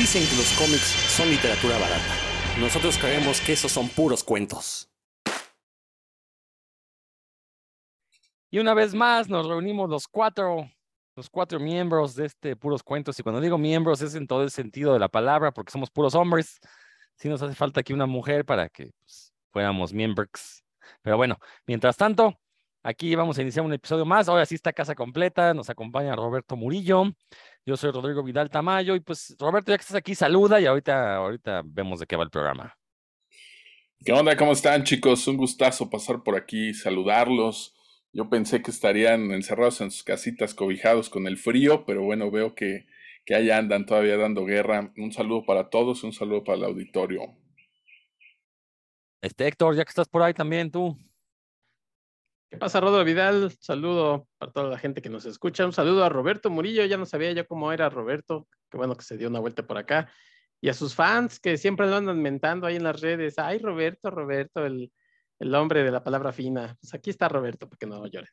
[0.00, 2.14] Dicen que los cómics son literatura barata.
[2.58, 4.88] Nosotros creemos que esos son puros cuentos.
[8.50, 10.70] Y una vez más nos reunimos los cuatro,
[11.16, 13.18] los cuatro miembros de este Puros Cuentos.
[13.18, 16.14] Y cuando digo miembros es en todo el sentido de la palabra, porque somos puros
[16.14, 16.60] hombres.
[17.16, 20.64] Sí nos hace falta aquí una mujer para que pues, fuéramos miembros.
[21.02, 21.36] Pero bueno,
[21.66, 22.40] mientras tanto,
[22.82, 24.28] aquí vamos a iniciar un episodio más.
[24.28, 25.54] Ahora sí está casa completa.
[25.54, 27.04] Nos acompaña Roberto Murillo.
[27.64, 28.94] Yo soy Rodrigo Vidal Tamayo.
[28.94, 32.24] Y pues, Roberto, ya que estás aquí, saluda y ahorita, ahorita vemos de qué va
[32.24, 32.76] el programa.
[34.04, 34.36] ¿Qué onda?
[34.36, 35.26] ¿Cómo están, chicos?
[35.28, 37.74] Un gustazo pasar por aquí, saludarlos
[38.12, 42.54] yo pensé que estarían encerrados en sus casitas, cobijados con el frío, pero bueno, veo
[42.54, 42.86] que,
[43.24, 44.92] que allá andan todavía dando guerra.
[44.96, 47.36] Un saludo para todos, un saludo para el auditorio.
[49.22, 50.96] Este Héctor, ya que estás por ahí también, tú.
[52.50, 53.52] ¿Qué pasa, Rodolfo Vidal?
[53.60, 55.64] Saludo para toda la gente que nos escucha.
[55.64, 56.84] Un saludo a Roberto Murillo.
[56.84, 58.48] Ya no sabía yo cómo era Roberto.
[58.68, 60.10] Qué bueno que se dio una vuelta por acá.
[60.60, 63.38] Y a sus fans que siempre lo andan mentando ahí en las redes.
[63.38, 64.92] Ay, Roberto, Roberto, el,
[65.38, 66.76] el hombre de la palabra fina.
[66.80, 68.28] Pues aquí está Roberto, para que no llore.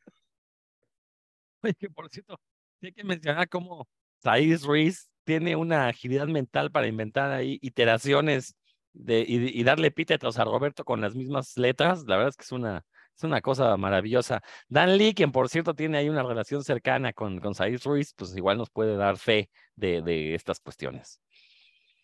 [1.62, 2.40] Oye, que por cierto,
[2.82, 3.88] hay que mencionar cómo
[4.22, 8.56] Thais Ruiz tiene una agilidad mental para inventar ahí iteraciones
[8.94, 12.04] de, y, darle epítetos a Roberto con las mismas letras.
[12.08, 12.84] La verdad es que es una,
[13.18, 14.42] es una cosa maravillosa.
[14.70, 18.36] Dan Lee, quien por cierto tiene ahí una relación cercana con, con Saiz Ruiz, pues
[18.38, 21.20] igual nos puede dar fe de, estas cuestiones.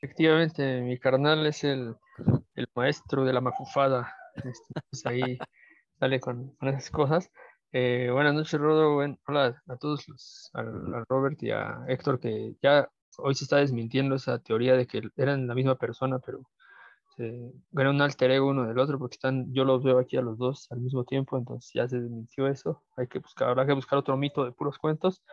[0.02, 1.96] Efectivamente, mi carnal es el,
[2.76, 4.14] maestro de la macufada.
[4.36, 5.38] Este, pues ahí
[6.00, 7.32] sale con, esas cosas.
[7.72, 8.98] Eh, buenas noches, Rodo.
[9.28, 10.64] hola a todos, los, a,
[11.08, 15.48] Robert y a Héctor, que ya hoy se está desmintiendo esa teoría de que eran
[15.48, 16.42] la misma persona, pero
[17.16, 20.22] se, era un alter ego uno del otro, porque están, yo los veo aquí a
[20.22, 22.84] los dos al mismo tiempo, entonces ya se desmintió eso.
[22.98, 25.24] Hay que buscar, habrá que buscar otro mito de puros cuentos.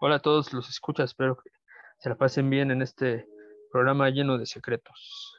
[0.00, 1.50] Hola a todos los escuchas, espero que
[1.98, 3.26] se la pasen bien en este
[3.70, 5.34] programa lleno de secretos.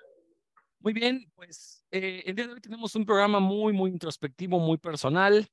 [0.80, 4.78] Muy bien, pues eh, el día de hoy tenemos un programa muy, muy introspectivo, muy
[4.78, 5.48] personal.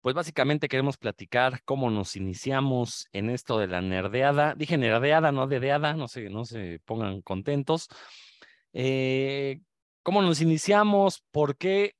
[0.00, 4.54] Pues básicamente queremos platicar cómo nos iniciamos en esto de la nerdeada.
[4.54, 7.88] Dije nerdeada, no dedeada, no se, no se pongan contentos.
[8.74, 9.60] Eh,
[10.02, 11.94] cómo nos iniciamos, por qué,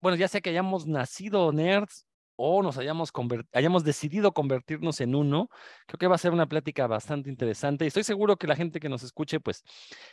[0.00, 2.06] bueno, ya sea que hayamos nacido nerds
[2.36, 3.10] o nos hayamos,
[3.52, 5.48] hayamos decidido convertirnos en uno,
[5.86, 7.84] creo que va a ser una plática bastante interesante.
[7.84, 9.64] Y estoy seguro que la gente que nos escuche, pues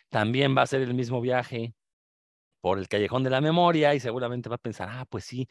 [0.09, 1.75] también va a ser el mismo viaje
[2.61, 5.47] por el callejón de la memoria y seguramente va a pensar, ah, pues sí,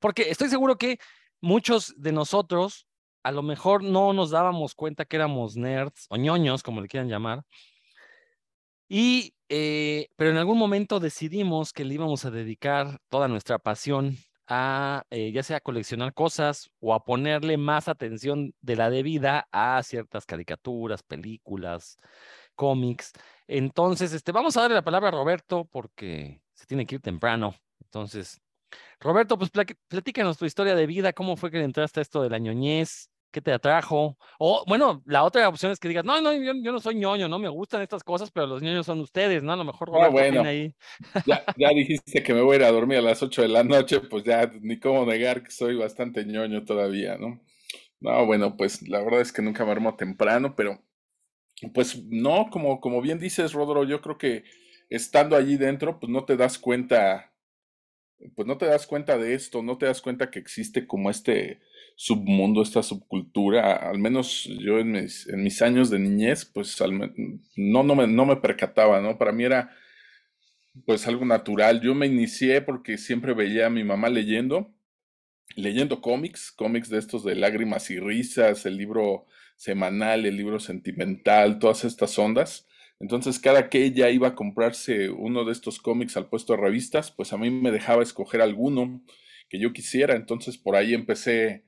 [0.00, 0.98] porque estoy seguro que
[1.40, 2.88] muchos de nosotros
[3.22, 7.08] a lo mejor no nos dábamos cuenta que éramos nerds o ñoños, como le quieran
[7.08, 7.44] llamar,
[8.88, 14.16] y, eh, pero en algún momento decidimos que le íbamos a dedicar toda nuestra pasión
[14.48, 19.82] a eh, ya sea coleccionar cosas o a ponerle más atención de la debida a
[19.82, 21.98] ciertas caricaturas, películas,
[22.54, 23.12] cómics.
[23.48, 27.54] Entonces, este, vamos a darle la palabra a Roberto porque se tiene que ir temprano.
[27.82, 28.40] Entonces,
[29.00, 29.50] Roberto, pues
[29.88, 33.42] platícanos tu historia de vida, cómo fue que entraste a esto de la ñoñez, qué
[33.42, 34.16] te atrajo.
[34.38, 37.38] O, bueno, la otra opción es que digas, no, no, yo, no soy ñoño, no
[37.38, 39.52] me gustan estas cosas, pero los ñoños son ustedes, ¿no?
[39.52, 40.74] A lo mejor ah, Roberto ahí.
[41.26, 43.62] Ya, ya dijiste que me voy a ir a dormir a las 8 de la
[43.62, 47.42] noche, pues ya ni cómo negar que soy bastante ñoño todavía, ¿no?
[48.00, 50.82] No, bueno, pues la verdad es que nunca me armo temprano, pero
[51.74, 54.44] pues no, como, como bien dices, Rodro, yo creo que
[54.88, 57.34] estando allí dentro, pues no te das cuenta,
[58.34, 61.60] pues no te das cuenta de esto, no te das cuenta que existe como este
[61.96, 66.78] submundo, esta subcultura, al menos yo en mis, años de niñez, pues
[67.56, 69.16] no, no, me, no me percataba, ¿no?
[69.18, 69.74] Para mí era
[70.84, 71.80] pues algo natural.
[71.80, 74.74] Yo me inicié porque siempre veía a mi mamá leyendo,
[75.56, 79.26] leyendo cómics, cómics de estos de lágrimas y risas, el libro
[79.56, 82.66] semanal, el libro sentimental, todas estas ondas.
[83.00, 87.10] Entonces, cada que ella iba a comprarse uno de estos cómics al puesto de revistas,
[87.10, 89.02] pues a mí me dejaba escoger alguno
[89.48, 90.14] que yo quisiera.
[90.14, 91.64] Entonces, por ahí empecé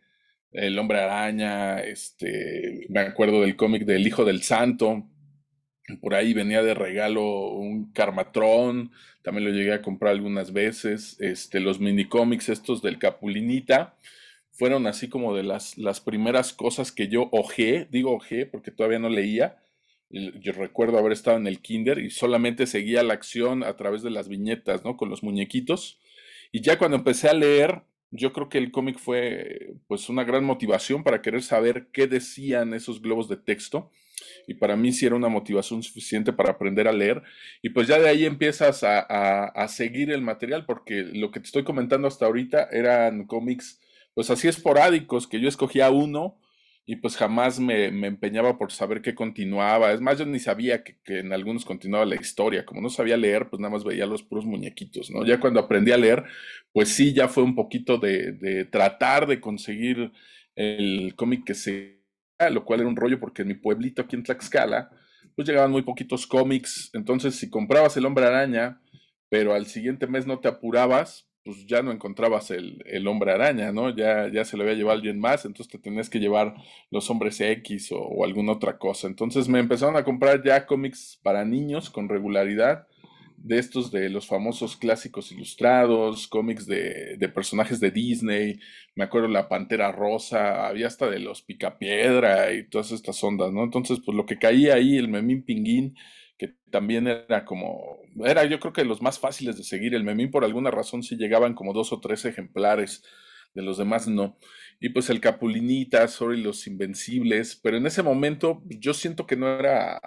[0.52, 5.06] El Hombre Araña, este, me acuerdo del cómic del Hijo del Santo.
[6.00, 8.92] Por ahí venía de regalo un Carmatrón,
[9.22, 11.16] también lo llegué a comprar algunas veces.
[11.20, 13.96] Este, los mini cómics estos del Capulinita
[14.52, 18.98] fueron así como de las, las primeras cosas que yo ojé, digo ojé porque todavía
[18.98, 19.56] no leía
[20.10, 24.10] yo recuerdo haber estado en el kinder y solamente seguía la acción a través de
[24.10, 24.96] las viñetas, ¿no?
[24.96, 26.00] Con los muñequitos.
[26.50, 30.44] Y ya cuando empecé a leer, yo creo que el cómic fue pues una gran
[30.44, 33.90] motivación para querer saber qué decían esos globos de texto.
[34.46, 37.22] Y para mí sí era una motivación suficiente para aprender a leer.
[37.62, 41.46] Y pues ya de ahí empiezas a, a seguir el material, porque lo que te
[41.46, 43.80] estoy comentando hasta ahorita eran cómics
[44.14, 46.40] pues así esporádicos, que yo escogía uno
[46.90, 49.92] y pues jamás me, empeñaba por saber qué continuaba.
[49.92, 52.64] Es más, yo ni sabía que, en algunos continuaba la historia.
[52.64, 55.22] Como no sabía leer, pues nada más veía los puros muñequitos, ¿no?
[55.22, 56.24] Ya cuando aprendí a leer,
[56.72, 60.12] pues sí, ya fue un poquito de, de tratar de conseguir
[60.56, 62.06] el cómic que se...
[62.50, 64.90] Lo cual era un rollo porque en mi pueblito aquí en Tlaxcala,
[65.36, 66.88] pues llegaban muy poquitos cómics.
[66.94, 68.80] Entonces, si comprabas el hombre araña,
[69.28, 73.72] pero al siguiente mes no te apurabas, pues ya no encontrabas el, el, hombre araña,
[73.72, 73.88] ¿no?
[73.88, 76.54] Ya, ya se lo había llevado alguien más, entonces te tenías que llevar
[76.90, 79.06] los hombres X o, alguna otra cosa.
[79.06, 82.86] Entonces me empezaron a comprar ya cómics para niños con regularidad,
[83.38, 88.60] de estos de los famosos clásicos ilustrados, cómics de, de personajes de Disney,
[88.94, 93.64] me acuerdo la Pantera Rosa, había hasta de los Picapiedra y todas estas ondas, ¿no?
[93.64, 95.96] Entonces, pues lo que caía ahí, el Memín Pinguín,
[96.70, 99.94] también era como, era yo creo que los más fáciles de seguir.
[99.94, 103.04] El Memín por alguna razón sí llegaban como dos o tres ejemplares,
[103.54, 104.36] de los demás no.
[104.80, 109.48] Y pues el Capulinita, Sorry, los Invencibles, pero en ese momento yo siento que no
[109.58, 110.00] era,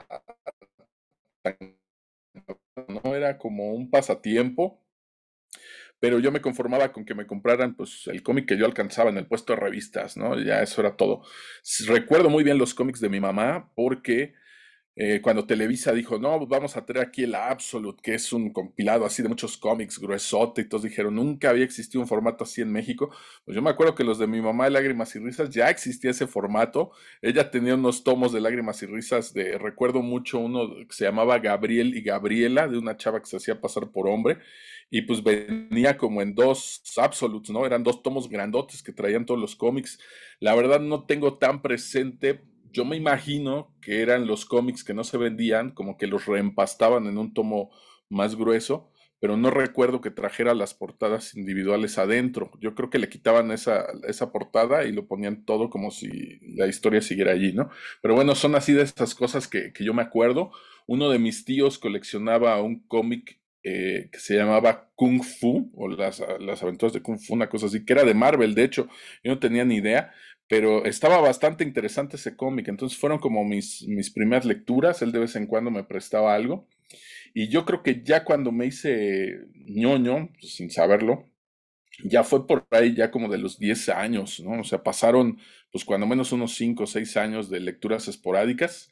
[2.88, 4.80] no era como un pasatiempo,
[6.00, 9.18] pero yo me conformaba con que me compraran pues el cómic que yo alcanzaba en
[9.18, 10.40] el puesto de revistas, ¿no?
[10.40, 11.22] Ya eso era todo.
[11.88, 14.34] Recuerdo muy bien los cómics de mi mamá porque
[15.04, 18.54] eh, cuando Televisa dijo, no, pues vamos a traer aquí el Absolute, que es un
[18.54, 22.62] compilado así de muchos cómics, gruesote, y todos dijeron, nunca había existido un formato así
[22.62, 23.10] en México.
[23.44, 26.12] Pues yo me acuerdo que los de mi mamá de Lágrimas y Risas ya existía
[26.12, 26.92] ese formato.
[27.24, 31.40] Ella tenía unos tomos de Lágrimas y Risas de, recuerdo mucho uno que se llamaba
[31.40, 34.38] Gabriel y Gabriela, de una chava que se hacía pasar por hombre,
[34.92, 37.66] y pues venía como en dos Absolutes, ¿no?
[37.66, 39.98] Eran dos tomos grandotes que traían todos los cómics.
[40.40, 45.04] La verdad no tengo tan presente yo me imagino que eran los cómics que no
[45.04, 47.72] se vendían, como que los reempastaban en un tomo
[48.10, 48.92] más grueso,
[49.22, 52.52] pero no recuerdo que trajera las portadas individuales adentro.
[52.60, 56.66] Yo creo que le quitaban esa, esa portada y lo ponían todo como si la
[56.66, 57.70] historia siguiera allí, ¿no?
[58.02, 60.52] Pero bueno, son así de estas cosas que, yo me acuerdo.
[60.88, 66.24] Uno de mis tíos coleccionaba un cómic eh, que se llamaba Kung Fu, o las,
[66.40, 68.88] las aventuras de Kung Fu, una cosa así, que era de Marvel, de hecho,
[69.24, 70.12] yo no tenía ni idea,
[70.52, 75.20] pero estaba bastante interesante ese cómic, entonces fueron como mis, mis primeras lecturas, él de
[75.20, 76.68] vez en cuando me prestaba algo,
[77.34, 81.30] y yo creo que ya cuando me hice ñoño, pues, sin saberlo,
[82.04, 84.60] ya fue por ahí ya como de los 10 años, ¿no?
[84.60, 85.40] O sea, pasaron
[85.72, 88.92] pues cuando menos unos 5 o 6 años de lecturas esporádicas,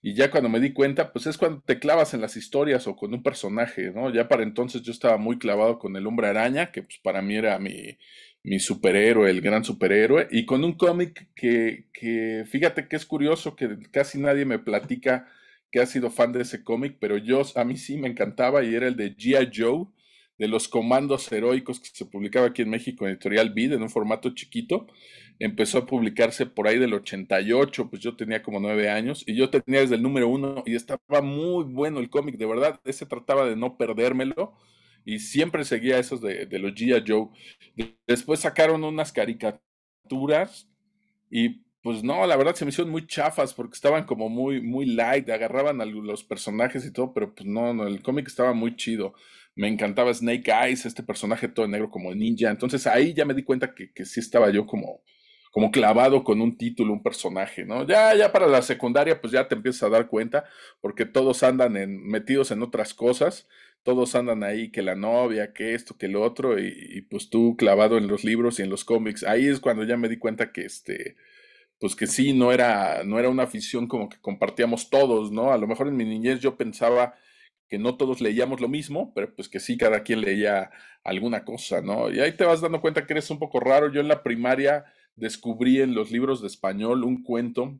[0.00, 2.96] y ya cuando me di cuenta, pues es cuando te clavas en las historias o
[2.96, 4.10] con un personaje, ¿no?
[4.10, 7.36] Ya para entonces yo estaba muy clavado con el hombre araña, que pues para mí
[7.36, 7.98] era mi,
[8.46, 13.56] mi superhéroe, el gran superhéroe, y con un cómic que, que, fíjate que es curioso
[13.56, 15.28] que casi nadie me platica
[15.72, 18.72] que ha sido fan de ese cómic, pero yo, a mí sí me encantaba y
[18.72, 19.50] era el de G.I.
[19.52, 19.86] Joe,
[20.38, 23.90] de los comandos heroicos que se publicaba aquí en México en Editorial Vid en un
[23.90, 24.86] formato chiquito.
[25.40, 29.50] Empezó a publicarse por ahí del 88, pues yo tenía como nueve años y yo
[29.50, 33.44] tenía desde el número uno y estaba muy bueno el cómic, de verdad, ese trataba
[33.44, 34.54] de no perdérmelo
[35.06, 37.04] y siempre seguía esos de, los G.I.
[37.06, 37.28] Joe.
[38.08, 40.68] Después sacaron unas caricaturas
[41.30, 44.84] y pues no, la verdad se me hicieron muy chafas porque estaban como muy, muy
[44.84, 48.74] light, agarraban a los personajes y todo, pero pues no, no el cómic estaba muy
[48.74, 49.14] chido.
[49.54, 52.50] Me encantaba Snake Eyes, este personaje todo negro como ninja.
[52.50, 55.02] Entonces ahí ya me di cuenta que, que sí estaba yo como,
[55.52, 57.86] como clavado con un título, un personaje, ¿no?
[57.86, 60.44] Ya, ya para la secundaria, pues ya te empiezas a dar cuenta,
[60.80, 63.46] porque todos andan en, metidos en otras cosas
[63.86, 67.98] todos andan ahí, que la novia, que esto, que lo otro, y, pues tú clavado
[67.98, 69.22] en los libros y en los cómics.
[69.22, 71.16] Ahí es cuando ya me di cuenta que este,
[71.78, 75.52] pues que sí, no era, no era una afición como que compartíamos todos, ¿no?
[75.52, 77.14] A lo mejor en mi niñez yo pensaba
[77.68, 80.70] que no todos leíamos lo mismo, pero pues que sí, cada quien leía
[81.04, 82.10] alguna cosa, ¿no?
[82.12, 83.92] Y ahí te vas dando cuenta que eres un poco raro.
[83.92, 87.78] Yo en la primaria descubrí en los libros de español un cuento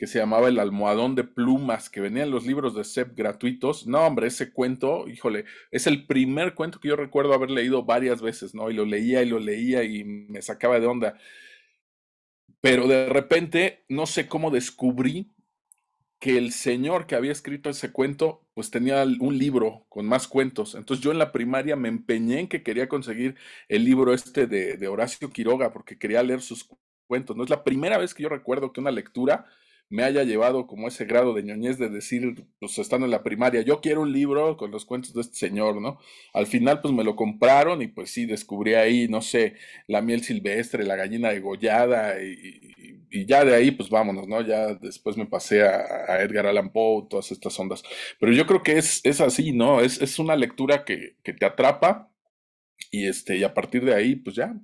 [0.00, 3.86] que se llamaba El almohadón de plumas, que venían los libros de SEP gratuitos.
[3.86, 8.22] No, hombre, ese cuento, híjole, es el primer cuento que yo recuerdo haber leído varias
[8.22, 8.70] veces, ¿no?
[8.70, 11.18] Y lo leía y lo leía y me sacaba de onda.
[12.62, 15.34] Pero de repente, no sé cómo descubrí
[16.18, 20.76] que el señor que había escrito ese cuento, pues tenía un libro con más cuentos.
[20.76, 23.36] Entonces yo en la primaria me empeñé en que quería conseguir
[23.68, 26.66] el libro este de, de Horacio Quiroga, porque quería leer sus
[27.06, 27.36] cuentos.
[27.36, 29.44] No es la primera vez que yo recuerdo que una lectura
[29.90, 33.62] me haya llevado como ese grado de ñoñez de decir, pues estando en la primaria,
[33.62, 35.98] yo quiero un libro con los cuentos de este señor, ¿no?
[36.32, 39.54] Al final, pues me lo compraron y pues sí, descubrí ahí, no sé,
[39.88, 44.40] la miel silvestre, la gallina degollada y, ya de ahí, pues vámonos, ¿no?
[44.42, 47.82] Ya después me pasé a, Edgar Allan Poe, todas estas ondas.
[48.20, 49.80] Pero yo creo que es, es así, ¿no?
[49.80, 52.12] Es, es una lectura que, que te atrapa
[52.92, 54.54] y, este, y a partir de ahí, pues ya,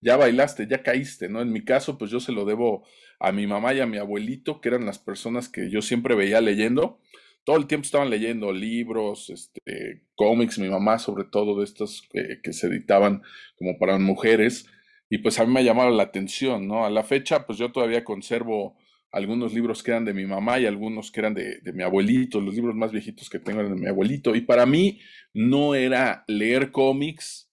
[0.00, 1.40] ya bailaste, ya caíste, ¿no?
[1.40, 2.84] En mi caso, pues yo se lo debo
[3.18, 6.40] a mi mamá y a mi abuelito, que eran las personas que yo siempre veía
[6.40, 7.00] leyendo.
[7.44, 12.52] Todo el tiempo estaban leyendo libros, este, cómics, mi mamá sobre todo de estos que,
[12.52, 13.22] se editaban
[13.56, 14.66] como para mujeres.
[15.08, 16.84] Y pues a mí me llamaron la atención, ¿no?
[16.84, 18.76] A la fecha, pues yo todavía conservo
[19.12, 22.54] algunos libros que eran de mi mamá y algunos que eran de, mi abuelito, los
[22.54, 24.34] libros más viejitos que tengo eran de mi abuelito.
[24.34, 25.00] Y para mí
[25.32, 27.45] no era leer cómics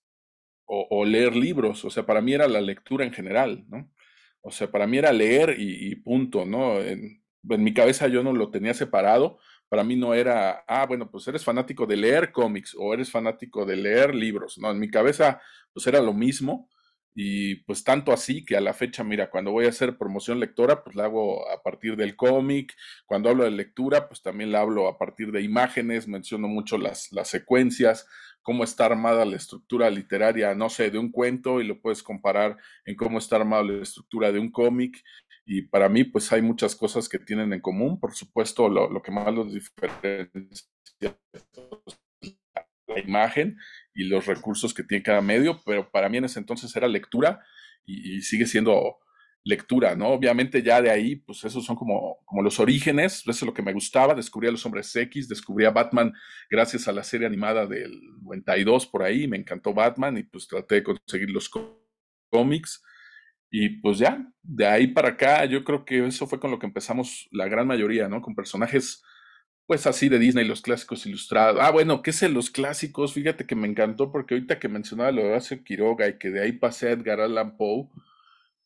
[0.89, 3.91] o, leer libros, o sea, para mí era la lectura en general, ¿no?
[4.41, 6.79] O sea, para mí era leer y, punto, ¿no?
[6.79, 9.39] En, en, mi cabeza yo no lo tenía separado,
[9.69, 13.65] para mí no era, ah, bueno, pues eres fanático de leer cómics o eres fanático
[13.65, 14.71] de leer libros, ¿no?
[14.71, 15.41] En mi cabeza
[15.73, 16.69] pues era lo mismo
[17.15, 20.83] y pues tanto así que a la fecha, mira, cuando voy a hacer promoción lectora,
[20.83, 22.73] pues la hago a partir del cómic.
[23.05, 27.11] Cuando hablo de lectura, pues también la hablo a partir de imágenes, menciono mucho las,
[27.11, 28.07] las secuencias,
[28.43, 32.57] cómo está armada la estructura literaria, no sé, de un cuento y lo puedes comparar
[32.85, 35.01] en cómo está armada la estructura de un cómic.
[35.45, 37.99] Y para mí, pues hay muchas cosas que tienen en común.
[37.99, 40.29] Por supuesto, lo, que más los diferencia
[42.87, 43.57] la imagen
[43.93, 47.41] y los recursos que tiene cada medio, pero para mí en ese entonces era lectura
[47.85, 48.99] y, sigue siendo
[49.43, 50.09] lectura, ¿no?
[50.09, 53.61] Obviamente ya de ahí, pues esos son como, como los orígenes, eso es lo que
[53.61, 56.13] me gustaba, descubrí a los hombres X, descubrí a Batman
[56.49, 60.75] gracias a la serie animada del 92 por ahí, me encantó Batman y pues traté
[60.75, 61.49] de conseguir los
[62.29, 62.83] cómics
[63.51, 66.65] y pues ya, de ahí para acá yo creo que eso fue con lo que
[66.65, 68.21] empezamos la gran mayoría, ¿no?
[68.21, 69.03] Con personajes
[69.65, 71.61] pues así de Disney, los clásicos ilustrados.
[71.61, 73.13] Ah, bueno, ¿qué es los clásicos?
[73.13, 76.41] Fíjate que me encantó porque ahorita que mencionaba lo de Horacio Quiroga y que de
[76.41, 77.87] ahí pasé a Edgar Allan Poe,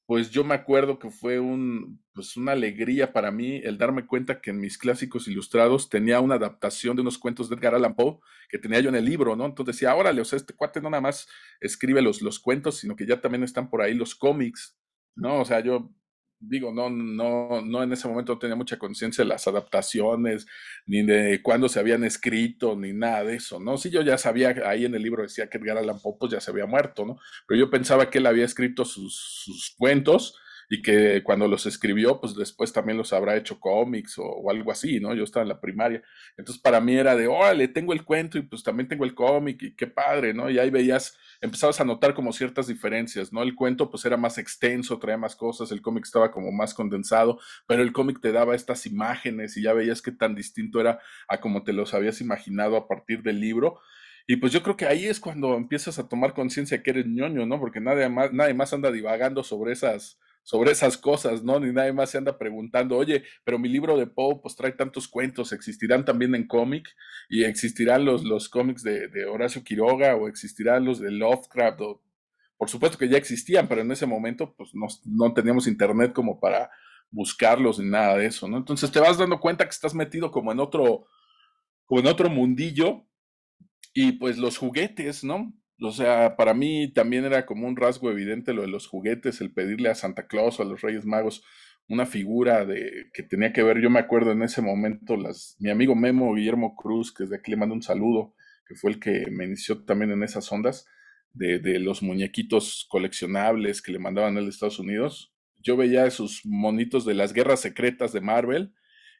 [0.08, 4.40] pues yo me acuerdo que fue un, pues una alegría para mí el darme cuenta
[4.40, 8.20] que en mis clásicos ilustrados tenía una adaptación de unos cuentos de Edgar Allan Poe
[8.48, 9.46] que tenía yo en el libro, ¿no?
[9.46, 11.28] Entonces decía, órale, o sea, este cuate no nada más
[11.60, 14.80] escribe los, los cuentos, sino que ya también están por ahí los cómics,
[15.14, 15.42] ¿no?
[15.42, 15.92] O sea, yo
[16.40, 20.46] digo, no, no, no en ese momento tenía mucha conciencia de las adaptaciones,
[20.86, 23.78] ni de cuándo se habían escrito, ni nada de eso, ¿no?
[23.78, 26.40] Sí, yo ya sabía, ahí en el libro decía que Edgar Allan Poe pues, ya
[26.40, 27.18] se había muerto, ¿no?
[27.48, 30.40] Pero yo pensaba que él había escrito sus, sus cuentos
[30.70, 35.00] y que cuando los escribió, pues después también los habrá hecho cómics o, algo así,
[35.00, 35.14] ¿no?
[35.14, 36.04] Yo estaba en la primaria.
[36.38, 39.62] Entonces para mí era de, órale, tengo el cuento y pues también tengo el cómic
[39.64, 40.50] y qué padre, ¿no?
[40.50, 43.44] Y ahí veías, empezabas a notar como ciertas diferencias, ¿no?
[43.44, 47.40] El cuento pues era más extenso, traía más cosas, el cómic estaba como más condensado,
[47.68, 51.40] pero el cómic te daba estas imágenes y ya veías qué tan distinto era a
[51.40, 53.80] como te los habías imaginado a partir del libro.
[54.28, 57.46] Y pues yo creo que ahí es cuando empiezas a tomar conciencia que eres ñoño,
[57.46, 57.60] ¿no?
[57.60, 61.60] Porque nadie más, nadie más anda divagando sobre esas, sobre esas cosas, ¿no?
[61.60, 65.06] Ni nadie más se anda preguntando, oye, pero mi libro de Poe pues trae tantos
[65.10, 66.88] cuentos, ¿existirán también en cómic?
[67.28, 71.82] ¿Y existirán los, los cómics de, de, Horacio Quiroga o existirán los de Lovecraft?
[71.82, 72.02] O,
[72.56, 76.40] por supuesto que ya existían, pero en ese momento pues no, no teníamos internet como
[76.40, 76.72] para
[77.12, 78.56] buscarlos ni nada de eso, ¿no?
[78.56, 81.08] Entonces te vas dando cuenta que estás metido como en otro,
[81.86, 83.06] como en otro mundillo
[83.94, 85.54] y pues los juguetes, ¿no?
[85.80, 89.54] O sea, para mí también era como un rasgo evidente lo de los juguetes, el
[89.54, 91.44] pedirle a Santa Claus o a los Reyes Magos
[91.90, 95.70] una figura de que tenía que ver, yo me acuerdo en ese momento, las, mi
[95.70, 98.34] amigo Memo Guillermo Cruz, que desde aquí le mando un saludo,
[98.68, 100.86] que fue el que me inició también en esas ondas,
[101.34, 105.34] de, de los muñequitos coleccionables que le mandaban a Estados Unidos.
[105.62, 108.74] Yo veía esos monitos de las guerras secretas de Marvel,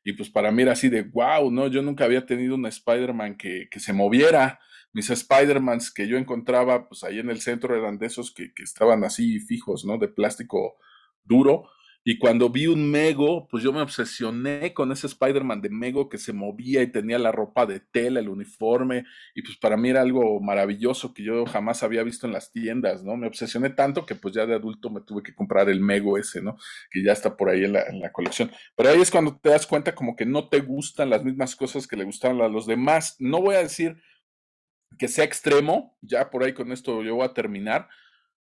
[0.04, 1.68] y pues para mí era así de wow, ¿no?
[1.68, 4.60] Yo nunca había tenido un Spider-Man que, que se moviera,
[4.98, 8.64] mis Spider-Mans que yo encontraba, pues ahí en el centro eran de esos que, que,
[8.64, 10.00] estaban así fijos, ¿no?
[10.00, 10.78] De plástico
[11.24, 11.70] duro.
[12.04, 16.18] Y cuando vi un Mego, pues yo me obsesioné con ese Spider-Man de Mego que
[16.18, 19.06] se movía y tenía la ropa de tela, el uniforme.
[19.36, 23.04] Y pues para mí era algo maravilloso que yo jamás había visto en las tiendas,
[23.04, 23.18] ¿no?
[23.18, 26.42] Me obsesioné tanto que pues ya de adulto me tuve que comprar el Mego ese,
[26.42, 26.58] ¿no?
[26.90, 28.50] Que ya está por ahí en la, en la colección.
[28.76, 31.86] Pero ahí es cuando te das cuenta como que no te gustan las mismas cosas
[31.86, 33.16] que le gustaban a los demás.
[33.20, 34.02] No voy a decir
[34.98, 37.88] que sea extremo, ya por ahí con esto yo voy a terminar,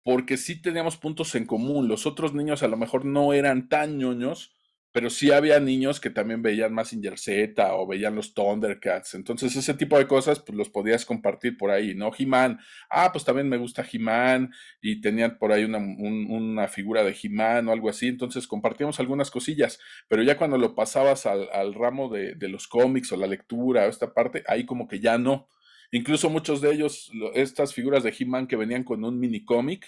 [0.02, 1.88] porque sí teníamos puntos en común.
[1.88, 4.54] Los otros niños a lo mejor no eran tan ñoños,
[4.94, 9.14] pero sí había niños que también veían más Z o veían los Thundercats.
[9.14, 12.12] Entonces, ese tipo de cosas, pues los podías compartir por ahí, ¿no?
[12.16, 12.60] He-Man,
[12.90, 17.66] ah, pues también me gusta He-Man, y tenían por ahí una, una figura de He-Man
[17.66, 18.06] o algo así.
[18.06, 22.68] Entonces, compartíamos algunas cosillas, pero ya cuando lo pasabas al, al ramo de, de, los
[22.68, 25.48] cómics o la lectura o esta parte, ahí como que ya no.
[25.92, 29.86] Incluso muchos de ellos, estas figuras de He-Man que venían con un mini cómic,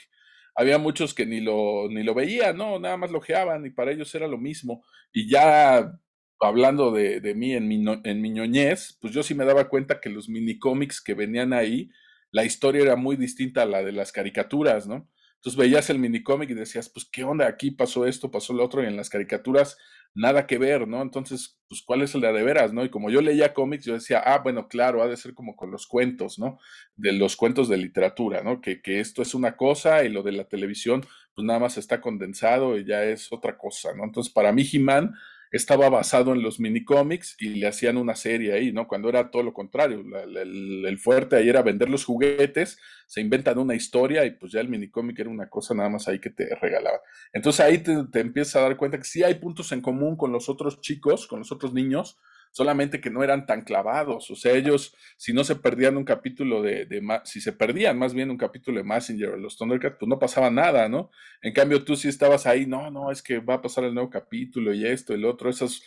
[0.54, 2.78] había muchos que ni lo, ni lo veían, ¿no?
[2.78, 4.84] Nada más lo y para ellos era lo mismo.
[5.12, 5.92] Y ya
[6.40, 10.00] hablando de, de mí en mi, en mi ñoñez, pues yo sí me daba cuenta
[10.00, 11.90] que los mini cómics que venían ahí,
[12.30, 15.08] la historia era muy distinta a la de las caricaturas, ¿no?
[15.46, 17.46] Entonces veías el minicómic y decías, pues, ¿qué onda?
[17.46, 19.78] Aquí pasó esto, pasó lo otro, y en las caricaturas
[20.12, 21.00] nada que ver, ¿no?
[21.00, 22.84] Entonces, pues, ¿cuál es de, de veras, no?
[22.84, 25.70] Y como yo leía cómics, yo decía, ah, bueno, claro, ha de ser como con
[25.70, 26.58] los cuentos, ¿no?
[26.96, 28.60] De los cuentos de literatura, ¿no?
[28.60, 32.00] Que, que esto es una cosa y lo de la televisión, pues nada más está
[32.00, 34.02] condensado y ya es otra cosa, ¿no?
[34.02, 35.14] Entonces, para mí, He-Man
[35.50, 38.86] estaba basado en los minicómics y le hacían una serie ahí, ¿no?
[38.88, 43.74] Cuando era todo lo contrario, el, fuerte ahí era vender los juguetes, se inventan una
[43.74, 47.00] historia y pues ya el minicómic era una cosa nada más ahí que te regalaba.
[47.32, 50.32] Entonces ahí te, te empiezas a dar cuenta que sí hay puntos en común con
[50.32, 52.18] los otros chicos, con los otros niños,
[52.56, 54.30] solamente que no eran tan clavados.
[54.30, 58.14] O sea, ellos, si no se perdían un capítulo de, de si se perdían más
[58.14, 61.10] bien un capítulo de Messenger o los Thundercats, pues no pasaba nada, ¿no?
[61.42, 64.08] En cambio, tú sí estabas ahí, no, no, es que va a pasar el nuevo
[64.08, 65.82] capítulo y esto, el otro, esas,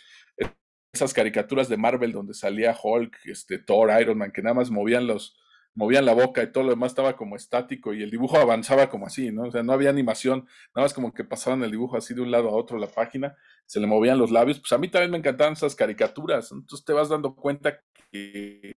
[0.94, 5.08] esas caricaturas de Marvel donde salía Hulk, este, Thor, Iron Man, que nada más movían
[5.08, 5.36] los,
[5.74, 9.06] movían la boca y todo lo demás estaba como estático y el dibujo avanzaba como
[9.06, 9.42] así, ¿no?
[9.42, 12.30] O sea, no había animación, nada más como que pasaban el dibujo así de un
[12.30, 13.36] lado a otro la página,
[13.70, 14.58] se le movían los labios.
[14.58, 18.72] Pues a mí también me encantaban esas caricaturas, entonces te vas dando cuenta que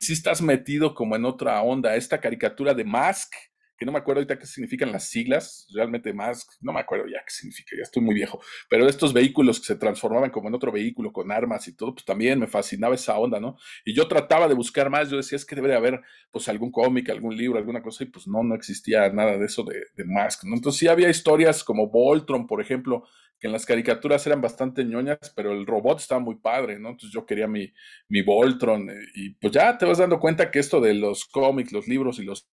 [0.00, 1.94] si estás metido como en otra onda.
[1.94, 3.32] Esta caricatura de Mask,
[3.78, 7.20] que no me acuerdo ahorita qué significan las siglas, realmente más, no me acuerdo ya
[7.24, 10.72] qué significa, ya estoy muy viejo, pero estos vehículos que se transformaban como en otro
[10.72, 13.56] vehículo con armas y todo, pues también me fascinaba esa onda, ¿no?
[13.84, 17.08] Y yo trataba de buscar más, yo decía, es que debe haber pues algún cómic,
[17.10, 20.44] algún libro, alguna cosa, y pues no, no existía nada de eso de, de Mask,
[20.44, 20.56] ¿no?
[20.56, 23.04] Entonces sí había historias como Voltron, por ejemplo,
[23.38, 26.90] que en las caricaturas eran bastante ñoñas, pero el robot estaba muy padre, ¿no?
[26.90, 27.72] Entonces yo quería mi,
[28.08, 31.72] mi Voltron, eh, y pues ya te vas dando cuenta que esto de los cómics,
[31.72, 32.48] los libros y los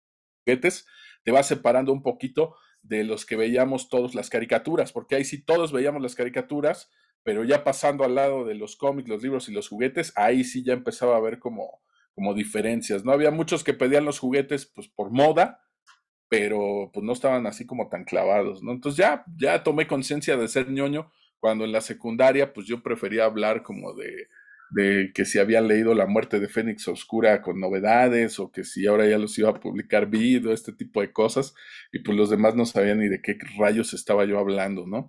[0.45, 0.85] juguetes,
[1.23, 5.43] te va separando un poquito de los que veíamos todos las caricaturas, porque ahí sí
[5.43, 6.91] todos veíamos las caricaturas,
[7.23, 10.63] pero ya pasando al lado de los cómics, los libros y los juguetes, ahí sí
[10.63, 11.81] ya empezaba a ver como,
[12.13, 13.13] como diferencias, ¿no?
[13.13, 15.61] Había muchos que pedían los juguetes pues por moda,
[16.27, 18.71] pero pues no estaban así como tan clavados, ¿no?
[18.71, 23.25] Entonces ya, ya tomé conciencia de ser ñoño cuando en la secundaria pues yo prefería
[23.25, 24.27] hablar como de,
[24.71, 28.87] de que si habían leído La muerte de Fénix Oscura con novedades o que si
[28.87, 31.53] ahora ya los iba a publicar Vid este tipo de cosas
[31.91, 35.07] y pues los demás no sabían ni de qué rayos estaba yo hablando, ¿no?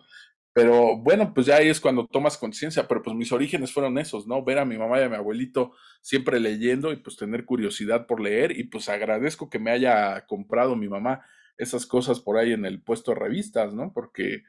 [0.55, 4.29] Pero bueno, pues ya ahí es cuando tomas conciencia, pero pues mis orígenes fueron esos,
[4.29, 4.45] ¿no?
[4.45, 8.21] Ver a mi mamá y a mi abuelito siempre leyendo y pues tener curiosidad por
[8.21, 11.25] leer y pues agradezco que me haya comprado mi mamá
[11.59, 13.93] esas cosas por ahí en el puesto de revistas, ¿no?
[13.93, 14.45] Porque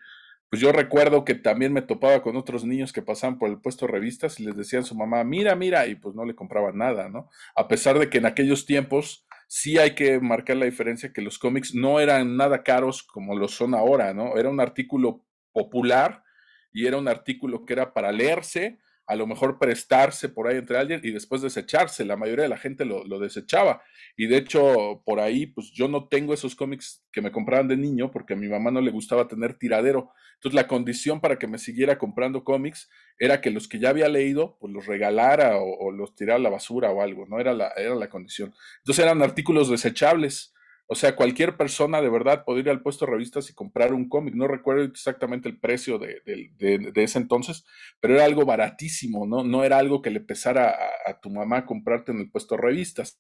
[0.56, 3.86] pues yo recuerdo que también me topaba con otros niños que pasaban por el puesto
[3.86, 6.78] de revistas y les decían a su mamá, mira, mira, y pues no le compraban
[6.78, 7.30] nada, ¿no?
[7.58, 11.40] A pesar de que en aquellos tiempos sí hay que marcar la diferencia que los
[11.40, 14.38] cómics no eran nada caros como lo son ahora, ¿no?
[14.38, 16.24] Era un artículo popular
[16.72, 20.78] y era un artículo que era para leerse, a lo mejor prestarse por ahí entre
[20.78, 22.06] alguien y después desecharse.
[22.06, 23.84] La mayoría de la gente lo, lo, desechaba.
[24.18, 27.78] Y de hecho, por ahí, pues yo no tengo esos cómics que me compraban de
[27.78, 30.12] niño porque a mi mamá no le gustaba tener tiradero.
[30.36, 32.90] Entonces, la condición para que me siguiera comprando cómics
[33.20, 36.50] era que los que ya había leído, pues los regalara o, los tirara a la
[36.50, 37.40] basura o algo, ¿no?
[37.40, 38.54] Era la, era la condición.
[38.80, 40.54] Entonces, eran artículos desechables.
[40.88, 44.08] O sea, cualquier persona de verdad podría ir al puesto de revistas y comprar un
[44.08, 44.36] cómic.
[44.36, 47.66] No recuerdo exactamente el precio de, de, de, de, ese entonces,
[48.00, 49.44] pero era algo baratísimo, ¿no?
[49.44, 50.76] No era algo que le pesara
[51.08, 53.20] a, tu mamá comprarte en el puesto de revistas.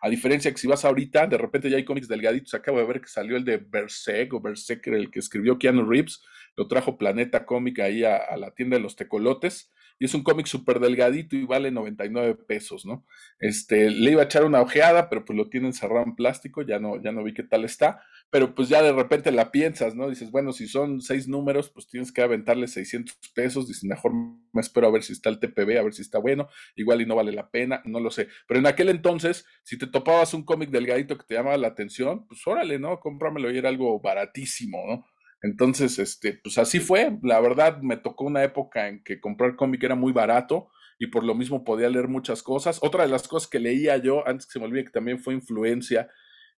[0.00, 2.54] A diferencia que si vas ahorita, de repente ya hay cómics delgaditos.
[2.54, 6.22] Acabo de ver que salió el de Berserk o Berserker, el que escribió Keanu Reeves.
[6.56, 10.46] Lo trajo Planeta Cómica ahí a la tienda de los tecolotes y es un cómic
[10.46, 13.06] súper delgadito y vale 99 pesos, ¿no?
[13.38, 16.78] Este, le iba a echar una ojeada, pero pues lo tienen cerrado en plástico, ya
[16.78, 20.08] no, ya no vi qué tal está, pero pues ya de repente la piensas, ¿no?
[20.08, 24.60] Dices, bueno, si son seis números, pues tienes que aventarle 600 pesos, dices, mejor me
[24.60, 27.14] espero a ver si está el TPB, a ver si está bueno, igual y no
[27.14, 30.70] vale la pena, no lo sé, pero en aquel entonces, si te topabas un cómic
[30.70, 33.00] delgadito que te llamaba la atención, pues órale, ¿no?
[33.00, 35.11] Cómpramelo y era algo baratísimo, ¿no?
[35.42, 37.18] Entonces, este, pues así fue.
[37.22, 41.24] La verdad, me tocó una época en que comprar cómic era muy barato y por
[41.24, 42.78] lo mismo podía leer muchas cosas.
[42.82, 45.34] Otra de las cosas que leía yo, antes que se me olvide, que también fue
[45.34, 46.08] influencia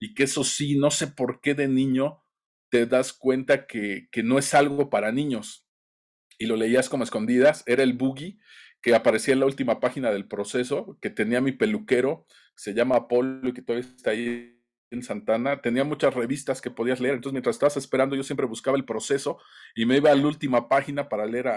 [0.00, 2.22] y que eso sí, no sé por qué de niño
[2.70, 5.68] te das cuenta que, que no es algo para niños
[6.38, 8.38] y lo leías como escondidas, era el boogie
[8.82, 13.48] que aparecía en la última página del proceso, que tenía mi peluquero, se llama Apolo
[13.48, 14.51] y que todavía está ahí
[14.92, 18.76] en Santana, tenía muchas revistas que podías leer, entonces mientras estabas esperando yo siempre buscaba
[18.76, 19.38] el proceso
[19.74, 21.48] y me iba a la última página para leer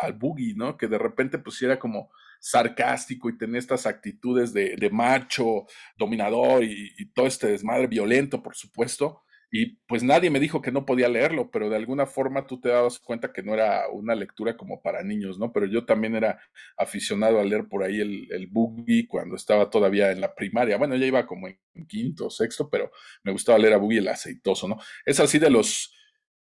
[0.00, 0.76] al Boogie, ¿no?
[0.76, 6.64] Que de repente pues era como sarcástico y tenía estas actitudes de, de macho, dominador
[6.64, 9.22] y, y, todo este desmadre violento, por supuesto.
[9.52, 12.68] Y pues nadie me dijo que no podía leerlo, pero de alguna forma tú te
[12.68, 15.52] dabas cuenta que no era una lectura como para niños, ¿no?
[15.52, 16.40] Pero yo también era
[16.76, 20.76] aficionado a leer por ahí el, el Boogie cuando estaba todavía en la primaria.
[20.76, 21.58] Bueno, ya iba como en
[21.88, 22.92] quinto o sexto, pero
[23.24, 24.78] me gustaba leer a Boogie el aceitoso, ¿no?
[25.04, 25.96] Es así de los,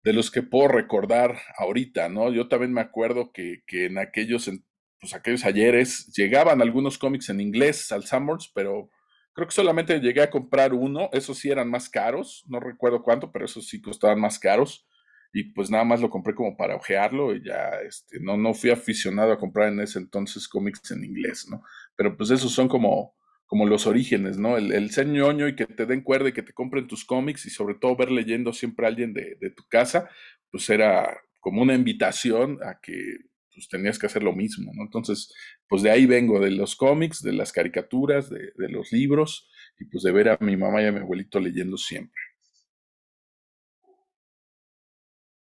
[0.02, 2.32] de los que puedo recordar ahorita, ¿no?
[2.32, 4.50] Yo también me acuerdo que, que en aquellos,
[4.98, 8.90] pues aquellos ayeres llegaban algunos cómics en inglés al Summers, pero
[9.36, 13.30] Creo que solamente llegué a comprar uno, esos sí eran más caros, no recuerdo cuánto,
[13.30, 14.88] pero esos sí costaban más caros.
[15.30, 18.70] Y pues nada más lo compré como para ojearlo y ya, este, no, no fui
[18.70, 21.62] aficionado a comprar en ese entonces cómics en inglés, ¿no?
[21.96, 24.56] Pero pues esos son como, como los orígenes, ¿no?
[24.56, 27.44] El, el ser ñoño y que te den cuerda y que te compren tus cómics
[27.44, 30.08] y sobre todo ver leyendo siempre a alguien de, de tu casa,
[30.50, 33.18] pues era como una invitación a que
[33.56, 34.82] pues tenías que hacer lo mismo, ¿no?
[34.82, 35.32] Entonces,
[35.66, 40.04] pues de ahí vengo, de los cómics, de las caricaturas, de, los libros, y pues
[40.04, 42.20] de ver a mi mamá y a mi abuelito leyendo siempre.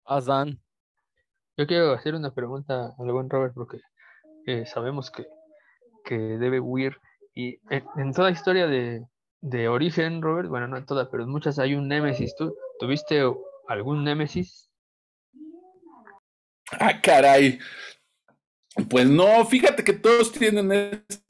[0.04, 0.60] Azan.
[1.56, 3.78] Yo quiero hacer una pregunta al buen Robert, porque
[4.46, 5.26] eh, sabemos que,
[6.04, 6.98] que, debe huir,
[7.34, 9.06] y en, toda historia de,
[9.40, 12.36] de, origen, Robert, bueno, no en toda, pero en muchas hay un némesis.
[12.36, 13.24] ¿Tú tuviste
[13.70, 14.70] algún némesis?
[16.78, 17.58] Ah, caray.
[18.90, 21.24] Pues no, fíjate que todos tienen estas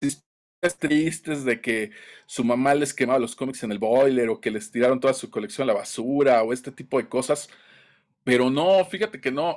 [0.00, 1.90] historias tristes de que
[2.26, 5.30] su mamá les quemaba los cómics en el boiler o que les tiraron toda su
[5.30, 7.48] colección a la basura o este tipo de cosas.
[8.24, 9.56] Pero no, fíjate que no.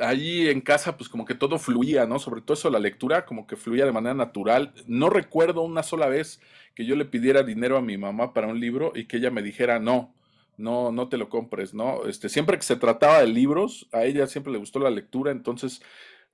[0.00, 2.18] Allí en casa, pues como que todo fluía, ¿no?
[2.18, 4.74] Sobre todo eso, la lectura, como que fluía de manera natural.
[4.86, 6.40] No recuerdo una sola vez
[6.74, 9.42] que yo le pidiera dinero a mi mamá para un libro y que ella me
[9.42, 10.14] dijera no
[10.56, 12.06] no, no te lo compres, ¿no?
[12.06, 15.82] Este, siempre que se trataba de libros, a ella siempre le gustó la lectura, entonces,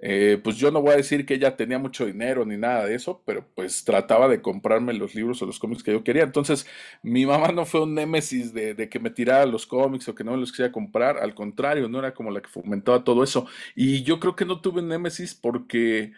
[0.00, 2.94] eh, pues yo no voy a decir que ella tenía mucho dinero ni nada de
[2.94, 6.22] eso, pero pues trataba de comprarme los libros o los cómics que yo quería.
[6.22, 6.66] Entonces,
[7.02, 10.32] mi mamá no fue un némesis de, que me tirara los cómics o que no
[10.32, 13.46] me los quisiera comprar, al contrario, no era como la que fomentaba todo eso.
[13.74, 16.12] Y yo creo que no tuve un némesis porque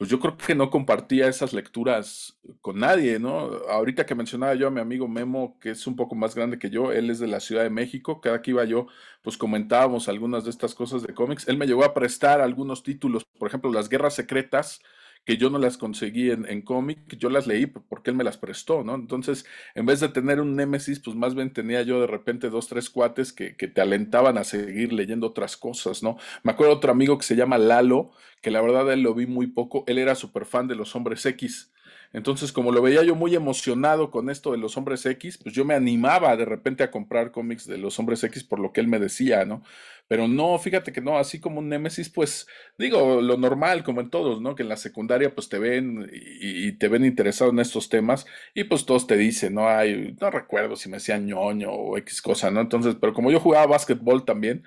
[0.00, 3.50] pues yo creo que no compartía esas lecturas con nadie, ¿no?
[3.68, 6.70] Ahorita que mencionaba yo a mi amigo Memo, que es un poco más grande que
[6.70, 8.86] yo, él es de la Ciudad de México, cada que iba yo,
[9.20, 11.46] pues comentábamos algunas de estas cosas de cómics.
[11.48, 14.80] Él me llegó a prestar algunos títulos, por ejemplo, Las Guerras Secretas,
[15.24, 18.38] que yo no las conseguí en, en cómic, yo las leí porque él me las
[18.38, 18.94] prestó, ¿no?
[18.94, 22.68] Entonces, en vez de tener un némesis, pues más bien tenía yo de repente dos,
[22.68, 26.16] tres cuates que, que te alentaban a seguir leyendo otras cosas, ¿no?
[26.42, 29.46] Me acuerdo otro amigo que se llama Lalo, que la verdad él lo vi muy
[29.48, 31.72] poco, él era súper fan de los hombres X.
[32.12, 35.64] Entonces, como lo veía yo muy emocionado con esto de los hombres X, pues yo
[35.64, 38.88] me animaba de repente a comprar cómics de los hombres X por lo que él
[38.88, 39.62] me decía, ¿no?
[40.08, 44.10] Pero no, fíjate que no, así como un Némesis, pues digo, lo normal, como en
[44.10, 44.56] todos, ¿no?
[44.56, 48.64] Que en la secundaria pues te ven y, te ven interesado en estos temas y
[48.64, 49.68] pues todos te dicen, ¿no?
[49.68, 52.60] Hay, no recuerdo si me decían ñoño o X cosa, ¿no?
[52.60, 54.64] Entonces, pero como yo jugaba básquetbol también,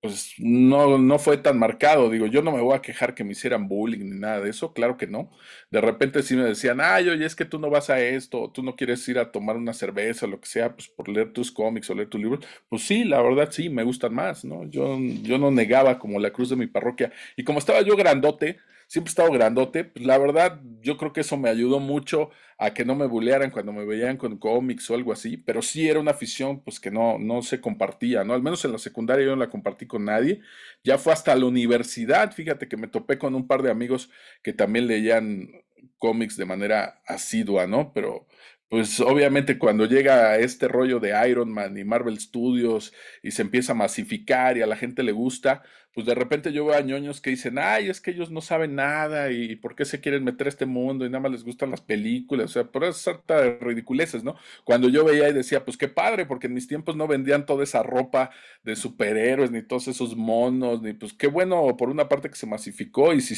[0.00, 2.08] pues no, no fue tan marcado.
[2.10, 4.72] Digo, yo no me voy a quejar que me hicieran bullying ni nada de eso,
[4.72, 5.30] claro que no.
[5.70, 8.62] De repente sí me decían, ay, oye, es que tú no vas a esto, tú
[8.62, 11.90] no quieres ir a tomar una cerveza lo que sea, pues por leer tus cómics
[11.90, 12.44] o leer tus libros.
[12.68, 14.64] Pues sí, la verdad sí, me gustan más, ¿no?
[14.70, 17.12] Yo, yo no negaba como la cruz de mi parroquia.
[17.36, 18.58] Y como estaba yo grandote,
[18.90, 22.74] siempre he estado grandote, pues la verdad yo creo que eso me ayudó mucho a
[22.74, 26.00] que no me bullearan cuando me veían con cómics o algo así, pero sí era
[26.00, 28.34] una afición pues que no, no se compartía, ¿no?
[28.34, 30.40] Al menos en la secundaria yo no la compartí con nadie,
[30.82, 34.10] ya fue hasta la universidad, fíjate que me topé con un par de amigos
[34.42, 35.52] que también leían
[35.98, 37.92] cómics de manera asidua, ¿no?
[37.92, 38.26] Pero
[38.70, 43.72] pues obviamente cuando llega este rollo de Iron Man y Marvel Studios y se empieza
[43.72, 47.20] a masificar y a la gente le gusta, pues de repente yo veo a ñoños
[47.20, 50.46] que dicen, ay, es que ellos no saben nada y por qué se quieren meter
[50.46, 53.58] a este mundo y nada más les gustan las películas, o sea, por eso de
[53.60, 54.36] ridiculeces, ¿no?
[54.64, 57.64] Cuando yo veía y decía, pues qué padre, porque en mis tiempos no vendían toda
[57.64, 58.30] esa ropa
[58.62, 62.46] de superhéroes, ni todos esos monos, ni pues qué bueno por una parte que se
[62.46, 63.34] masificó y si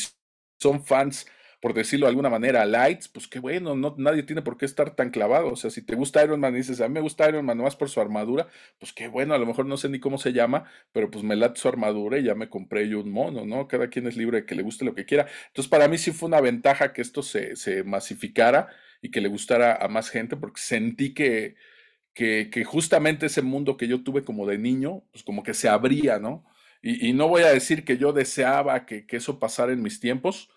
[0.60, 1.26] son fans
[1.62, 4.96] por decirlo de alguna manera, lights, pues qué bueno, no, nadie tiene por qué estar
[4.96, 5.52] tan clavado.
[5.52, 7.56] O sea, si te gusta Iron Man y dices, a mí me gusta Iron Man
[7.56, 8.48] nomás por su armadura,
[8.80, 11.36] pues qué bueno, a lo mejor no sé ni cómo se llama, pero pues me
[11.36, 13.68] late su armadura y ya me compré yo un mono, ¿no?
[13.68, 15.28] Cada quien es libre de que le guste lo que quiera.
[15.46, 18.68] Entonces, para mí sí fue una ventaja que esto se, se masificara
[19.00, 21.54] y que le gustara a más gente, porque sentí que,
[22.12, 26.18] que, justamente ese mundo que yo tuve como de niño, pues como que se abría,
[26.18, 26.44] ¿no?
[26.82, 30.00] Y, y no voy a decir que yo deseaba que, que eso pasara en mis
[30.00, 30.50] tiempos,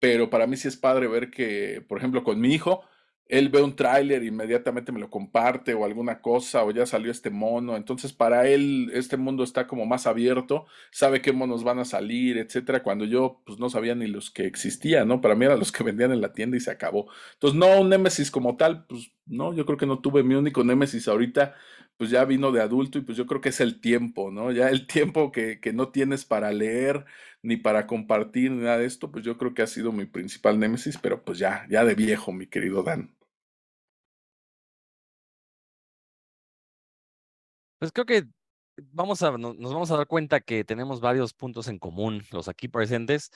[0.00, 2.82] pero para mí sí es padre ver que, por ejemplo, con mi hijo,
[3.30, 7.30] él ve un tráiler, inmediatamente me lo comparte o alguna cosa, o ya salió este
[7.30, 7.76] mono.
[7.76, 12.38] Entonces, para él, este mundo está como más abierto, sabe qué monos van a salir,
[12.38, 12.82] etcétera.
[12.82, 15.20] Cuando yo, pues no sabía ni los que existían, ¿no?
[15.20, 17.06] Para mí eran los que vendían en la tienda y se acabó.
[17.34, 20.64] Entonces, no, un Nemesis como tal, pues no, yo creo que no tuve mi único
[20.64, 21.54] Nemesis ahorita,
[22.00, 24.52] pues ya vino de adulto y pues yo creo que es el tiempo, ¿no?
[24.52, 27.04] Ya el tiempo que, que no tienes para leer
[27.42, 30.58] ni para compartir ni nada de esto, pues yo creo que ha sido mi principal
[30.58, 33.14] Némesis, pero pues ya, ya de viejo, mi querido Dan.
[37.78, 38.24] Pues creo que
[38.78, 42.68] vamos a, nos vamos a dar cuenta que tenemos varios puntos en común, los aquí
[42.68, 43.30] presentes.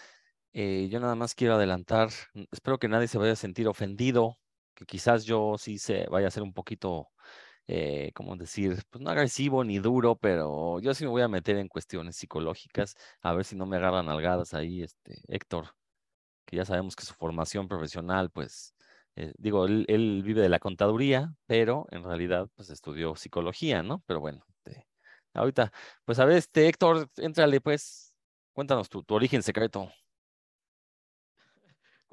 [0.54, 2.08] Eh, yo nada más quiero adelantar,
[2.50, 4.38] espero que nadie se vaya a sentir ofendido,
[4.74, 7.08] que quizás yo sí se vaya a ser un poquito,
[7.66, 11.68] eh, decir, pues no agresivo ni duro, pero yo sí me voy a meter en
[11.68, 15.74] cuestiones psicológicas, a ver si no me agarran algadas ahí, este, Héctor,
[16.46, 18.74] que ya sabemos que su formación profesional, pues,
[19.16, 24.02] eh, digo, él, vive de la contaduría, pero en realidad pues estudió psicología, ¿no?
[24.06, 24.44] Pero bueno,
[25.34, 25.72] ahorita,
[26.04, 28.14] pues a ver, este Héctor, éntrale pues,
[28.52, 29.90] cuéntanos tu origen secreto.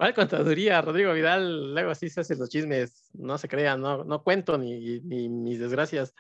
[0.02, 0.82] ¿Cuál contaduría?
[0.82, 5.00] Rodrigo Vidal, luego así se hacen los chismes, no se crean, no, no cuento ni,
[5.02, 6.16] ni mis desgracias.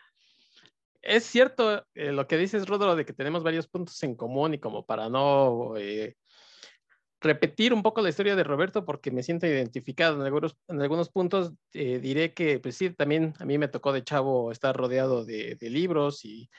[1.01, 4.59] Es cierto eh, lo que dices, Rodro, de que tenemos varios puntos en común y
[4.59, 6.15] como para no eh,
[7.21, 11.09] repetir un poco la historia de Roberto porque me siento identificado en algunos, en algunos
[11.09, 11.51] puntos.
[11.73, 15.57] Eh, diré que, pues sí, también a mí me tocó de chavo estar rodeado de,
[15.59, 16.51] libros y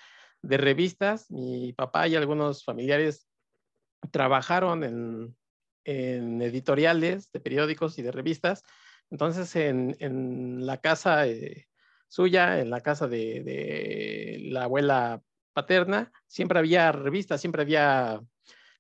[0.42, 1.30] de revistas.
[1.30, 3.28] Mi papá y algunos familiares
[4.10, 5.36] trabajaron en,
[5.84, 8.62] editoriales de periódicos y de revistas.
[9.10, 11.68] Entonces, en, la casa eh,
[12.08, 18.20] suya, en la casa de, de la abuela paterna, siempre había revistas, siempre había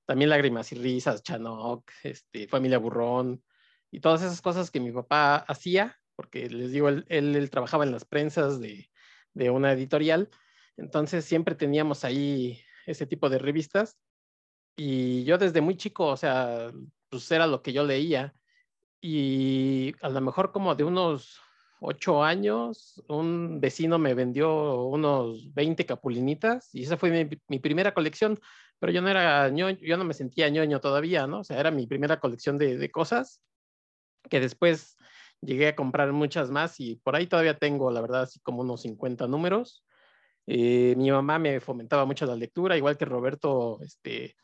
[0.04, 3.42] también Lágrimas y Risas, Chanok, este, Familia Burrón
[3.90, 7.92] y todas esas cosas que mi papá hacía, porque les digo, él, él, trabajaba en
[7.92, 8.90] las prensas de,
[9.34, 10.30] de, una editorial,
[10.76, 13.98] entonces siempre teníamos ahí ese tipo de revistas
[14.76, 16.72] y yo desde muy chico, o sea,
[17.08, 18.34] pues era lo que yo leía
[19.00, 21.40] y a lo mejor como de unos
[21.80, 27.92] ocho años, un vecino me vendió unos 20 capulinitas y esa fue mi, mi, primera
[27.92, 28.40] colección,
[28.78, 31.40] pero yo no era ñoño, yo no me sentía ñoño todavía, ¿no?
[31.40, 33.42] O sea, era mi primera colección de, de cosas
[34.30, 34.96] que después
[35.40, 38.82] llegué a comprar muchas más y por ahí todavía tengo, la verdad, así como unos
[38.82, 39.84] 50 números.
[40.46, 44.36] Eh, mi mamá me fomentaba mucho la lectura, igual que Roberto, este,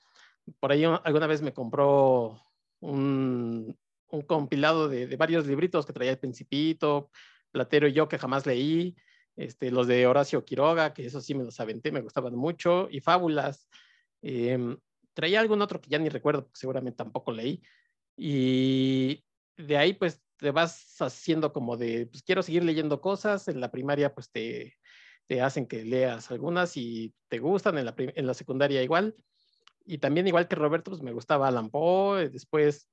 [0.60, 2.40] por ahí alguna vez me compró
[2.80, 3.76] un,
[4.10, 7.10] un compilado de, varios libritos que traía El Principito,
[7.50, 8.96] Platero y yo, que jamás leí,
[9.36, 13.00] este, los de Horacio Quiroga, que eso sí me los aventé, me gustaban mucho, y
[13.00, 13.68] Fábulas.
[14.22, 14.76] Em,
[15.14, 17.62] traía algún otro que ya ni recuerdo, seguramente tampoco leí.
[18.16, 19.24] Y
[19.56, 23.48] de ahí, pues, te vas haciendo como de, pues, quiero seguir leyendo cosas.
[23.48, 24.76] En la primaria, pues, te,
[25.26, 29.14] te hacen que leas algunas y te gustan, en la, en la secundaria igual.
[29.88, 32.90] Y también, igual que Roberto, pues me gustaba Alan Poe, después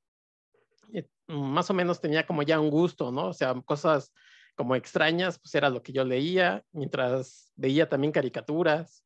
[0.94, 3.28] eh, más o menos tenía como ya un gusto, ¿no?
[3.28, 4.14] O sea, cosas
[4.56, 9.04] como extrañas, pues era lo que yo leía, mientras veía también caricaturas.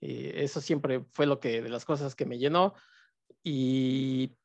[0.00, 2.74] Eh, eso siempre fue lo que, de las cosas que me llenó.
[3.42, 4.36] Y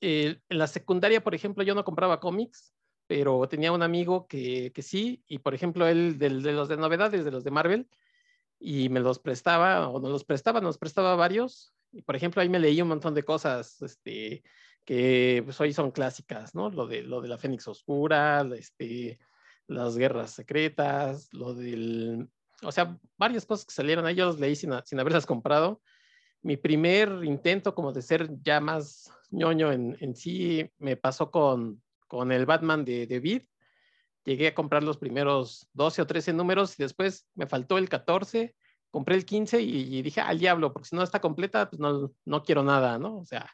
[0.00, 2.74] eh, en la secundaria, por ejemplo, yo no compraba cómics,
[3.06, 7.24] pero tenía un amigo que, que sí, y por ejemplo, él de los de novedades,
[7.24, 7.88] de los de Marvel,
[8.58, 12.48] y me los prestaba, o nos los prestaba, nos prestaba varios, y por ejemplo, ahí
[12.48, 14.42] me leí un montón de cosas, este,
[14.84, 16.70] que pues, hoy son clásicas, ¿no?
[16.70, 19.18] Lo de, lo de la Fénix Oscura, este,
[19.66, 22.28] las guerras secretas, lo del...
[22.62, 25.80] O sea, varias cosas que salieron ahí, yo leí sin, sin haberlas comprado.
[26.42, 31.82] Mi primer intento como de ser ya más ñoño en, en sí me pasó con,
[32.08, 33.42] con el Batman de David.
[34.24, 38.54] Llegué a comprar los primeros 12 o 13 números y después me faltó el 14,
[38.90, 42.42] compré el 15 y, dije, al diablo, porque si no está completa, pues no, no
[42.42, 43.18] quiero nada, ¿no?
[43.18, 43.50] O sea,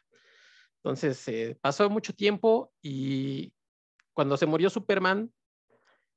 [0.77, 3.53] entonces, eh, pasó mucho tiempo y
[4.13, 5.31] cuando se murió Superman,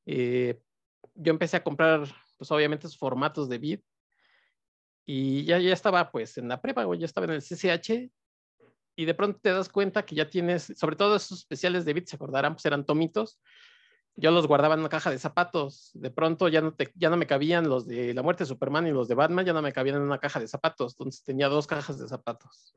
[0.06, 0.60] eh,
[1.14, 3.80] yo empecé a comprar, pues obviamente, esos formatos de vid
[5.04, 8.10] y ya, ya estaba pues en la prepa, o ya estaba en el CCH
[8.94, 12.04] y de pronto te das cuenta que ya tienes, sobre todo esos especiales de vid,
[12.04, 13.40] se acordarán, pues eran tomitos,
[14.20, 15.92] yo los guardaba en una caja de zapatos.
[15.94, 18.86] De pronto ya no, te, ya no me cabían los de la muerte de Superman
[18.88, 20.94] y los de Batman, ya no me cabían en una caja de zapatos.
[20.94, 22.74] Entonces tenía dos cajas de zapatos.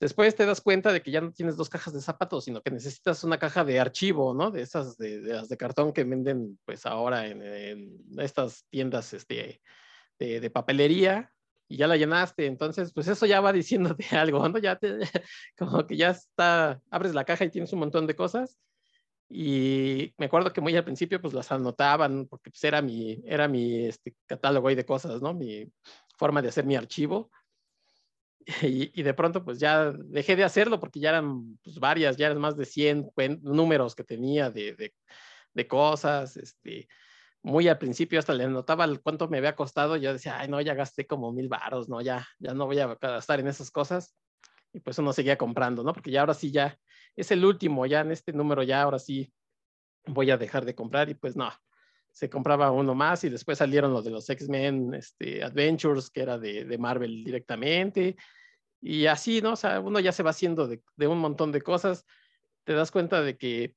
[0.00, 2.70] Después te das cuenta de que ya no tienes dos cajas de zapatos, sino que
[2.70, 4.50] necesitas una caja de archivo, ¿no?
[4.50, 9.60] De esas de, de cartón que venden pues ahora en, estas tiendas este,
[10.18, 11.32] de, papelería
[11.68, 12.46] y ya la llenaste.
[12.46, 14.58] Entonces, pues eso ya va diciéndote algo, ¿no?
[14.58, 14.78] Ya
[15.58, 18.58] como que ya está, abres la caja y tienes un montón de cosas.
[19.28, 23.48] Y me acuerdo que muy al principio pues las anotaban porque pues, era mi, era
[23.48, 25.34] mi este, catálogo ahí de cosas, ¿no?
[25.34, 25.70] Mi
[26.16, 27.30] forma de hacer mi archivo.
[28.62, 32.40] Y, de pronto pues ya dejé de hacerlo porque ya eran pues, varias, ya eran
[32.40, 33.10] más de 100
[33.42, 34.94] números que tenía de, de,
[35.54, 36.88] de cosas, este,
[37.44, 40.74] muy al principio hasta le notaba cuánto me había costado, yo decía, ay, no, ya
[40.74, 44.14] gasté como mil varos, no, ya, ya no voy a gastar en esas cosas.
[44.74, 45.94] Y pues uno seguía comprando, ¿no?
[45.94, 46.78] Porque ya ahora sí, ya
[47.16, 49.32] es el último, ya en este número, ya ahora sí
[50.06, 51.50] voy a dejar de comprar y pues no,
[52.10, 56.38] se compraba uno más y después salieron los de los X-Men este, Adventures, que era
[56.38, 58.16] de, de, Marvel directamente.
[58.82, 59.52] Y así, ¿no?
[59.52, 62.04] O sea, uno ya se va haciendo de, de un montón de cosas.
[62.64, 63.74] Te das cuenta de que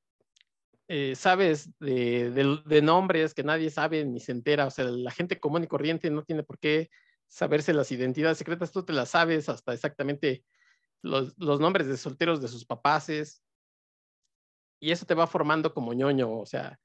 [0.90, 5.66] eh, sabes de, nombres que nadie sabe ni se entera, o sea, la gente común
[5.66, 6.90] y corriente no tiene por qué
[7.28, 10.46] saberse las identidades secretas, tú te las sabes hasta exactamente
[11.02, 13.44] los, nombres de solteros de sus papaces,
[14.80, 16.80] y eso te va formando como ñoño, o sea,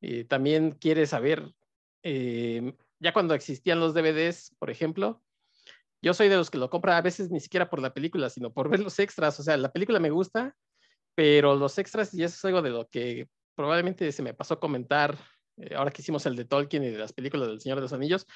[0.00, 1.52] eh, también quieres saber,
[2.02, 5.22] eh, ya cuando existían los DVDs, por ejemplo,
[6.02, 8.52] yo soy de los que lo compra a veces ni siquiera por la película, sino
[8.52, 10.54] por ver los extras, o sea, la película me gusta,
[11.14, 15.16] pero los extras, y eso es algo de lo que probablemente se me pasó comentar,
[15.56, 17.92] eh, ahora que hicimos el de Tolkien y de las películas del Señor de los
[17.92, 18.26] Anillos,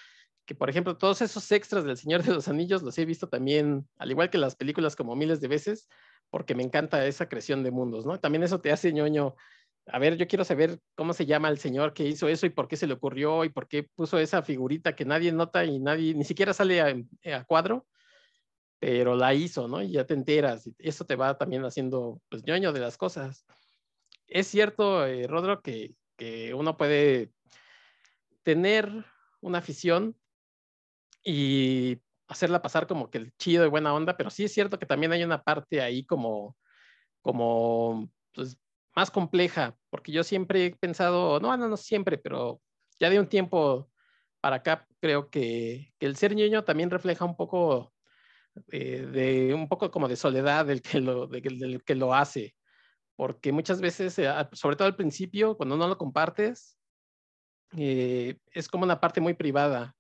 [0.51, 3.89] que por ejemplo todos esos extras del Señor de los Anillos los he visto también,
[3.99, 5.89] al igual que las películas, como miles de veces,
[6.29, 8.19] porque me encanta esa creación de mundos, ¿no?
[8.19, 9.37] También eso te hace ñoño.
[9.87, 12.67] A ver, yo quiero saber cómo se llama el señor que hizo eso y por
[12.67, 16.15] qué se le ocurrió y por qué puso esa figurita que nadie nota y nadie
[16.15, 16.97] ni siquiera sale a,
[17.37, 17.87] a cuadro,
[18.81, 19.81] pero la hizo, ¿no?
[19.83, 20.67] Y ya te enteras.
[20.67, 23.47] Y eso te va también haciendo, pues, ñoño de las cosas
[24.31, 25.95] es cierto, eh, Rodro, que,
[26.55, 27.33] uno puede
[28.43, 29.07] tener
[29.41, 30.15] una afición
[31.25, 34.87] y hacerla pasar como que el chido y buena onda, pero sí es cierto que
[34.87, 36.57] también hay una parte ahí como,
[37.23, 38.59] como pues,
[38.95, 42.61] más compleja, porque yo siempre he pensado, no, no, no siempre, pero
[43.01, 43.91] ya de un tiempo
[44.41, 47.93] para acá creo que, el ser niño también refleja un poco
[48.73, 52.55] eh, de un poco como de soledad del que lo, del que lo hace
[53.21, 56.79] porque muchas veces, eh, sobre todo al principio, cuando no lo compartes,
[57.77, 59.95] eh, es como una parte muy privada.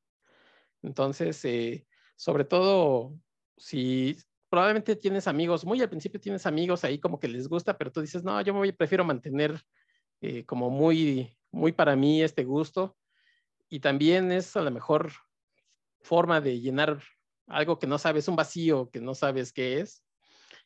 [0.82, 3.14] Entonces, eh, sobre todo
[3.56, 4.16] si
[4.48, 8.00] probablemente tienes amigos, muy al principio tienes amigos ahí como que les gusta, pero tú
[8.00, 9.62] dices, no, yo me prefiero mantener
[10.46, 12.96] como muy, muy para mí este gusto.
[13.68, 15.12] Y también es a la mejor
[16.00, 17.02] forma de llenar
[17.46, 20.04] algo que no sabes, un vacío que no sabes qué es,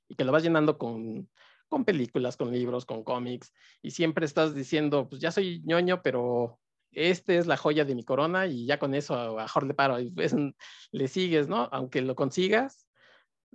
[0.08, 1.30] y que lo vas llenando con,
[1.68, 6.60] con películas, con libros, con cómics, y siempre estás diciendo, pues ya soy ñoño, pero
[6.96, 9.98] este es la joya de mi corona y ya con eso a mejor le paro,
[10.14, 10.34] pues,
[10.92, 11.68] le sigues, ¿no?
[11.72, 12.86] Aunque lo consigas,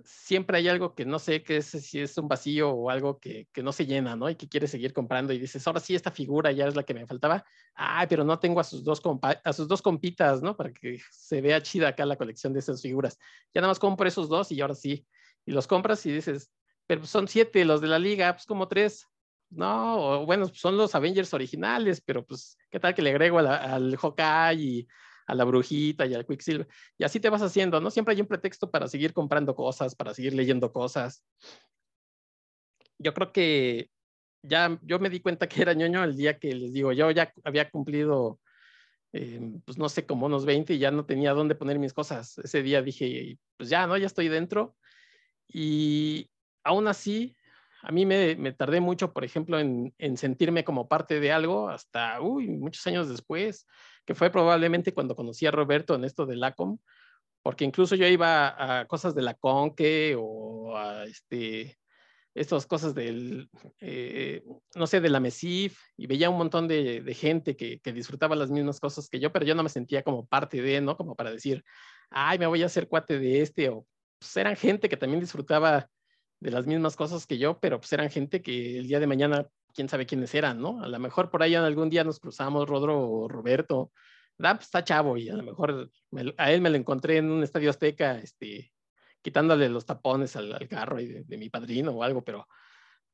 [0.04, 3.72] siempre hay algo que no sé qué si es un vacío o algo que, no
[3.72, 4.30] se llena, ¿no?
[4.30, 6.94] Y que quieres seguir comprando y dices, ahora sí, esta figura ya es la que
[6.94, 7.44] me faltaba.
[7.74, 9.02] Ay, pero no tengo a sus dos,
[9.44, 10.56] a sus dos compitas, ¿no?
[10.56, 13.18] Para que se vea chida acá la colección de esas figuras.
[13.54, 15.06] Ya nada más compro esos dos y ahora sí.
[15.44, 16.50] Y los compras y dices,
[16.86, 19.06] pero son siete los de la liga, pues como tres.
[19.50, 24.62] No, bueno, son los Avengers originales, pero pues, ¿qué tal que le agrego al Hawkeye
[24.62, 24.88] y
[25.26, 26.68] a la brujita y al Quicksilver?
[26.96, 27.90] Y así te vas haciendo, ¿no?
[27.90, 31.24] Siempre hay un pretexto para seguir comprando cosas, para seguir leyendo cosas.
[32.98, 33.90] Yo creo que
[34.42, 37.32] ya yo me di cuenta que era ñoño el día que les digo, yo ya
[37.42, 38.38] había cumplido,
[39.12, 42.38] eh, pues no sé, como unos 20 y ya no tenía dónde poner mis cosas.
[42.38, 43.96] Ese día dije, pues ya, ¿no?
[43.96, 44.76] Ya estoy dentro.
[45.48, 46.30] Y
[46.62, 47.36] aún así,
[47.82, 52.48] a mí me, tardé mucho, por ejemplo, en, sentirme como parte de algo hasta, uy,
[52.48, 53.66] muchos años después,
[54.04, 56.78] que fue probablemente cuando conocí a Roberto en esto de LACOM,
[57.42, 61.78] porque incluso yo iba a cosas de la Conque o a este,
[62.34, 63.48] estas cosas del,
[63.80, 64.42] eh,
[64.74, 68.50] no sé, de la MESIF y veía un montón de, gente que, que, disfrutaba las
[68.50, 70.96] mismas cosas que yo, pero yo no me sentía como parte de, ¿no?
[70.96, 71.64] Como para decir,
[72.10, 73.86] ay, me voy a hacer cuate de este, o
[74.18, 75.88] pues eran gente que también disfrutaba
[76.40, 79.46] de las mismas cosas que yo, pero pues eran gente que el día de mañana,
[79.74, 80.82] quién sabe quiénes eran, ¿no?
[80.82, 83.92] A lo mejor por ahí algún día nos cruzamos, Rodro o Roberto.
[84.38, 85.90] Ah, pues está chavo y a lo mejor
[86.38, 88.72] a él me lo encontré en un estadio azteca, este,
[89.20, 92.48] quitándole los tapones al, carro y de, mi padrino o algo, pero,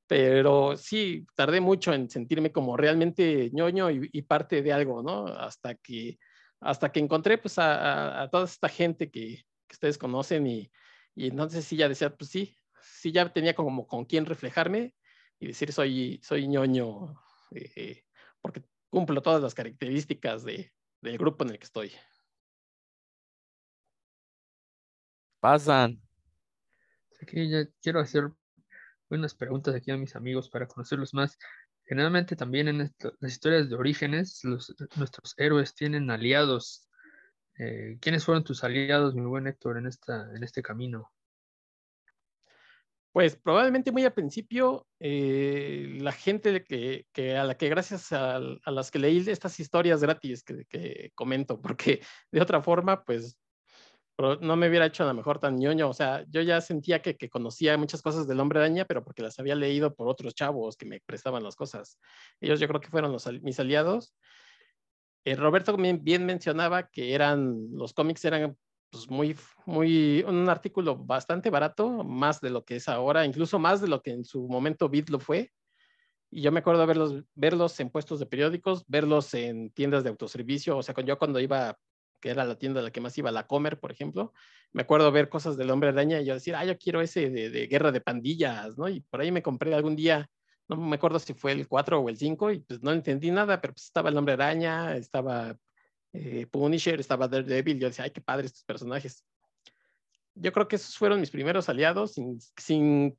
[0.06, 5.26] pero sí, tardé mucho en sentirme como realmente ñoño y, parte de algo, ¿no?
[5.26, 6.18] Hasta que,
[6.60, 10.70] hasta que encontré pues a, toda esta gente que, que ustedes conocen y,
[11.16, 12.56] y entonces sí ya decía, pues sí,
[13.06, 14.92] sí ya tenía como con quién reflejarme
[15.38, 17.14] y decir soy, soy ñoño,
[17.52, 18.04] eh,
[18.40, 21.92] porque cumplo todas las características de, del grupo en el que estoy.
[25.38, 26.02] Pasan.
[27.22, 28.32] Aquí ya quiero hacer
[29.08, 31.38] unas preguntas aquí a mis amigos para conocerlos más.
[31.84, 34.42] generalmente también en las historias de orígenes,
[34.96, 36.88] nuestros héroes tienen aliados.
[37.58, 41.12] Eh, ¿Quiénes fueron tus aliados, mi buen Héctor, en, esta, en este camino?
[43.16, 48.90] Pues probablemente muy al principio, eh, la gente que, a la que gracias a, las
[48.90, 53.38] que leí estas historias gratis que, que, comento, porque de otra forma, pues
[54.18, 55.88] no me hubiera hecho a lo mejor tan ñoño.
[55.88, 59.38] O sea, yo ya sentía que, conocía muchas cosas del hombre araña, pero porque las
[59.38, 61.98] había leído por otros chavos que me prestaban las cosas.
[62.42, 64.14] Ellos yo creo que fueron mis aliados.
[65.24, 68.58] Eh, Roberto bien mencionaba que eran, los cómics eran
[68.90, 73.80] pues muy, muy, un artículo bastante barato, más de lo que es ahora, incluso más
[73.80, 75.52] de lo que en su momento Bit lo fue.
[76.30, 80.76] Y yo me acuerdo verlos, verlos en puestos de periódicos, verlos en tiendas de autoservicio,
[80.76, 81.78] o sea, yo cuando iba,
[82.20, 84.32] que era la tienda a la que más iba, la Comer, por ejemplo,
[84.72, 87.50] me acuerdo ver cosas del hombre araña y yo decir, ah, yo quiero ese de,
[87.50, 88.88] de guerra de pandillas, ¿no?
[88.88, 90.28] Y por ahí me compré algún día,
[90.68, 93.60] no me acuerdo si fue el 4 o el 5, y pues no entendí nada,
[93.60, 95.56] pero pues estaba el hombre araña, estaba
[96.18, 99.22] eh, Punisher, estaba Daredevil, yo decía, ay, qué padre estos personajes.
[100.34, 102.14] Yo creo que esos fueron mis primeros aliados,
[102.56, 103.18] sin,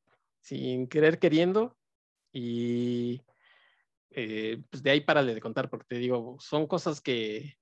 [0.90, 1.78] querer queriendo,
[2.34, 3.22] y
[4.12, 7.58] eh, pues de ahí párale de contar, porque te digo, son cosas que,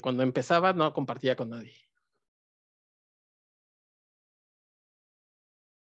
[0.00, 1.74] cuando empezaba no compartía con nadie.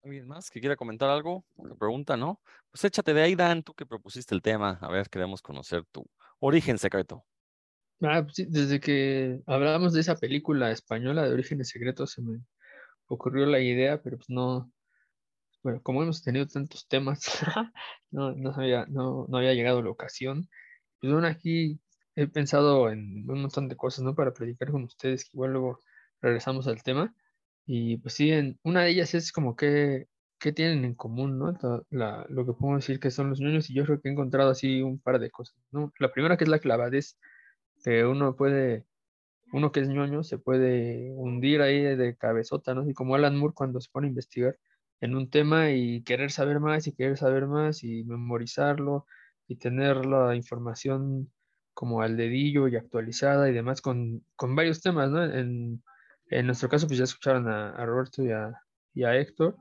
[0.03, 1.45] ¿Alguien más que quiera comentar algo?
[1.79, 2.41] pregunta, ¿no?
[2.71, 4.79] Pues échate de ahí, Dan, tú que propusiste el tema.
[4.81, 6.05] A ver, queremos conocer tu
[6.41, 7.25] origen secreto.
[8.03, 12.41] Ah, sí, desde que hablábamos de esa película española de Orígenes Secretos se me
[13.09, 14.73] ocurrió la idea, pero pues no,
[15.63, 17.21] bueno, como hemos tenido tantos temas,
[18.11, 20.49] no, no, había, no, no había llegado la ocasión.
[21.01, 21.81] Pues bueno, aquí
[22.17, 24.15] he pensado en un montón de cosas, ¿no?
[24.15, 25.81] Para predicar con ustedes, que igual luego
[26.21, 27.15] regresamos al tema.
[27.67, 31.53] Y pues sí, en, una de ellas es como que, ¿qué tienen en común, ¿no?
[31.91, 34.51] La, lo que puedo decir que son los niños, y yo creo que he encontrado
[34.51, 35.93] así un par de cosas, ¿no?
[35.99, 37.19] La primera que es la clavadez
[37.85, 38.87] que uno puede,
[39.53, 42.89] uno que es ñoño, se puede hundir ahí de cabezota, ¿no?
[42.89, 44.59] Y como Alan Moore cuando se pone a investigar
[45.01, 49.07] en un tema y querer saber más y querer saber más y memorizarlo
[49.47, 51.33] y tener la información
[51.75, 55.25] como al dedillo y actualizada y demás con, con varios temas, ¿no?
[55.25, 55.83] En,
[56.31, 58.53] en, nuestro caso, pues ya escucharon a, Roberto y a,
[58.95, 59.57] y a Héctor.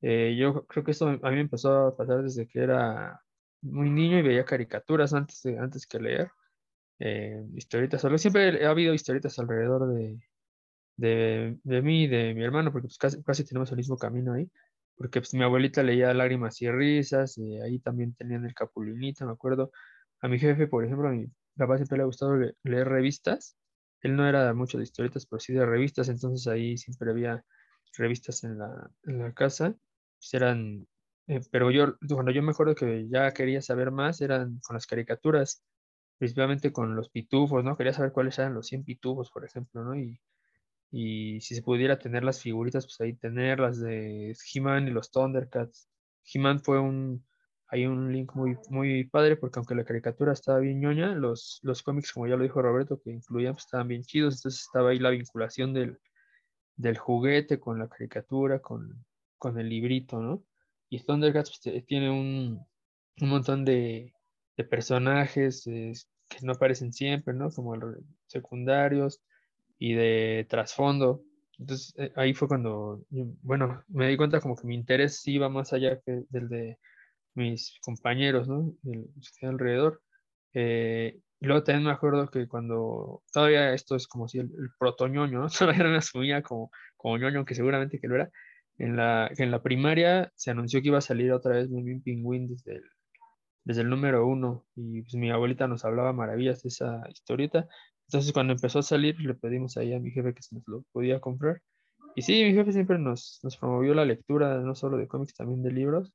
[0.00, 3.20] Eh, yo creo que esto a mí empezó a pasar desde que era
[3.60, 6.30] muy niño y veía caricaturas antes, de, antes que leer
[6.98, 8.02] eh, historietas.
[8.20, 10.18] Siempre ha habido historietas alrededor de,
[10.96, 14.34] de, de mí y de mi hermano, porque pues casi, casi, tenemos el mismo camino
[14.34, 14.50] ahí.
[14.96, 19.32] Porque pues, mi abuelita leía Lágrimas y Risas, y ahí también tenían el Capulinito, me
[19.32, 19.70] acuerdo.
[20.20, 21.26] A mi jefe, por ejemplo, a mi
[21.56, 23.56] papá siempre le ha gustado leer revistas.
[24.02, 27.44] Él no era mucho de historietas, pero sí de revistas, entonces ahí siempre había
[27.96, 29.74] revistas en la, en la casa.
[30.18, 30.86] Pues, eran,
[31.28, 34.86] eh, pero yo, cuando yo me acuerdo que ya quería saber más, eran con las
[34.86, 35.62] caricaturas
[36.18, 37.76] principalmente con los pitufos, ¿no?
[37.76, 39.96] Quería saber cuáles eran los 100 pitufos, por ejemplo, ¿no?
[39.96, 40.20] Y,
[40.90, 45.88] y si se pudiera tener las figuritas, pues ahí tenerlas de He-Man y los Thundercats.
[46.24, 47.24] He-Man fue un,
[47.68, 51.82] hay un link muy, muy padre porque aunque la caricatura estaba bien ñoña, los, los
[51.82, 54.98] cómics, como ya lo dijo Roberto, que incluían, pues estaban bien chidos, entonces estaba ahí
[54.98, 55.98] la vinculación del,
[56.76, 59.04] del juguete con la caricatura, con,
[59.38, 60.44] con el librito, ¿no?
[60.88, 62.66] Y Thundercats pues, tiene un,
[63.20, 64.14] un montón de,
[64.58, 67.50] de personajes que no aparecen siempre, ¿no?
[67.50, 67.74] Como
[68.26, 69.22] secundarios
[69.78, 71.22] y de trasfondo.
[71.58, 73.04] Entonces eh, ahí fue cuando,
[73.42, 76.78] bueno, me di cuenta como que mi interés iba más allá que del de
[77.34, 78.74] mis compañeros, ¿no?
[79.42, 80.02] alrededor.
[80.52, 85.06] Eh, y luego también me acuerdo que cuando, todavía esto es como si el, proto
[85.06, 85.48] ñoño, ¿no?
[85.58, 88.30] Todavía no me asumía como, como ñoño, que seguramente que lo era.
[88.78, 92.48] En la, en la primaria se anunció que iba a salir otra vez Muy Pingüín
[92.48, 92.82] desde el
[93.68, 97.68] desde el número uno y pues mi abuelita nos hablaba maravillas de esa historieta.
[98.06, 100.84] Entonces cuando empezó a salir le pedimos ahí a mi jefe que se nos lo
[100.90, 101.60] podía comprar.
[102.16, 105.62] Y sí, mi jefe siempre nos, nos promovió la lectura, no solo de cómics, también
[105.62, 106.14] de libros.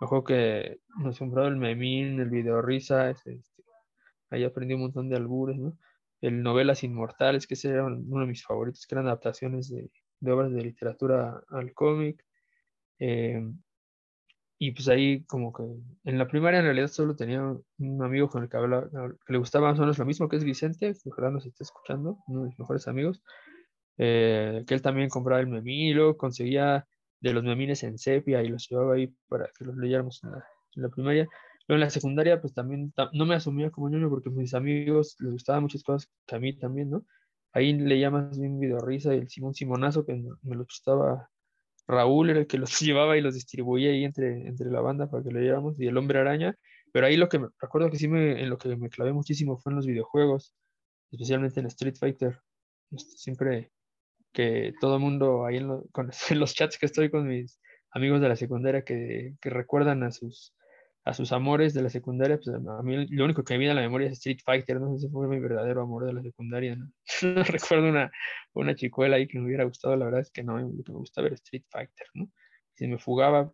[0.00, 3.42] Me que nos compró el memín, el video risa, este,
[4.30, 5.78] ahí aprendí un montón de albures, ¿no?
[6.22, 9.90] El Novelas Inmortales, que ese era uno de mis favoritos, que eran adaptaciones de,
[10.20, 12.24] de obras de literatura al cómic.
[12.98, 13.42] Eh,
[14.66, 15.62] y pues ahí como que
[16.04, 19.38] en la primaria en realidad solo tenía un amigo con el que hablaba, que le
[19.38, 22.40] gustaba más o menos lo mismo, que es Vicente, que ojalá nos esté escuchando, uno
[22.40, 23.22] de mis mejores amigos,
[23.98, 26.86] eh, que él también compraba el memilo, conseguía
[27.20, 30.30] de los memines en sepia y los llevaba ahí para que los leyéramos en
[30.82, 31.28] la, primaria.
[31.68, 35.16] Luego en la secundaria pues también no me asumía como niño porque a mis amigos
[35.20, 37.04] les gustaban muchas cosas que a mí también, ¿no?
[37.52, 41.30] Ahí leía más bien video risa y el Simón Simonazo que me lo gustaba
[41.86, 45.22] Raúl era el que los llevaba y los distribuía ahí entre, entre la banda para
[45.22, 46.56] que lo lleváramos, y el hombre araña,
[46.92, 49.58] pero ahí lo que me recuerdo que sí me, en lo que me clavé muchísimo
[49.58, 50.54] fue en los videojuegos,
[51.10, 52.40] especialmente en Street Fighter.
[52.90, 53.72] Este, siempre
[54.32, 56.10] que todo el mundo ahí en, en,
[56.40, 57.60] los chats que estoy con mis
[57.90, 60.54] amigos de la secundaria que, que recuerdan a sus,
[61.04, 63.74] a sus amores de la secundaria, pues a mí lo único que me viene a
[63.74, 66.76] la memoria es Street Fighter, no sé si fue mi verdadero amor de la secundaria,
[67.22, 67.44] ¿no?
[67.44, 68.10] recuerdo una,
[68.54, 70.98] una chicuela ahí que me hubiera gustado, la verdad es que no, lo que me
[70.98, 72.30] gusta ver Street Fighter, ¿no?
[72.74, 73.52] Si me fugaba,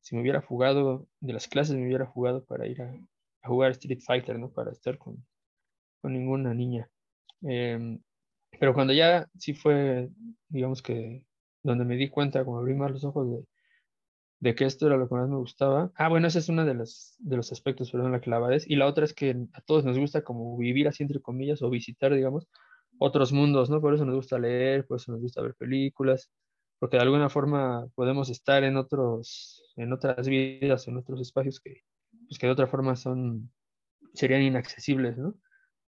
[0.00, 2.94] si me hubiera fugado de las clases, me hubiera fugado para ir a,
[3.42, 4.52] jugar Street Fighter, ¿no?
[4.52, 5.24] Para estar con,
[6.00, 6.88] con ninguna niña.
[7.42, 8.00] Em,
[8.60, 10.10] pero cuando ya sí fue,
[10.48, 11.24] digamos que,
[11.62, 13.44] donde me di cuenta, como abrí más los ojos de
[14.40, 15.90] de que esto era lo que más me gustaba.
[15.96, 18.68] Ah, bueno, ese es uno de los, de los aspectos, perdón, la clavadez.
[18.68, 21.70] Y la otra es que a todos nos gusta como vivir así, entre comillas, o
[21.70, 22.48] visitar, digamos,
[22.98, 23.80] otros mundos, ¿no?
[23.80, 26.30] Por eso nos gusta leer, por eso nos gusta ver películas,
[26.78, 31.82] porque de alguna forma podemos estar en otros, en otras vidas, en otros espacios que,
[32.28, 33.50] pues que de otra forma son,
[34.14, 35.34] serían inaccesibles, ¿no?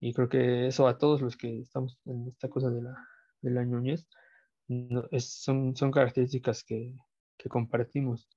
[0.00, 2.94] Y creo que eso a todos los que estamos en esta cosa de la,
[3.40, 4.06] de la ñoñez,
[5.18, 6.94] son, son características que,
[7.36, 8.28] que compartimos.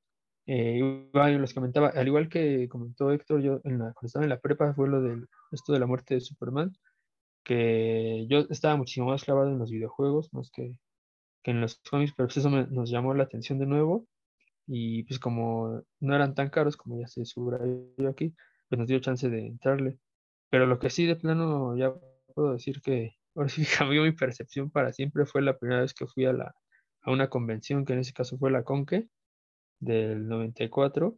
[0.46, 4.30] Eh, igual les comentaba, al igual que comentó Héctor, yo en la, cuando estaba en
[4.30, 6.74] la prepa fue lo de esto de la muerte de Superman,
[7.44, 10.78] que yo estaba muchísimo más clavado en los videojuegos, más que,
[11.44, 14.08] que en los cómics, pero pues eso nos llamó la atención de nuevo
[14.68, 18.36] y pues como no eran tan caros como ya se subrayó aquí,
[18.70, 19.98] pues nos dio chance de entrarle.
[20.50, 21.94] Pero lo que sí de plano ya
[22.36, 26.08] puedo decir que ahora sí cambió mi percepción para siempre fue la primera vez que
[26.08, 26.54] fui a la
[27.08, 29.08] a una convención que en ese caso fue la Conque
[29.80, 31.18] del 94,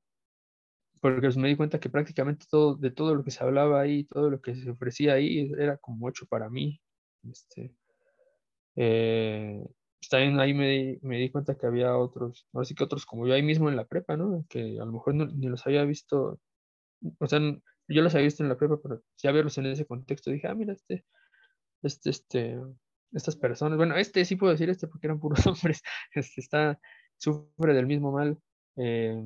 [1.01, 4.29] porque me di cuenta que prácticamente todo, de todo lo que se hablaba ahí, todo
[4.29, 6.79] lo que se ofrecía ahí, era como hecho para mí.
[7.23, 7.73] Este,
[8.75, 9.63] eh,
[9.99, 13.27] pues, también ahí me, me, di cuenta que había otros, ahora sí que otros como
[13.27, 14.45] yo ahí mismo en la prepa, ¿no?
[14.47, 16.39] Que a lo mejor ni los había visto,
[17.19, 17.39] o sea,
[17.87, 20.55] yo los había visto en la prepa, pero ya verlos en ese contexto, dije, ah,
[20.55, 21.05] mira, este,
[21.81, 22.59] este, este,
[23.11, 25.81] estas personas, bueno, este sí puedo decir este porque eran puros hombres,
[26.13, 26.79] este está,
[27.17, 28.37] sufre del mismo mal
[28.77, 29.21] eh,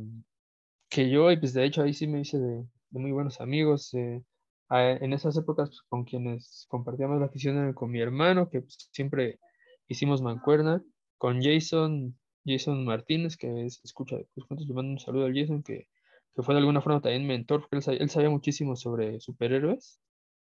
[0.90, 3.94] que yo y pues de hecho ahí sí me hice de, muy buenos amigos.
[3.94, 4.24] Eh,
[4.70, 9.40] en esas épocas pues, con quienes compartíamos la afición con mi hermano, que pues, siempre
[9.88, 10.84] hicimos mancuerna,
[11.18, 15.88] con Jason, Jason Martínez, que es, escucha, pues le mando un saludo al Jason, que,
[16.36, 20.00] que fue de alguna forma también mentor, porque él, él sabía muchísimo sobre superhéroes,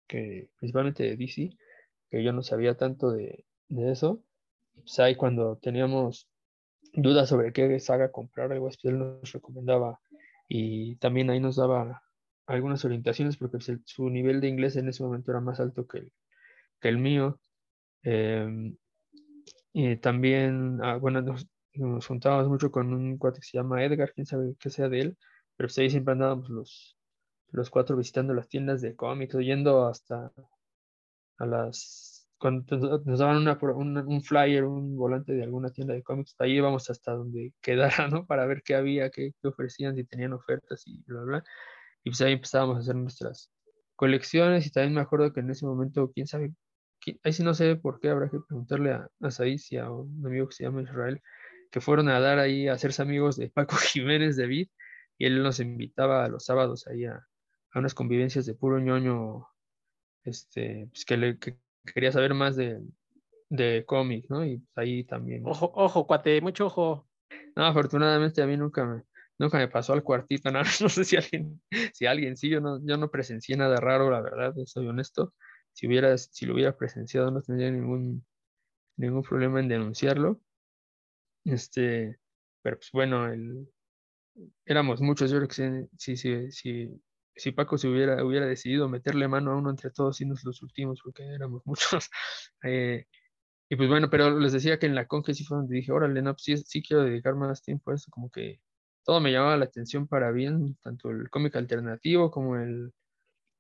[0.08, 1.56] que principalmente de DC
[2.10, 4.22] que yo no sabía tanto de, de eso.
[4.74, 6.28] Pues ahí cuando teníamos
[6.92, 10.00] dudas sobre qué saga comprar, así, él nos recomendaba
[10.48, 12.02] y también ahí nos daba
[12.46, 15.98] algunas orientaciones porque pues, su nivel de inglés en ese momento era más alto que
[15.98, 16.12] el,
[16.82, 17.38] el mío.
[18.02, 18.76] Em,
[19.72, 24.12] y también, ah, bueno, nos, nos, juntábamos mucho con un cuate que se llama Edgar,
[24.14, 25.18] quién sabe qué sea de él,
[25.56, 26.96] pero pues ahí siempre andábamos los,
[27.50, 30.32] los cuatro visitando las tiendas de cómics, yendo hasta
[31.38, 32.64] a las, cuando
[33.04, 33.58] nos daban una,
[34.04, 38.26] un flyer, un volante de alguna tienda de cómics, ahí íbamos hasta donde quedara, ¿no?
[38.26, 41.44] Para ver qué había, qué, qué ofrecían, si tenían ofertas y bla, bla.
[42.04, 43.50] Y pues ahí empezábamos a hacer nuestras
[43.96, 46.52] colecciones y también me acuerdo que en ese momento, quién sabe,
[47.22, 50.24] ahí sí no sé por qué, habrá que preguntarle a, a Saiz y a un
[50.26, 51.20] amigo que se llama Israel,
[51.70, 54.68] que fueron a dar ahí a hacerse amigos de Paco Jiménez de Vid
[55.18, 57.26] y él nos invitaba a los sábados ahí a,
[57.72, 59.46] a unas convivencias de puro ñoño
[60.26, 61.38] este, pues que, le,
[61.84, 62.80] quería saber más de,
[63.48, 64.44] de cómics, ¿no?
[64.44, 65.42] Y ahí también.
[65.46, 67.08] Ojo, ojo, cuate, mucho ojo.
[67.54, 69.02] No, afortunadamente a mí nunca me,
[69.38, 71.60] nunca me pasó al cuartito, no, no sé si alguien,
[71.92, 75.34] si alguien sí, yo no, yo no presencié nada raro, la verdad, soy honesto.
[75.72, 78.24] Si hubiera, si lo hubiera presenciado, no tendría ningún,
[78.96, 80.40] ningún problema en denunciarlo.
[81.44, 82.18] Este,
[82.62, 83.68] pero pues bueno, el,
[84.64, 87.02] éramos muchos, yo creo que sí, sí, sí,
[87.36, 90.62] si Paco se hubiera, hubiera decidido meterle mano a uno entre todos y nos los
[90.62, 92.10] últimos, porque éramos muchos.
[92.62, 93.06] Eh,
[93.68, 96.22] y pues bueno, pero les decía que en la conque sí fue donde dije, órale,
[96.22, 98.60] no, pues sí, quiero dedicar más tiempo a eso, como que
[99.04, 102.92] todo me llamaba la atención para bien, tanto el cómic alternativo como el,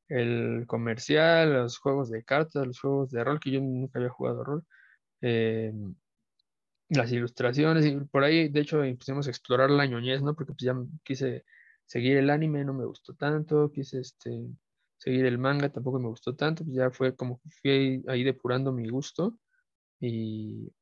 [0.08, 4.44] el comercial, los juegos de cartas, los juegos de rol, que yo nunca había jugado
[4.44, 4.64] rol,
[5.22, 5.72] eh,
[6.88, 10.34] las ilustraciones, y por ahí, de hecho, empezamos a explorar la ñoñez, ¿no?
[10.34, 11.44] Porque pues ya quise
[11.86, 14.48] seguir el anime no me gustó tanto, quise este,
[14.98, 18.88] seguir el manga, tampoco me gustó tanto, pues ya fue como fui ahí, depurando mi
[18.88, 19.38] gusto
[20.00, 20.72] y,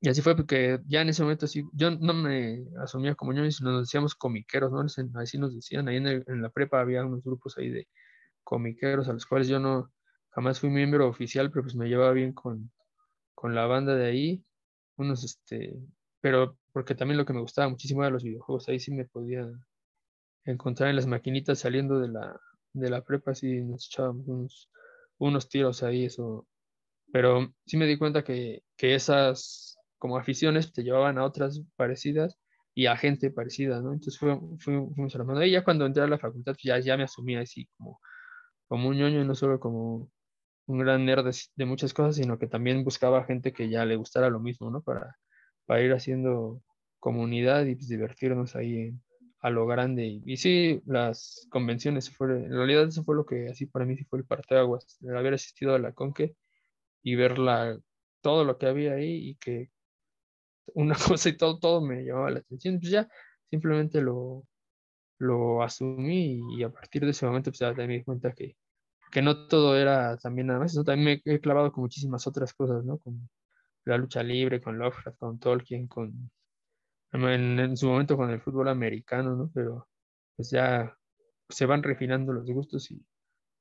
[0.00, 3.48] y, así fue porque ya en ese momento así, yo no me asumía como yo,
[3.50, 4.80] sino nos decíamos comiqueros, ¿no?
[5.20, 7.88] Así nos decían, ahí en, en la prepa había unos grupos ahí de
[8.44, 9.92] comiqueros a los cuales yo no,
[10.30, 12.70] jamás fui miembro oficial, pero pues me llevaba bien con,
[13.34, 14.44] con la banda de ahí,
[14.96, 15.76] unos, este,
[16.20, 19.50] pero porque también lo que me gustaba muchísimo era los videojuegos, ahí sí me podía
[20.44, 22.40] encontrar en las maquinitas saliendo de la,
[22.72, 24.70] de la prepa, así nos echábamos unos,
[25.18, 26.46] unos tiros ahí, eso.
[27.12, 32.38] Pero sí me di cuenta que, que esas como aficiones te llevaban a otras parecidas
[32.74, 33.92] y a gente parecida, ¿no?
[33.92, 35.44] Entonces fue, fue, fuimos armando.
[35.44, 38.00] Y ya cuando entré a la facultad, pues ya, ya me asumía así como,
[38.68, 40.10] como un ñoño, no solo como
[40.66, 44.30] un gran nerd de, muchas cosas, sino que también buscaba gente que ya le gustara
[44.30, 44.82] lo mismo, ¿no?
[44.82, 45.16] Para,
[45.66, 46.62] para ir haciendo
[47.00, 48.92] comunidad y pues, divertirnos ahí
[49.44, 50.22] a lo grande.
[50.24, 54.04] Y, sí, las convenciones fueron, en realidad eso fue lo que así para mí sí
[54.04, 56.34] fue el parteaguas, el haber asistido a la Conque
[57.02, 57.36] y ver
[58.22, 59.70] todo lo que había ahí y que
[60.74, 62.80] una cosa y todo, todo me llamaba la atención.
[62.80, 63.08] Pues ya
[63.50, 64.44] simplemente lo,
[65.18, 68.56] lo asumí y a partir de ese momento pues ya me di cuenta que,
[69.12, 72.84] que no todo era también nada más, también me he clavado con muchísimas otras cosas,
[72.84, 72.98] ¿no?
[72.98, 73.28] Con
[73.84, 76.30] la lucha libre, con Lovecraft, con Tolkien, con
[77.14, 79.50] en, su momento con el fútbol americano, ¿no?
[79.54, 79.88] Pero
[80.36, 80.96] pues ya
[81.48, 83.04] se van refinando los gustos y,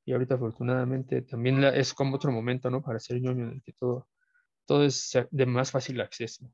[0.06, 2.82] y ahorita afortunadamente también es como otro momento, ¿no?
[2.82, 4.08] Para ser ñoño en el que todo,
[4.66, 6.50] todo es de más fácil acceso.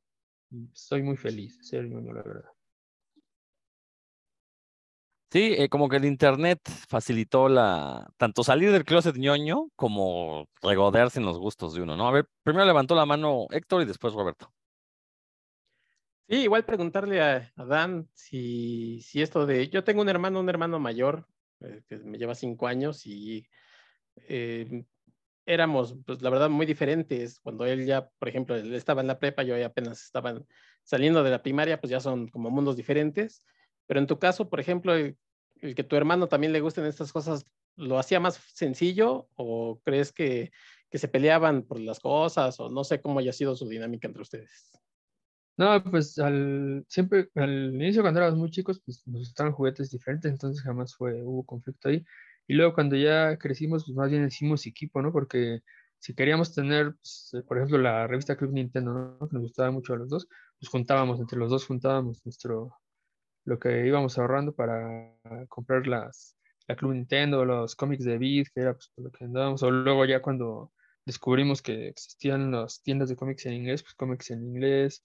[0.74, 2.52] Estoy muy feliz de ser ñoño, la verdad.
[5.32, 11.20] Sí, eh, como que el internet facilitó la tanto salir del closet ñoño como regodearse
[11.20, 12.08] en los gustos de uno, ¿no?
[12.08, 14.52] A ver, primero levantó la mano Héctor y después Roberto.
[16.30, 19.68] Sí, igual preguntarle a, Dan si, si, esto de.
[19.70, 21.28] Yo tengo un hermano, un hermano mayor,
[21.62, 23.48] eh, que me lleva cinco años y
[24.28, 24.86] eh,
[25.48, 27.40] éramos, pues la verdad, muy diferentes.
[27.40, 30.40] Cuando él ya, por ejemplo, él estaba en la prepa, yo apenas estaba
[30.84, 33.44] saliendo de la primaria, pues ya son como mundos diferentes.
[33.88, 35.18] Pero en tu caso, por ejemplo, el,
[35.76, 40.52] que tu hermano también le gusten estas cosas, ¿lo hacía más sencillo o crees que,
[40.92, 44.22] que se peleaban por las cosas o no sé cómo haya sido su dinámica entre
[44.22, 44.80] ustedes?
[45.60, 50.32] No, pues al, siempre, al inicio cuando éramos muy chicos, pues nos gustaban juguetes diferentes,
[50.32, 52.06] entonces jamás fue, hubo conflicto ahí.
[52.48, 55.12] Y luego cuando ya crecimos, pues más bien hicimos equipo, ¿no?
[55.12, 55.60] Porque
[55.98, 59.28] si queríamos tener, pues, por ejemplo, la revista Club Nintendo, ¿no?
[59.28, 60.30] Que nos gustaba mucho a los dos,
[60.60, 62.72] pues juntábamos, entre los dos juntábamos nuestro,
[63.44, 65.14] lo que íbamos ahorrando para
[65.50, 66.38] comprar las,
[66.70, 70.06] la Club Nintendo, los cómics de Beat, que era pues, lo que andábamos, o luego
[70.06, 70.72] ya cuando
[71.06, 75.04] descubrimos que existían las tiendas de cómics en inglés, pues cómics en inglés,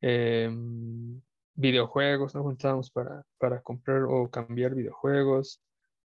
[0.00, 1.20] em,
[1.54, 2.42] videojuegos, ¿no?
[2.42, 5.60] Juntábamos para, para comprar o cambiar videojuegos.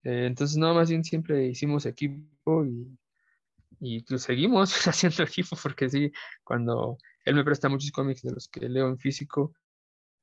[0.03, 2.97] Eh, entonces, no, más bien siempre hicimos equipo y,
[3.79, 6.11] y pues, seguimos haciendo equipo porque sí,
[6.43, 9.53] cuando él me presta muchos cómics de los que leo en físico,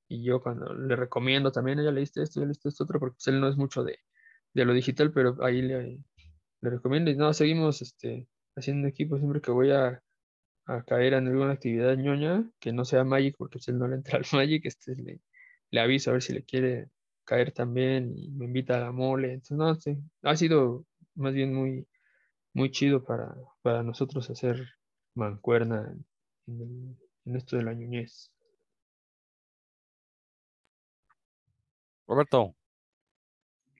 [0.08, 3.26] y yo cuando le recomiendo también, ya leíste esto, ya leíste esto otro, porque pues,
[3.28, 3.98] él no es mucho de,
[4.54, 5.98] de lo digital, pero ahí le,
[6.60, 7.10] le, recomiendo.
[7.10, 10.02] Y no, seguimos este, haciendo equipo siempre que voy a,
[10.66, 14.18] a, caer en alguna actividad ñoña, que no sea Magic, porque él no le entra
[14.18, 15.20] al Magic, este, le,
[15.70, 16.90] le aviso a ver si le quiere
[17.24, 19.34] caer también y me invita a la mole.
[19.34, 21.86] Entonces, no, sí, ha sido más bien muy,
[22.54, 24.66] muy chido para, para nosotros hacer
[25.14, 25.94] mancuerna
[26.46, 28.30] en, en esto de la ñoñez.
[32.06, 32.54] Roberto.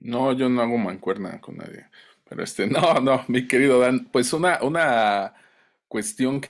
[0.01, 1.87] No, yo no hago mancuerna con nadie.
[2.29, 5.35] Pero este, no, no, mi querido Dan, pues una, una
[5.89, 6.49] cuestión que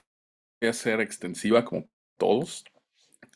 [0.61, 1.87] a ser extensiva como
[2.17, 2.65] todos,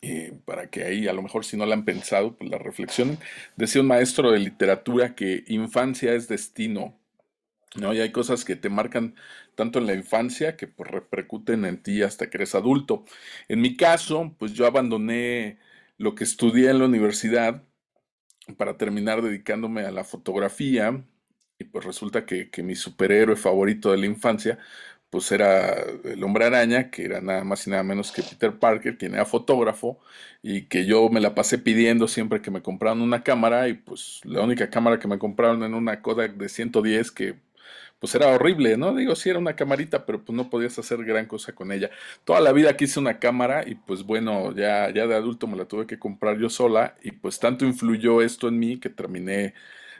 [0.02, 3.18] eh, para que ahí a lo mejor si no la han pensado, pues la reflexionen.
[3.56, 6.98] Decía un maestro de literatura que infancia es destino,
[7.76, 7.94] ¿no?
[7.94, 9.14] Y hay cosas que te marcan
[9.54, 13.04] tanto en la infancia que pues repercuten en ti hasta que eres adulto.
[13.48, 15.58] En mi caso, pues yo abandoné
[15.98, 17.62] lo que estudié en la universidad
[18.56, 21.04] para terminar dedicándome a la fotografía.
[21.58, 24.58] Y pues resulta que, mi superhéroe favorito de la infancia,
[25.12, 28.96] pues era el hombre araña, que era nada más y nada menos que Peter Parker,
[28.96, 30.00] quien era fotógrafo,
[30.42, 34.22] y que yo me la pasé pidiendo siempre que me compraron una cámara, y pues
[34.24, 37.36] la única cámara que me compraron en una Kodak de 110 que
[37.98, 38.94] pues era horrible, ¿no?
[38.94, 41.90] Digo, sí era una camarita, pero pues no podías hacer gran cosa con ella.
[42.24, 45.66] Toda la vida quise una cámara y pues bueno, ya, ya de adulto me la
[45.66, 49.54] tuve que comprar yo sola y pues tanto influyó esto en mí que terminé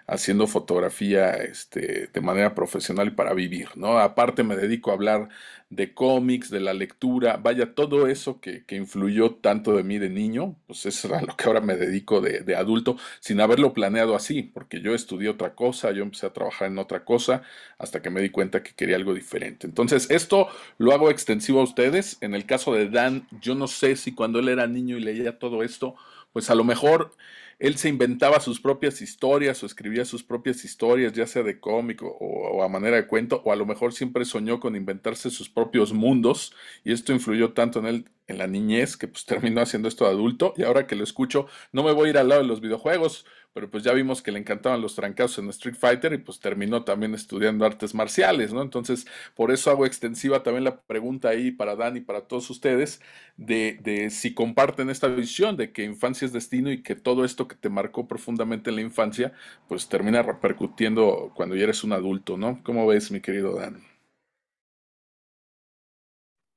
[0.07, 3.99] haciendo fotografía este, de manera profesional y para vivir, ¿no?
[3.99, 5.29] Aparte me dedico a hablar
[5.73, 10.55] de cómics, de la lectura, vaya, todo eso que, influyó tanto de mí de niño,
[10.67, 14.43] pues es a lo que ahora me dedico de, de, adulto, sin haberlo planeado así,
[14.43, 17.43] porque yo estudié otra cosa, yo empecé a trabajar en otra cosa,
[17.79, 19.67] hasta que me di cuenta que quería algo diferente.
[19.67, 22.19] Entonces, esto lo hago extensivo a ustedes.
[22.21, 25.39] En el caso de Dan, yo no sé si cuando él era niño y leía
[25.39, 25.95] todo esto,
[26.35, 27.15] pues a lo mejor
[27.63, 32.03] él se inventaba sus propias historias o escribía sus propias historias, ya sea de cómic
[32.03, 35.93] o, a manera de cuento, o a lo mejor siempre soñó con inventarse sus propios
[35.93, 36.53] mundos
[36.83, 40.11] y esto influyó tanto en él en la niñez, que pues terminó haciendo esto de
[40.11, 42.61] adulto, y ahora que lo escucho, no me voy a ir al lado de los
[42.61, 46.41] videojuegos, pero pues ya vimos que le encantaban los trancazos en Street Fighter y pues
[46.41, 48.63] terminó también estudiando artes marciales, ¿no?
[48.63, 53.01] Entonces, por eso hago extensiva también la pregunta ahí para Dan y para todos ustedes
[53.37, 57.47] de, de si comparten esta visión de que infancia es destino y que todo esto
[57.55, 59.33] te marcó profundamente en la infancia,
[59.69, 62.63] pues termina repercutiendo cuando ya eres un adulto, ¿no?
[62.65, 63.83] ¿Cómo ves, mi querido Dan?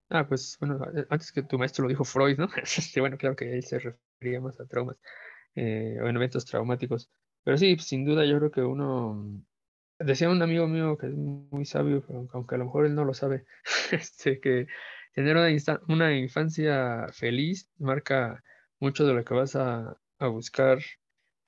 [0.10, 0.80] Ah, pues bueno,
[1.10, 2.48] antes que tu maestro lo dijo Freud, ¿no?
[2.64, 4.98] Este, bueno, claro que él se refería más a traumas
[5.56, 7.10] eh, o en eventos traumáticos.
[7.44, 9.44] Pero sí, sin duda yo creo que uno,
[10.00, 13.14] decía un amigo mío que es muy sabio, aunque a lo mejor él no lo
[13.14, 13.46] sabe,
[13.92, 14.68] este, que
[15.14, 15.50] tener una,
[15.88, 18.44] una infancia feliz marca
[18.80, 20.80] mucho de lo que vas a, a buscar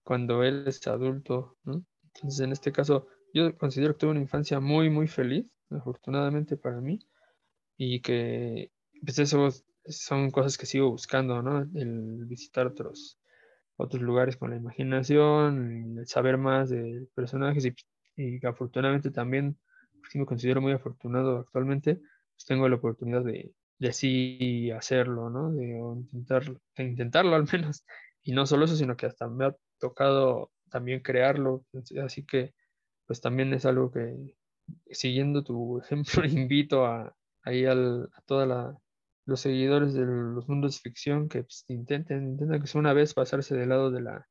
[0.04, 1.58] cuando él es adulto.
[1.66, 6.80] Entonces, en este caso, yo considero que tuve una infancia muy, muy feliz, afortunadamente para
[6.82, 7.00] mí
[7.78, 8.72] y que
[9.06, 9.50] pues eso
[9.86, 11.62] son cosas que sigo buscando, ¿no?
[11.76, 13.20] El visitar otros,
[13.78, 17.76] otros lugares con la imaginación, el saber más de personajes y,
[18.16, 19.58] y afortunadamente también,
[20.10, 25.52] sí me considero muy afortunado actualmente, pues tengo la oportunidad de, de así hacerlo, ¿no?
[25.54, 26.44] De intentar,
[26.76, 27.84] de intentarlo al menos.
[28.28, 31.66] Y no solo eso, sino que hasta me ha tocado también crearlo.
[32.04, 32.54] Así que,
[33.06, 34.36] pues también es algo que,
[34.92, 37.74] siguiendo tu ejemplo, invito a, ahí a
[38.26, 38.76] todos
[39.26, 43.56] los seguidores de los mundos de ficción que pues, intenten, intenten que una vez pasarse
[43.56, 44.28] del lado de la,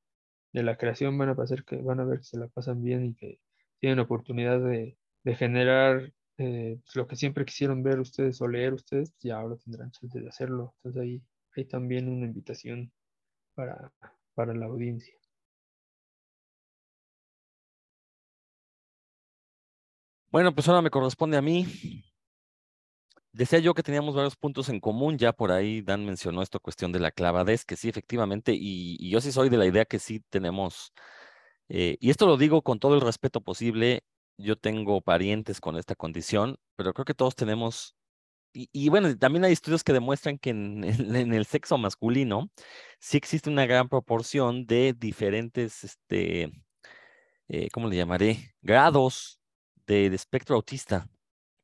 [0.52, 3.06] de la creación, van a pasar que van a ver que se la pasan bien
[3.06, 3.40] y que
[3.80, 8.74] tienen oportunidad de, de generar eh, pues, lo que siempre quisieron ver ustedes o leer
[8.74, 10.74] ustedes, y ahora tendrán chance de hacerlo.
[10.76, 11.22] Entonces ahí
[11.56, 12.92] hay también una invitación
[13.56, 13.92] para,
[14.34, 15.14] para la audiencia.
[20.30, 22.04] Bueno, pues ahora me corresponde a mí.
[23.32, 26.92] Decía yo que teníamos varios puntos en común, ya por ahí Dan mencionó esta cuestión
[26.92, 30.20] de la clavadez, que sí, efectivamente, y, yo sí soy de la idea que sí
[30.30, 30.92] tenemos,
[31.68, 34.04] eh, y esto lo digo con todo el respeto posible,
[34.38, 37.95] yo tengo parientes con esta condición, pero creo que todos tenemos,
[38.72, 40.84] y, bueno, también hay estudios que demuestran que en,
[41.34, 42.50] el sexo masculino
[42.98, 46.52] sí existe una gran proporción de diferentes, este,
[47.48, 48.54] eh, ¿cómo le llamaré?
[48.62, 49.40] Grados
[49.86, 51.08] de espectro autista.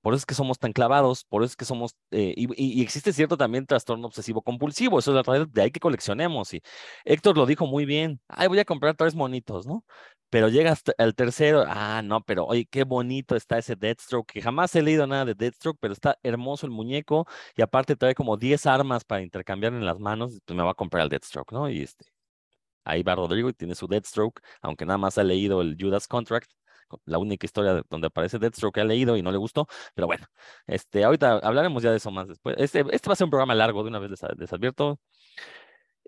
[0.02, 3.12] Por eso es que somos tan clavados, por eso es que somos, eh, y, existe
[3.12, 6.52] cierto también trastorno obsesivo compulsivo, eso es la realidad de ahí que coleccionemos.
[6.54, 6.62] Y
[7.04, 9.84] Héctor lo dijo muy bien, ay, voy a comprar tres monitos, ¿no?
[10.32, 14.40] Pero llega hasta el tercero, ah, no, pero oye, qué bonito está ese Deathstroke, que
[14.40, 18.38] jamás he leído nada de Deathstroke, pero está hermoso el muñeco y aparte trae como
[18.38, 21.68] 10 armas para intercambiar en las manos, pues me va a comprar el Deathstroke, ¿no?
[21.68, 22.06] Y este,
[22.84, 26.50] ahí va Rodrigo y tiene su Deathstroke, aunque nada más ha leído el Judas Contract,
[27.04, 30.24] la única historia donde aparece Deathstroke que ha leído y no le gustó, pero bueno,
[30.66, 32.56] este, ahorita hablaremos ya de eso más después.
[32.58, 34.98] Este, este va a ser un programa largo, de una vez les, advierto.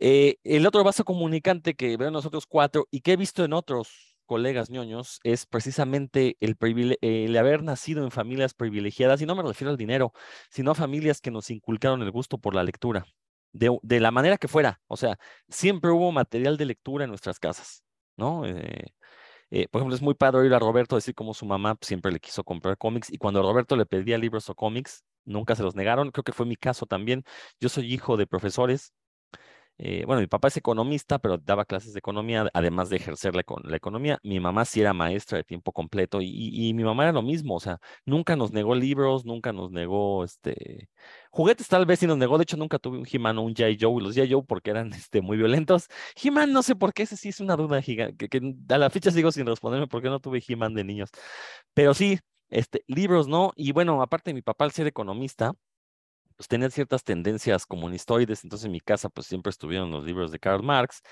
[0.01, 4.14] Eh, el otro vaso comunicante que veo nosotros cuatro y que he visto en otros
[4.25, 6.57] colegas ñoños es precisamente el,
[7.01, 10.13] el haber nacido en familias privilegiadas, y no me refiero al dinero,
[10.51, 13.07] sino a familias que nos inculcaron el gusto por la lectura,
[13.53, 15.19] de, la manera que fuera, o sea,
[15.49, 17.85] siempre hubo material de lectura en nuestras casas,
[18.17, 18.47] ¿no?
[18.47, 18.95] Eh,
[19.51, 22.19] eh, por ejemplo, es muy padre oír a Roberto decir cómo su mamá siempre le
[22.19, 26.11] quiso comprar cómics y cuando Roberto le pedía libros o cómics, nunca se los negaron.
[26.11, 27.25] Creo que fue mi caso también.
[27.61, 28.93] Yo soy hijo de profesores
[29.77, 33.45] eh, bueno, mi papá es economista, pero daba clases de economía, además de ejercer la,
[33.65, 34.19] la economía.
[34.23, 37.61] Mi mamá sí era maestra de tiempo completo y, mi mamá era lo mismo, o
[37.61, 40.89] sea, nunca nos negó libros, nunca nos negó este
[41.31, 42.39] juguetes, tal vez sí nos negó.
[42.39, 43.65] De hecho, nunca tuve un He-Man o un J.
[43.81, 44.29] Joe, los J.
[44.31, 45.89] Joe porque eran este, muy violentos.
[46.23, 49.11] He-Man, no sé por qué, ese sí es una duda gigante, que, a la fecha
[49.11, 51.11] sigo sin responderme por qué no tuve He-Man de niños.
[51.75, 52.19] Pero sí,
[52.49, 53.53] este, libros, ¿no?
[53.57, 55.55] Y bueno, aparte mi papá al ser economista,
[56.37, 60.39] pues tenían ciertas tendencias comunistoides, entonces en mi casa pues siempre estuvieron los libros de
[60.39, 61.03] Karl Marx.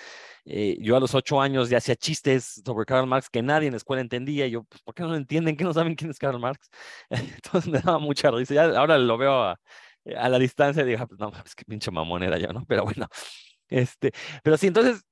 [0.45, 3.73] Eh, yo a los ocho años ya hacía chistes sobre Karl Marx que nadie en
[3.73, 5.57] la escuela entendía, y yo, pues ¿por qué no lo entienden?
[5.57, 6.71] ¿Qué no saben quién es Karl Marx?
[7.11, 9.59] Entonces me daba mucha risa, ya ahora lo veo a,
[10.05, 12.65] la distancia y digo, ah, pues no, es que pinche mamón era yo, ¿no?
[12.67, 13.09] Pero bueno,
[13.69, 14.13] este,
[14.43, 15.03] pero sí, entonces,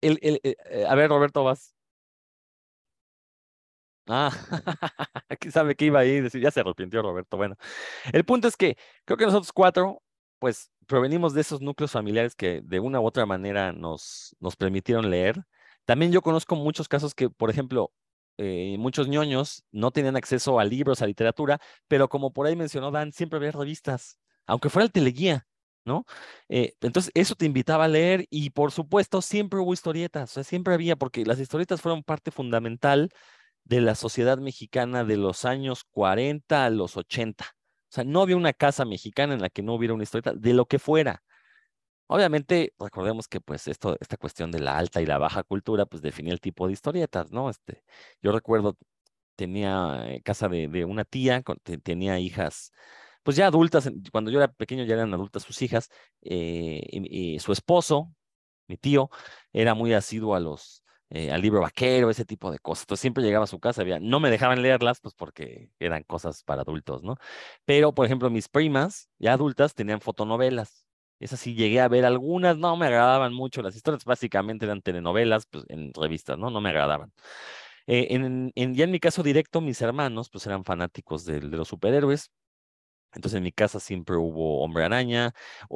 [0.00, 1.74] el, el, eh, a ver, Roberto, vas.
[4.12, 4.32] Ah,
[5.28, 7.36] aquí sabe que iba ahí, decir, ya se arrepintió Roberto.
[7.36, 7.56] Bueno,
[8.12, 10.02] el punto es que creo que nosotros cuatro,
[10.40, 15.10] pues provenimos de esos núcleos familiares que de una u otra manera nos, nos permitieron
[15.10, 15.44] leer.
[15.84, 17.92] También yo conozco muchos casos que, por ejemplo,
[18.38, 22.90] eh, muchos ñoños no tenían acceso a libros, a literatura, pero como por ahí mencionó
[22.90, 25.46] Dan, siempre había revistas, aunque fuera el teleguía.
[25.84, 26.04] ¿no?
[26.48, 30.44] Eh, entonces, eso te invitaba a leer y por supuesto siempre hubo historietas, o sea,
[30.44, 33.10] siempre había, porque las historietas fueron parte fundamental
[33.64, 37.44] de la sociedad mexicana de los años 40 a los 80.
[37.44, 40.54] O sea, no había una casa mexicana en la que no hubiera una historieta, de
[40.54, 41.22] lo que fuera.
[42.06, 46.02] Obviamente, recordemos que pues esto, esta cuestión de la alta y la baja cultura, pues
[46.02, 47.50] definía el tipo de historietas, ¿no?
[47.50, 47.84] Este,
[48.22, 48.76] yo recuerdo,
[49.36, 51.42] tenía eh, casa de, una tía,
[51.82, 52.72] tenía hijas,
[53.22, 55.88] pues ya adultas, cuando yo era pequeño ya eran adultas sus hijas,
[56.22, 58.12] eh, y, su esposo,
[58.66, 59.10] mi tío,
[59.52, 60.79] era muy asiduo a los,
[61.10, 62.84] eh, al libro vaquero, ese tipo de cosas.
[62.84, 66.62] Entonces siempre llegaba a su casa, no me dejaban leerlas, pues porque eran cosas para
[66.62, 67.16] adultos, ¿no?
[67.64, 70.86] Pero, por ejemplo, mis primas, ya adultas, tenían fotonovelas.
[71.18, 73.60] Esas sí llegué a ver algunas, no me agradaban mucho.
[73.62, 76.50] Las historias básicamente eran telenovelas, pues en revistas, ¿no?
[76.50, 77.12] No me agradaban.
[77.86, 81.68] Eh, en, ya en mi caso directo, mis hermanos, pues eran fanáticos de, de los
[81.68, 82.30] superhéroes.
[83.12, 85.32] Entonces en mi casa siempre hubo Hombre Araña.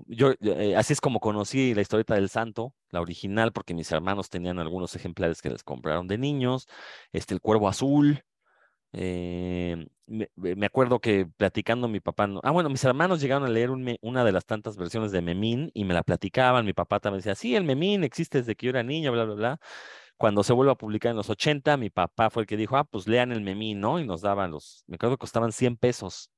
[0.06, 4.30] Yo, eh, así es como conocí la historieta del Santo, la original, porque mis hermanos
[4.30, 6.66] tenían algunos ejemplares que les compraron de niños.
[7.12, 8.24] Este, el Cuervo Azul,
[8.92, 14.24] eh, me, acuerdo que platicando mi papá, ah, bueno, mis hermanos llegaron a leer una
[14.24, 16.64] de las tantas versiones de Memín y me la platicaban.
[16.64, 19.34] Mi papá también decía, sí, el Memín existe desde que yo era niño, bla, bla,
[19.34, 19.60] bla.
[20.16, 22.84] Cuando se vuelve a publicar en los 80, mi papá fue el que dijo, ah,
[22.84, 23.98] pues lean el Memín, ¿no?
[23.98, 26.30] Y nos daban los, me acuerdo que costaban 100 pesos.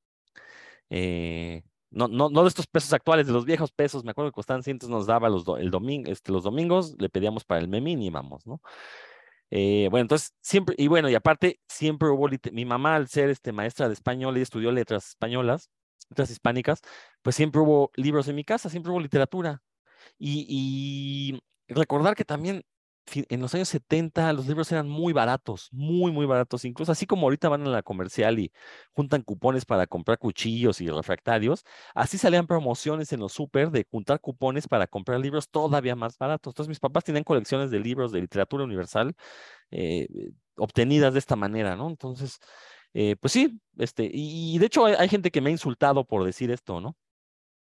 [0.91, 1.63] Eh,
[1.97, 4.63] no, no, no de estos pesos actuales, de los viejos pesos, me acuerdo que costaban
[4.63, 8.11] 100, nos daba los, el domingo, este, los domingos, le pedíamos para el Memín y
[8.11, 8.61] vamos, ¿no?
[9.51, 13.53] Eh, bueno, entonces siempre, y bueno, y aparte, siempre hubo, mi mamá al ser este,
[13.53, 15.71] maestra de español y estudió letras españolas,
[16.11, 16.81] letras hispánicas,
[17.23, 19.63] pues siempre hubo libros en mi casa, siempre hubo literatura.
[20.19, 20.47] Y,
[21.69, 22.63] y recordar que también
[23.29, 27.27] en los años 70 los libros eran muy baratos, muy, muy baratos, incluso así como
[27.27, 28.53] ahorita van a la comercial y
[28.93, 34.21] juntan cupones para comprar cuchillos y refractarios, así salían promociones en los súper de juntar
[34.21, 36.53] cupones para comprar libros todavía más baratos.
[36.53, 39.15] Entonces mis papás tenían colecciones de libros de literatura universal
[39.71, 40.09] eh,
[40.57, 41.89] obtenidas de esta manera, ¿no?
[41.89, 42.39] Entonces,
[42.95, 46.51] eh, pues sí, este, y, de hecho hay, gente que me ha insultado por decir
[46.51, 46.97] esto, ¿no?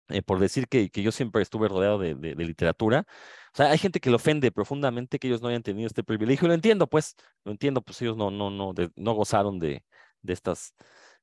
[0.10, 3.06] Eh, por decir que, que, yo siempre estuve rodeado de, de, literatura.
[3.54, 6.48] O sea, hay gente que le ofende profundamente que ellos no hayan tenido este privilegio.
[6.48, 9.84] Lo entiendo, pues, lo entiendo, pues ellos no, no, no, no gozaron de,
[10.22, 10.74] de estas,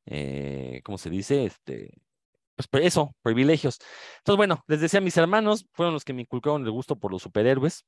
[0.07, 1.45] eh, ¿cómo se dice?
[1.45, 1.95] Este,
[2.57, 3.79] pues eso, privilegios.
[4.19, 7.23] Entonces, bueno, les decía, mis hermanos fueron los que me inculcaron el gusto por los
[7.23, 7.85] superhéroes.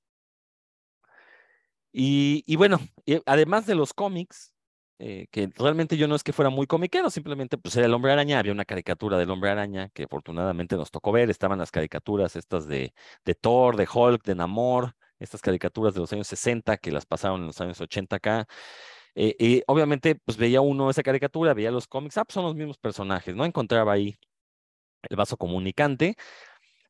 [1.92, 2.78] Y, y bueno,
[3.26, 4.52] además de los cómics,
[4.98, 8.12] eh, que realmente yo no es que fuera muy comiquero, simplemente pues era el hombre
[8.12, 12.34] araña, había una caricatura del hombre araña que afortunadamente nos tocó ver, estaban las caricaturas
[12.36, 12.94] estas de,
[13.24, 17.40] de Thor, de Hulk, de Namor, estas caricaturas de los años 60 que las pasaron
[17.40, 18.46] en los años 80 acá.
[19.14, 22.54] Eh, y obviamente pues veía uno esa caricatura, veía los cómics, ah, pues son los
[22.54, 23.44] mismos personajes, ¿no?
[23.44, 24.18] Encontraba ahí
[25.08, 26.16] el vaso comunicante,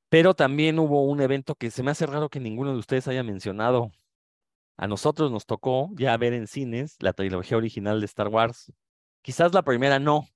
[0.08, 3.22] pero también hubo un evento que se me hace raro que ninguno de ustedes haya
[3.22, 3.92] mencionado,
[4.78, 8.72] a nosotros nos tocó ya ver en cines la trilogía original de Star Wars.
[9.22, 10.28] Quizás la primera no.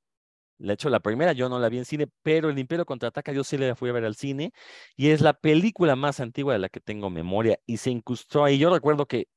[0.58, 3.44] De hecho, la primera yo no la vi en cine, pero El Imperio Contraataca yo
[3.44, 4.52] sí la fui a ver al cine
[4.96, 8.58] y es la película más antigua de la que tengo memoria y se incrustó ahí.
[8.58, 9.28] Yo recuerdo que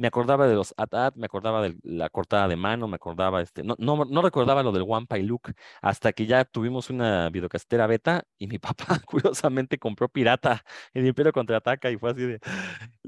[0.00, 3.62] me acordaba de los at me acordaba de la cortada de mano, me acordaba, este,
[3.62, 7.86] no, no, no recordaba lo del One Pie Look, hasta que ya tuvimos una videocastera
[7.86, 12.40] beta y mi papá curiosamente compró Pirata, el Imperio Contraataca y fue así de,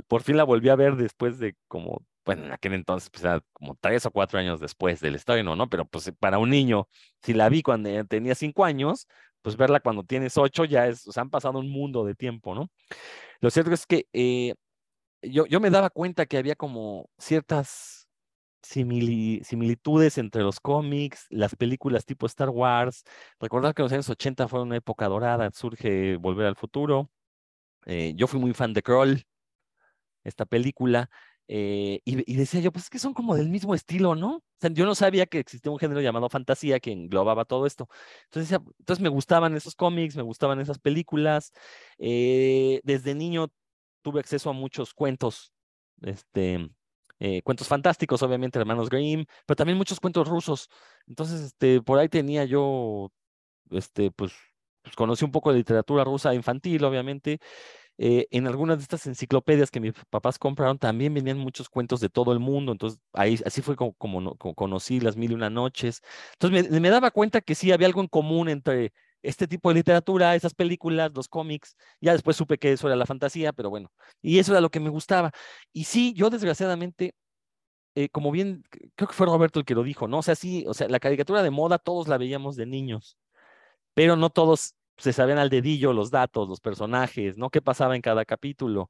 [0.06, 3.40] por fin la volví a ver después de como, bueno, en aquel entonces, pues era
[3.54, 5.70] como tres o cuatro años después del estreno, ¿no?
[5.70, 6.88] Pero pues para un niño,
[7.22, 9.08] si la vi cuando tenía cinco años,
[9.40, 12.54] pues verla cuando tienes ocho ya es, o sea, han pasado un mundo de tiempo,
[12.54, 12.70] ¿no?
[13.40, 14.54] Lo cierto es que eh,
[15.22, 18.08] yo, yo me daba cuenta que había como ciertas
[18.62, 23.04] similitudes entre los cómics, las películas tipo Star Wars.
[23.40, 27.10] Recordar que los años 80 fue una época dorada, surge Volver al Futuro.
[27.86, 29.24] Eh, yo fui muy fan de Kroll,
[30.24, 31.10] esta película,
[31.48, 34.36] eh, y, decía yo, pues es que son como del mismo estilo, ¿no?
[34.36, 37.88] O sea, yo no sabía que existía un género llamado fantasía que englobaba todo esto.
[38.24, 41.52] Entonces, entonces me gustaban esos cómics, me gustaban esas películas.
[41.98, 43.48] Eh, desde niño
[44.02, 45.52] tuve acceso a muchos cuentos,
[46.02, 46.70] este,
[47.20, 50.68] eh, cuentos fantásticos, obviamente, hermanos Grimm, pero también muchos cuentos rusos.
[51.06, 53.12] Entonces, este, por ahí tenía yo,
[53.70, 54.32] este, pues,
[54.82, 57.38] pues conocí un poco de literatura rusa infantil, obviamente.
[57.98, 62.08] Eh, en algunas de estas enciclopedias que mis papás compraron también venían muchos cuentos de
[62.08, 63.94] todo el mundo, entonces ahí así fue como,
[64.56, 66.02] conocí las mil y una noches.
[66.32, 68.92] Entonces me, daba cuenta que sí había algo en común entre
[69.22, 71.76] este tipo de literatura, esas películas, los cómics.
[72.00, 74.80] Ya después supe que eso era la fantasía, pero bueno, y eso era lo que
[74.80, 75.32] me gustaba.
[75.72, 77.14] Y sí, yo desgraciadamente,
[77.94, 78.64] eh, como bien,
[78.96, 80.18] creo que fue Roberto el que lo dijo, ¿no?
[80.18, 83.18] O sea, sí, o sea, la caricatura de moda todos la veíamos de niños,
[83.94, 87.50] pero no todos se sabían al dedillo los datos, los personajes, ¿no?
[87.50, 88.88] ¿Qué pasaba en cada capítulo?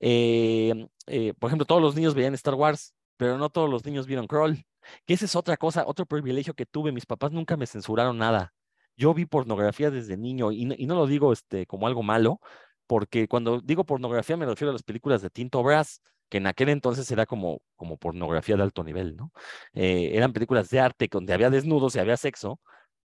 [0.00, 4.06] Eh, eh, por ejemplo, todos los niños veían Star Wars, pero no todos los niños
[4.06, 4.64] vieron Crawl.
[5.06, 6.92] Que esa es otra cosa, otro privilegio que tuve.
[6.92, 8.52] Mis papás nunca me censuraron nada.
[8.96, 12.40] Yo vi pornografía desde niño y no, lo digo este, como algo malo,
[12.86, 16.68] porque cuando digo pornografía me refiero a las películas de Tinto Brass, que en aquel
[16.68, 19.32] entonces era como, como pornografía de alto nivel, ¿no?
[19.72, 22.60] Eh, eran películas de arte donde había desnudos y había sexo,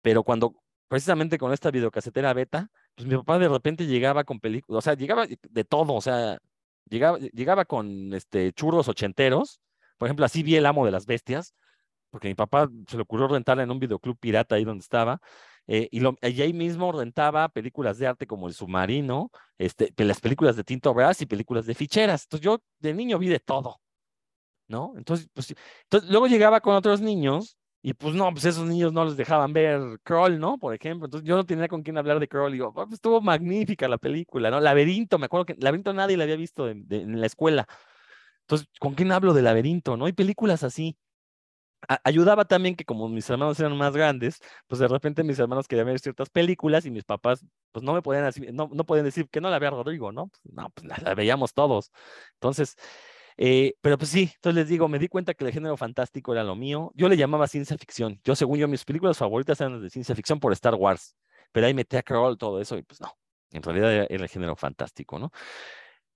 [0.02, 0.56] pero cuando
[0.88, 4.94] precisamente con esta videocasetera beta, pues mi papá de repente llegaba con películas, o sea,
[4.96, 6.40] llegaba de todo, o sea,
[6.90, 9.62] llegaba, llegaba con este, churros ochenteros,
[9.98, 11.54] por ejemplo, así vi El Amo de las Bestias,
[12.10, 15.20] porque mi papá se le ocurrió rentarla en un videoclub pirata ahí donde estaba,
[15.68, 20.22] eh, y, lo, y, ahí mismo rentaba películas de arte como El Submarino, este, las
[20.22, 22.24] películas de Tinto Brass y películas de ficheras.
[22.24, 23.82] Entonces yo de niño vi de todo,
[24.68, 24.94] ¿no?
[24.98, 25.54] Entonces, pues,
[25.84, 29.54] entonces luego llegaba con otros niños y pues no, pues esos niños no les dejaban
[29.54, 30.58] ver Crawl, ¿no?
[30.58, 33.22] Por ejemplo, entonces yo no tenía con quién hablar de Crawl y digo, pues estuvo
[33.22, 34.60] magnífica la película, ¿no?
[34.60, 37.68] Laberinto, me acuerdo que Laberinto nadie la había visto en la escuela.
[38.42, 40.06] Entonces, ¿con quién hablo de Laberinto, no?
[40.06, 40.98] Hay películas así
[42.04, 45.88] ayudaba también que como mis hermanos eran más grandes, pues de repente mis hermanos querían
[45.88, 49.30] ver ciertas películas y mis papás pues no me podían decir, no, no podían decir
[49.30, 50.28] que no la vea Rodrigo, ¿no?
[50.28, 51.92] Pues, no, pues la, veíamos todos.
[52.34, 52.76] Entonces,
[53.38, 56.44] eh, pero pues sí, entonces les digo, me di cuenta que el género fantástico era
[56.44, 56.92] lo mío.
[56.96, 58.20] Yo le llamaba ciencia ficción.
[58.24, 61.16] Yo, según yo, mis películas favoritas eran de ciencia ficción por Star Wars,
[61.52, 63.14] pero ahí metí a Carol todo eso y pues no,
[63.52, 65.32] en realidad era, el género fantástico, ¿no?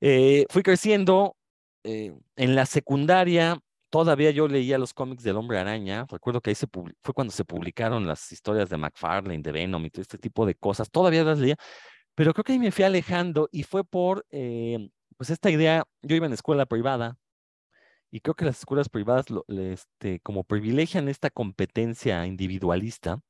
[0.01, 1.35] Eh, fui creciendo.
[1.83, 3.59] Eh, en la secundaria
[3.91, 6.07] todavía yo leía los cómics del Hombre Araña.
[6.09, 9.91] Recuerdo que ahí se fue cuando se publicaron las historias de McFarlane, de Venom y
[9.91, 10.89] todo este tipo de cosas.
[10.89, 11.57] Todavía las leía,
[12.15, 16.15] pero creo que ahí me fui alejando y fue por, eh, pues esta idea, yo
[16.15, 17.17] iba en escuela privada
[18.11, 23.21] y creo que las escuelas privadas este, como privilegian esta competencia individualista,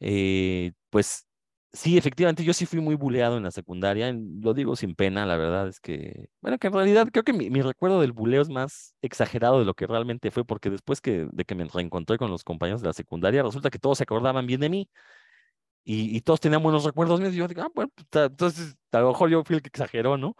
[0.00, 1.26] eh, pues
[1.74, 5.38] Sí, efectivamente, yo sí fui muy buleado en la secundaria, lo digo sin pena, la
[5.38, 8.94] verdad es que, bueno, que en realidad creo que mi, recuerdo del buleo es más
[9.00, 12.44] exagerado de lo que realmente fue, porque después que, de que me reencontré con los
[12.44, 14.90] compañeros de la secundaria, resulta que todos se acordaban bien de mí
[15.84, 19.08] y, todos tenían buenos recuerdos míos, y yo digo, ah, bueno, pues, entonces a lo
[19.08, 20.36] mejor yo fui el que exageró, ¿no?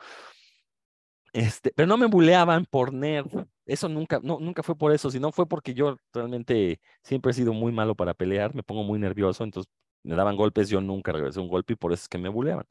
[1.33, 5.33] Este, pero no me buleaban por nerd, eso nunca, no, nunca fue por eso, sino
[5.33, 9.43] fue porque yo realmente siempre he sido muy malo para pelear, me pongo muy nervioso,
[9.45, 9.73] entonces
[10.03, 12.67] me daban golpes, yo nunca regresé un golpe y por eso es que me buleaban.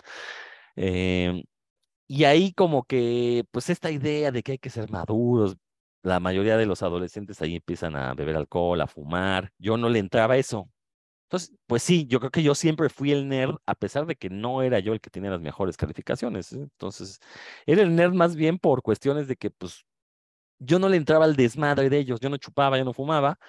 [0.75, 1.43] Em,
[2.07, 5.57] y ahí como que, pues esta idea de que hay que ser maduros,
[6.03, 9.99] la mayoría de los adolescentes ahí empiezan a beber alcohol, a fumar, yo no le
[9.99, 10.69] entraba eso.
[11.25, 14.29] Entonces, pues sí, yo creo que yo siempre fui el nerd, a pesar de que
[14.29, 16.51] no era yo el que tenía las mejores calificaciones.
[16.53, 16.57] ¿eh?
[16.61, 17.19] Entonces,
[17.65, 19.85] era el nerd más bien por cuestiones de que, pues,
[20.59, 23.39] yo no le entraba al desmadre de ellos, yo no chupaba, yo no fumaba,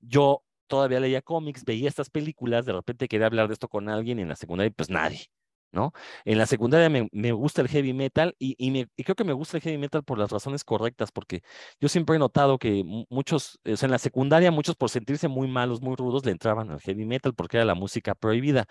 [0.00, 4.18] yo todavía leía cómics, veía estas películas, de repente quería hablar de esto con alguien
[4.20, 5.26] y en la secundaria, pues nadie,
[5.72, 5.92] ¿no?
[6.24, 9.24] En la secundaria me, me gusta el heavy metal y, y, me, y, creo que
[9.24, 11.42] me gusta el heavy metal por las razones correctas, porque
[11.80, 15.48] yo siempre he notado que muchos, o sea, en la secundaria muchos por sentirse muy
[15.48, 18.66] malos, muy rudos, le entraban al heavy metal porque era la música prohibida.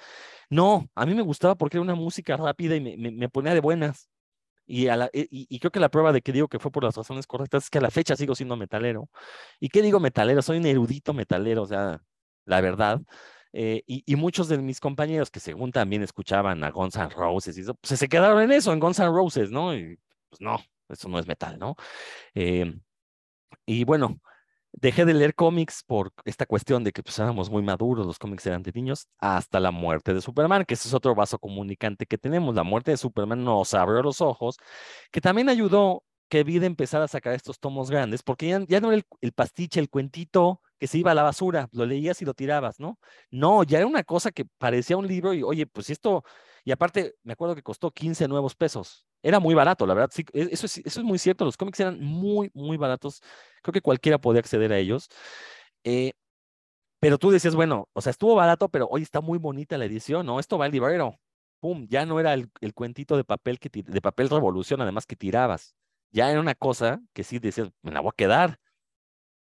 [0.49, 3.53] No, a mí me gustaba porque era una música rápida y me, me, me ponía
[3.53, 4.09] de buenas.
[4.67, 6.95] Y, a la, y, creo que la prueba de que digo que fue por las
[6.95, 9.09] razones correctas es que a la fecha sigo siendo metalero.
[9.61, 10.41] ¿Y qué digo metalero?
[10.41, 12.01] Soy un erudito metalero, o sea,
[12.45, 13.01] la verdad.
[13.53, 17.61] Eh, y, muchos de mis compañeros que según también escuchaban a Guns N' Roses y
[17.61, 19.73] eso, pues se quedaron en eso, en Guns N' Roses, ¿no?
[19.73, 19.97] Y
[20.29, 20.59] pues no,
[20.89, 21.75] eso no es metal, ¿no?
[22.35, 22.73] Eh,
[23.65, 24.19] y bueno,
[24.79, 28.45] dejé de leer cómics por esta cuestión de que pues éramos muy maduros, los cómics
[28.45, 32.17] eran de niños, hasta la muerte de Superman, que ese es otro vaso comunicante que
[32.17, 32.55] tenemos.
[32.55, 34.57] La muerte de Superman nos abrió los ojos,
[35.11, 39.01] que también ayudó que Vida empezara a sacar estos tomos grandes, porque ya, no era
[39.21, 42.79] el, pastiche, el cuentito que se iba a la basura, lo leías y lo tirabas,
[42.79, 42.99] ¿no?
[43.31, 46.23] No, ya era una cosa que parecía un libro y, oye, pues esto,
[46.63, 49.07] y aparte, me acuerdo que costó 15 nuevos pesos.
[49.27, 50.09] Era muy barato, la verdad.
[50.13, 51.43] Sí, e, eso, es, eso es muy cierto.
[51.43, 53.21] Los cómics eran muy, muy baratos.
[53.61, 55.09] Creo que cualquiera podía acceder a ellos.
[55.83, 56.13] Eh,
[56.99, 60.25] pero tú decías, bueno, o sea, estuvo barato, pero hoy está muy bonita la edición,
[60.25, 60.39] ¿no?
[60.39, 61.19] Esto va al librero.
[61.59, 65.17] Pum, ya no era el, el cuentito de papel, que, de papel revolución, además que
[65.17, 65.75] tirabas.
[66.11, 68.59] Ya era una cosa que sí decías, me la voy a quedar.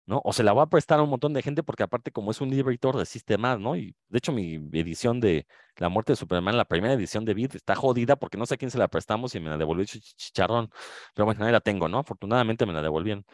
[0.09, 0.23] ¿No?
[0.25, 2.41] O se la voy a prestar a un montón de gente porque aparte como es
[2.41, 3.77] un libro resiste más, ¿no?
[3.77, 5.47] Y de hecho mi edición de
[5.77, 8.57] La muerte de Superman, la primera edición de Beat está jodida porque no sé a
[8.59, 10.71] quién se la prestamos y me la devolvió chicharrón.
[11.15, 11.99] Pero bueno, ahí la tengo, ¿no?
[11.99, 13.27] Afortunadamente me la devolvieron.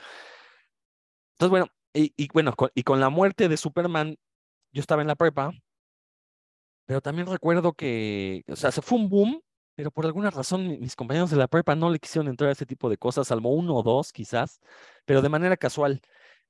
[1.35, 4.17] Entonces, bueno, y, y bueno, con, y con la muerte de Superman,
[4.73, 5.53] yo estaba en la prepa,
[6.87, 9.41] pero también recuerdo que, o sea, se fue un boom,
[9.75, 12.67] pero por alguna razón mis compañeros de la prepa no le quisieron entrar a ese
[12.67, 14.61] tipo de cosas, salvo uno o dos quizás,
[15.05, 16.01] pero de manera casual.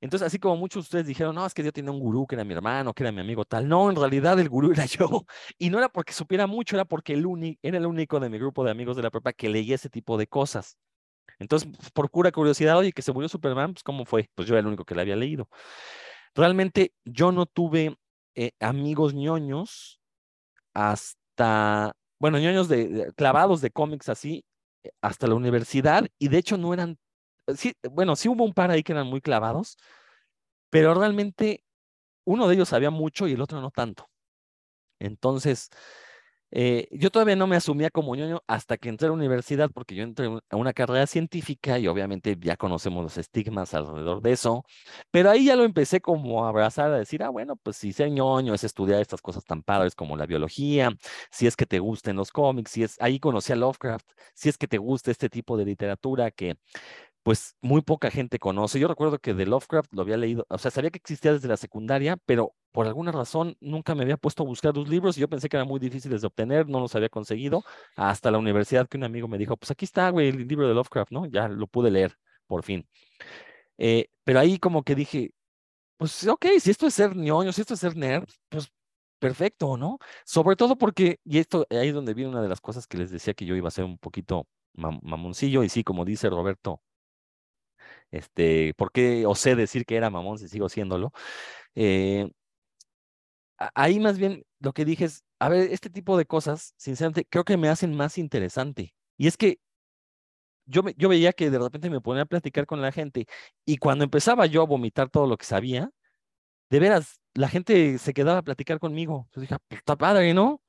[0.01, 2.35] Entonces, así como muchos de ustedes dijeron, no, es que yo tenía un gurú que
[2.35, 3.67] era mi hermano, que era mi amigo tal.
[3.67, 5.25] No, en realidad el gurú era yo.
[5.57, 7.25] Y no era porque supiera mucho, era porque el
[7.61, 10.17] era el único de mi grupo de amigos de la prepa que leía ese tipo
[10.17, 10.77] de cosas.
[11.39, 14.29] Entonces, pues, por pura curiosidad, oye, que se murió Superman, pues ¿cómo fue?
[14.35, 15.49] Pues yo era el único que le había leído.
[16.35, 17.97] Realmente yo no tuve
[18.35, 19.99] eh, amigos ñoños
[20.73, 24.45] hasta bueno, ñoños de, clavados de cómics así
[24.83, 26.97] eh, hasta la universidad y de hecho no eran,
[27.55, 29.77] sí, bueno, sí hubo un par ahí que eran muy clavados,
[30.69, 31.63] pero realmente
[32.25, 34.07] uno de ellos sabía mucho y el otro no tanto.
[34.99, 35.69] Entonces,
[36.51, 39.95] eh, yo todavía no me asumía como ñoño hasta que entré a la universidad, porque
[39.95, 44.63] yo entré a una carrera científica y obviamente ya conocemos los estigmas alrededor de eso,
[45.11, 48.09] pero ahí ya lo empecé como a abrazar, a decir, ah, bueno, pues si ser
[48.11, 50.91] ñoño es estudiar estas cosas tan padres como la biología,
[51.31, 54.57] si es que te gusten los cómics, si es, ahí conocí a Lovecraft, si es
[54.57, 56.55] que te gusta este tipo de literatura que
[57.25, 58.79] pues muy poca gente conoce.
[58.79, 61.57] Yo recuerdo que de Lovecraft lo había leído, o sea, sabía que existía desde la
[61.57, 65.27] secundaria, pero por alguna razón nunca me había puesto a buscar los libros y yo
[65.27, 67.63] pensé que eran muy difíciles de obtener, no los había conseguido,
[67.95, 70.75] hasta la universidad que un amigo me dijo, pues aquí está, güey, el libro de
[70.75, 71.25] Lovecraft, ¿no?
[71.25, 72.15] Ya lo pude leer,
[72.45, 72.87] por fin.
[73.79, 75.31] Eh, pero ahí como que dije,
[75.97, 78.71] pues ok, si esto es ser ñoño, si esto es ser nerd, pues
[79.17, 79.97] perfecto, ¿no?
[80.25, 83.09] Sobre todo porque, y esto ahí es donde viene una de las cosas que les
[83.09, 86.81] decía que yo iba a ser un poquito mamoncillo, y sí, como dice Roberto,
[88.17, 91.11] este, ¿por qué osé decir que era mamón si sigo siéndolo?
[91.75, 92.29] Eh,
[93.73, 97.43] ahí más bien lo que dije es, a ver, este tipo de cosas, sinceramente, creo
[97.45, 98.95] que me hacen más interesante.
[99.17, 99.59] Y es que
[100.65, 103.27] yo, yo veía que de repente me ponía a platicar con la gente
[103.65, 105.91] y cuando empezaba yo a vomitar todo lo que sabía,
[106.69, 109.29] de veras, la gente se quedaba a platicar conmigo.
[109.33, 110.61] Yo dije, pues, está padre, ¿no?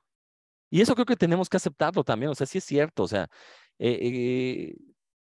[0.70, 3.28] Y eso creo que tenemos que aceptarlo también, o sea, sí es cierto, o sea,
[3.78, 4.74] eh, eh,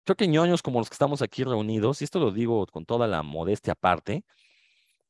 [0.03, 3.07] creo que ñoños como los que estamos aquí reunidos, y esto lo digo con toda
[3.07, 4.23] la modestia aparte,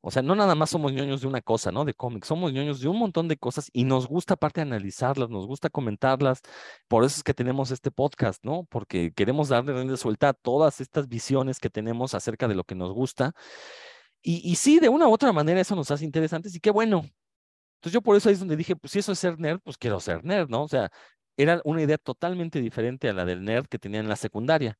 [0.05, 1.85] o sea, no nada más somos ñoños de una cosa, ¿no?
[1.85, 5.47] De cómics, somos ñoños de un montón de cosas y nos gusta aparte analizarlas, nos
[5.47, 6.41] gusta comentarlas.
[6.89, 8.65] Por eso es que tenemos este podcast, ¿no?
[8.69, 12.75] Porque queremos darle de suelta a todas estas visiones que tenemos acerca de lo que
[12.75, 13.31] nos gusta.
[14.21, 17.05] Y, y sí, de una u otra manera eso nos hace interesantes y qué bueno.
[17.77, 19.77] Entonces yo por eso ahí es donde dije, pues si eso es ser nerd, pues
[19.77, 20.63] quiero ser nerd, ¿no?
[20.63, 20.91] O sea,
[21.37, 24.77] era una idea totalmente diferente a la del nerd que tenía en la secundaria,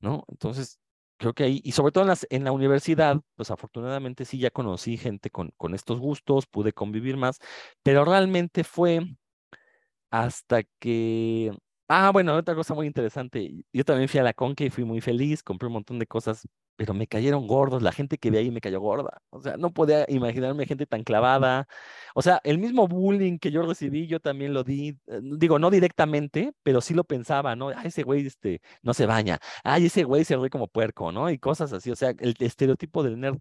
[0.00, 0.24] ¿no?
[0.28, 0.78] Entonces,
[1.16, 4.50] creo que ahí, y sobre todo en, las, en la universidad, pues afortunadamente sí ya
[4.50, 7.38] conocí gente con, con estos gustos, pude convivir más,
[7.82, 9.00] pero realmente fue
[10.10, 11.52] hasta que,
[11.88, 15.00] ah, bueno, otra cosa muy interesante, yo también fui a la Conque y fui muy
[15.00, 16.46] feliz, compré un montón de cosas
[16.76, 19.22] pero me cayeron gordos, la gente que vi ahí me cayó gorda.
[19.30, 21.66] O sea, no podía imaginarme gente tan clavada.
[22.14, 25.70] O sea, el mismo bullying que yo recibí, yo también lo di, eh, digo, no
[25.70, 27.68] directamente, pero sí lo pensaba, ¿no?
[27.68, 29.38] Ay, ese güey este, no se baña.
[29.62, 31.30] Ay, ese güey se ve como puerco, ¿no?
[31.30, 31.90] Y cosas así.
[31.90, 33.38] O sea, el estereotipo del nerd.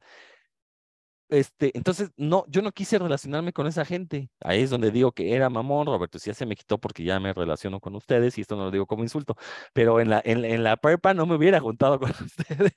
[1.34, 4.30] Este, entonces, no, yo no quise relacionarme con esa gente.
[4.40, 7.20] Ahí es donde digo que era mamón, Roberto, si ya se me quitó porque ya
[7.20, 9.36] me relaciono con ustedes y esto no lo digo como insulto,
[9.74, 12.72] pero en la, en, la prepa no me hubiera juntado con ustedes.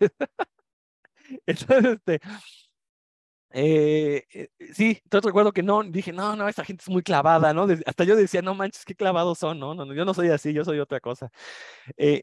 [1.47, 2.21] Entonces, este,
[3.51, 7.53] eh, eh, sí, entonces recuerdo que no, dije, no, no, esa gente es muy clavada,
[7.53, 7.67] ¿no?
[7.85, 9.75] Hasta yo decía, no manches, qué clavados son, ¿no?
[9.75, 11.31] no, yo no soy así, yo soy otra cosa.
[11.99, 12.23] Eh,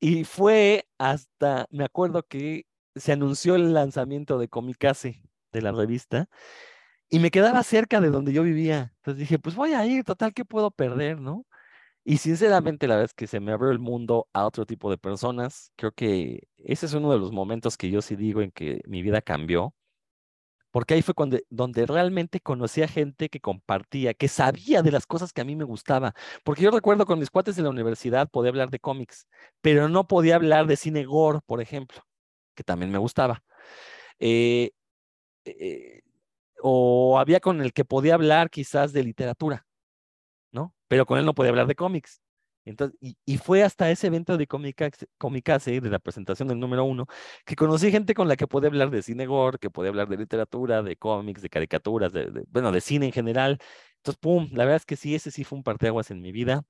[0.00, 5.22] y fue hasta, me acuerdo que se anunció el lanzamiento de Comicase
[5.54, 6.28] de la revista
[7.08, 8.92] y me quedaba cerca de donde yo vivía.
[8.96, 11.46] Entonces dije, pues voy a ir, total, ¿qué puedo perder, no?
[12.04, 14.98] Y sinceramente, la verdad es que se me abrió el mundo a otro tipo de
[14.98, 15.72] personas.
[15.76, 19.02] Creo que ese es uno de los momentos que yo sí digo en que mi
[19.02, 19.74] vida cambió.
[20.70, 25.06] Porque ahí fue cuando, donde realmente conocí a gente que compartía, que sabía de las
[25.06, 26.14] cosas que a mí me gustaba.
[26.44, 29.28] Porque yo recuerdo con mis cuates de la universidad podía hablar de cómics,
[29.62, 32.02] pero no podía hablar de cine gore, por ejemplo,
[32.54, 33.42] que también me gustaba.
[34.18, 34.72] Eh,
[35.44, 36.02] eh,
[36.60, 39.66] o había con el que podía hablar quizás de literatura,
[40.52, 40.74] ¿no?
[40.88, 42.20] Pero con él no podía hablar de cómics.
[42.64, 47.06] Entonces, y, fue hasta ese evento de Comicase, de la presentación del número uno,
[47.44, 50.16] que conocí gente con la que podía hablar de cine gore, que podía hablar de
[50.16, 53.58] literatura, de cómics, de caricaturas, de, bueno, de cine en general.
[54.04, 56.66] Entonces, pum, la verdad es que sí, ese sí fue un parteaguas en mi vida.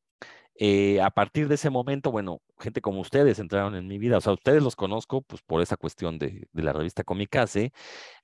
[0.57, 4.21] Eh, a partir de ese momento, bueno, gente como ustedes entraron en mi vida, o
[4.21, 7.73] sea, ustedes los conozco pues por esa cuestión de, la revista Comicase,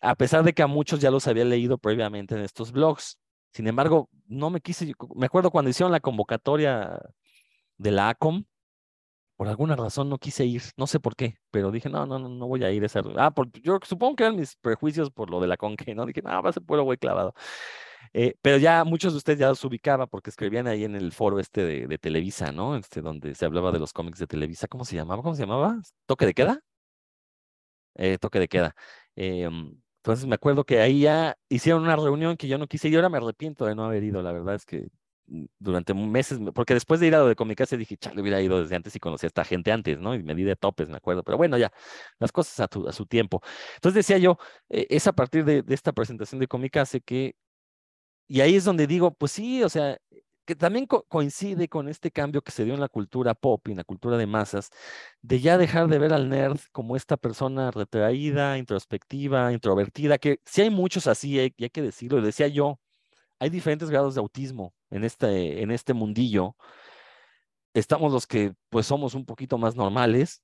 [0.01, 3.19] a pesar de que a muchos ya los había leído previamente en estos blogs.
[3.53, 7.01] Sin embargo, no me quise, me acuerdo cuando hicieron la convocatoria
[7.79, 8.45] de la ACOM,
[9.37, 12.29] por alguna razón no quise ir, no sé por qué, pero dije, no, no, no,
[12.29, 13.03] no voy a ir a esa.
[13.17, 16.07] Ah, por, yo supongo que eran mis prejuicios por lo de la conque, ¿no?
[16.07, 17.35] Dije, no, va a ser pueblo güey clavado.
[18.13, 21.39] Eh, pero ya muchos de ustedes ya los ubicaba porque escribían ahí en el foro
[21.39, 22.77] este de, Televisa, ¿no?
[22.77, 24.69] Este, donde se hablaba de los cómics de Televisa.
[24.69, 25.23] ¿Cómo se llamaba?
[25.23, 25.81] ¿Cómo se llamaba?
[26.07, 26.61] ¿Toque de queda?
[27.95, 28.75] Eh, toque de queda.
[29.17, 32.95] Em, entonces me acuerdo que ahí ya hicieron una reunión que yo no quise y
[32.97, 34.23] ahora me arrepiento de no haber ido.
[34.23, 34.89] La verdad es que
[35.27, 38.61] mm, durante meses, porque después de ir a lo de Comicase dije, chale, hubiera ido
[38.61, 40.15] desde antes y conocí a esta gente antes, ¿no?
[40.15, 41.23] Y me di de topes, me acuerdo.
[41.23, 41.71] Pero bueno, ya,
[42.19, 43.43] las cosas a, su tiempo.
[43.77, 44.39] Entonces decía yo,
[44.71, 47.37] eh, es a partir de, de esta presentación de Comicase que
[48.31, 49.99] y ahí es donde digo, pues sí, o sea,
[50.45, 53.79] que también coincide con este cambio que se dio en la cultura pop y en
[53.79, 54.71] la cultura de masas,
[55.21, 60.63] de ya dejar de ver al nerd como esta persona retraída, introspectiva, introvertida, que si
[60.63, 62.79] hay muchos así, hay, y hay que decirlo, y decía yo,
[63.41, 66.57] hay diferentes grados de autismo en este, en este mundillo.
[67.75, 70.41] Estamos los que pues somos un poquito más normales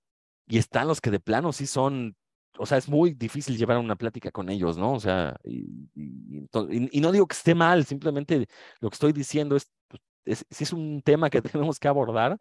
[0.49, 2.17] y están los que de plano sí son
[2.59, 4.93] o sea, es muy difícil llevar una plática con ellos, ¿no?
[4.95, 8.49] O sea, y, no digo que esté mal, simplemente
[8.81, 12.39] lo que estoy diciendo es, pues, es, es un tema que tenemos que abordar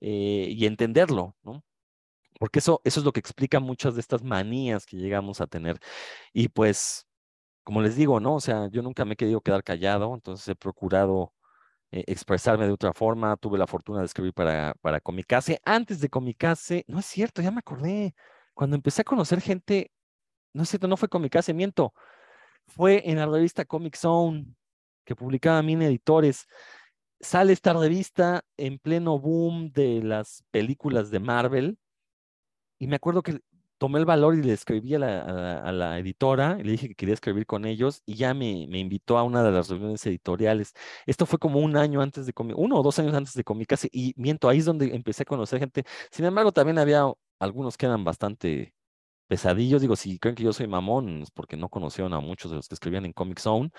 [0.00, 1.64] eh, y entenderlo, ¿no?
[2.38, 5.78] Porque eso, eso es lo que explica muchas de estas manías que llegamos a tener.
[6.32, 7.06] Y pues,
[7.64, 8.36] como les digo, ¿no?
[8.36, 11.34] O sea, yo nunca me he querido quedar callado, entonces he procurado
[11.92, 13.36] eh, expresarme de otra forma.
[13.36, 15.60] Tuve la fortuna de escribir para, para Comicase.
[15.64, 18.14] Antes de Comicase, no es cierto, ya me acordé
[18.60, 19.90] cuando empecé a conocer gente,
[20.52, 21.94] no es cierto, no fue con mi casa, miento,
[22.66, 24.54] fue en la revista Comic Zone,
[25.06, 26.46] que publicaba Mini Editores.
[27.20, 31.78] Sale esta revista en pleno boom de las películas de Marvel.
[32.78, 33.40] Y me acuerdo que
[33.80, 37.46] tomé el valor y le escribí a la, editora, y le dije que quería escribir
[37.46, 40.74] con ellos, y ya me, me, invitó a una de las reuniones editoriales.
[41.06, 44.14] Esto fue como un año antes de uno o dos años antes de Comicase, y
[44.16, 45.84] miento, ahí es donde empecé a conocer gente.
[46.10, 48.74] Sin embargo, también había algunos quedan bastante
[49.28, 49.80] pesadillos.
[49.82, 52.68] Digo, si creen que yo soy mamón, es porque no conocieron a muchos de los
[52.68, 53.70] que escribían en Comic Zone.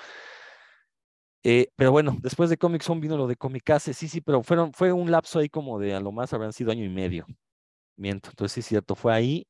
[1.44, 4.74] Eh, pero bueno, después de Comic Zone vino lo de Comicase, sí, sí, pero fueron,
[4.74, 7.26] fue un lapso ahí como de a lo más habrán sido año y medio.
[7.98, 9.48] Miento, entonces sí es cierto, fue ahí.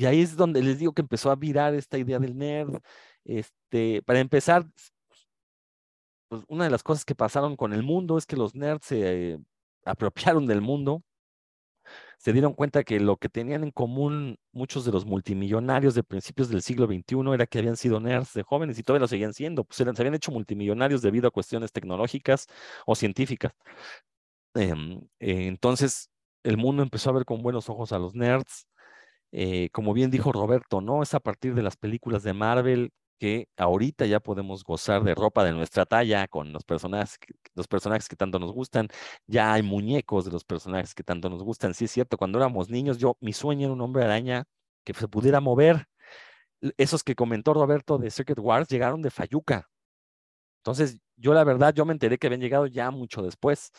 [0.00, 2.80] Y ahí es donde les digo que empezó a virar esta idea del nerd.
[3.24, 4.66] Este, para empezar,
[6.28, 9.32] pues una de las cosas que pasaron con el mundo es que los nerds se
[9.32, 9.38] eh,
[9.84, 11.02] apropiaron del mundo
[12.18, 16.48] se dieron cuenta que lo que tenían en común muchos de los multimillonarios de principios
[16.50, 19.64] del siglo XXI era que habían sido nerds de jóvenes y todavía lo seguían siendo,
[19.64, 22.46] pues se habían hecho multimillonarios debido a cuestiones tecnológicas
[22.86, 23.52] o científicas.
[24.54, 26.10] Em, eh, entonces,
[26.42, 28.66] el mundo empezó a ver con buenos ojos a los nerds.
[29.32, 31.02] Eh, como bien dijo Roberto, ¿no?
[31.02, 35.44] Es a partir de las películas de Marvel que ahorita ya podemos gozar de ropa
[35.44, 37.18] de nuestra talla con los personajes,
[37.54, 38.88] los personajes que tanto nos gustan.
[39.26, 41.74] Ya hay muñecos de los personajes que tanto nos gustan.
[41.74, 44.44] Sí, es cierto, cuando éramos niños, yo, mi sueño era un hombre araña
[44.84, 45.86] que se pudiera mover.
[46.78, 49.68] Esos que comentó Roberto de Secret Wars llegaron de Fayuca.
[50.60, 53.70] Entonces, yo la verdad, yo me enteré que habían llegado ya mucho después.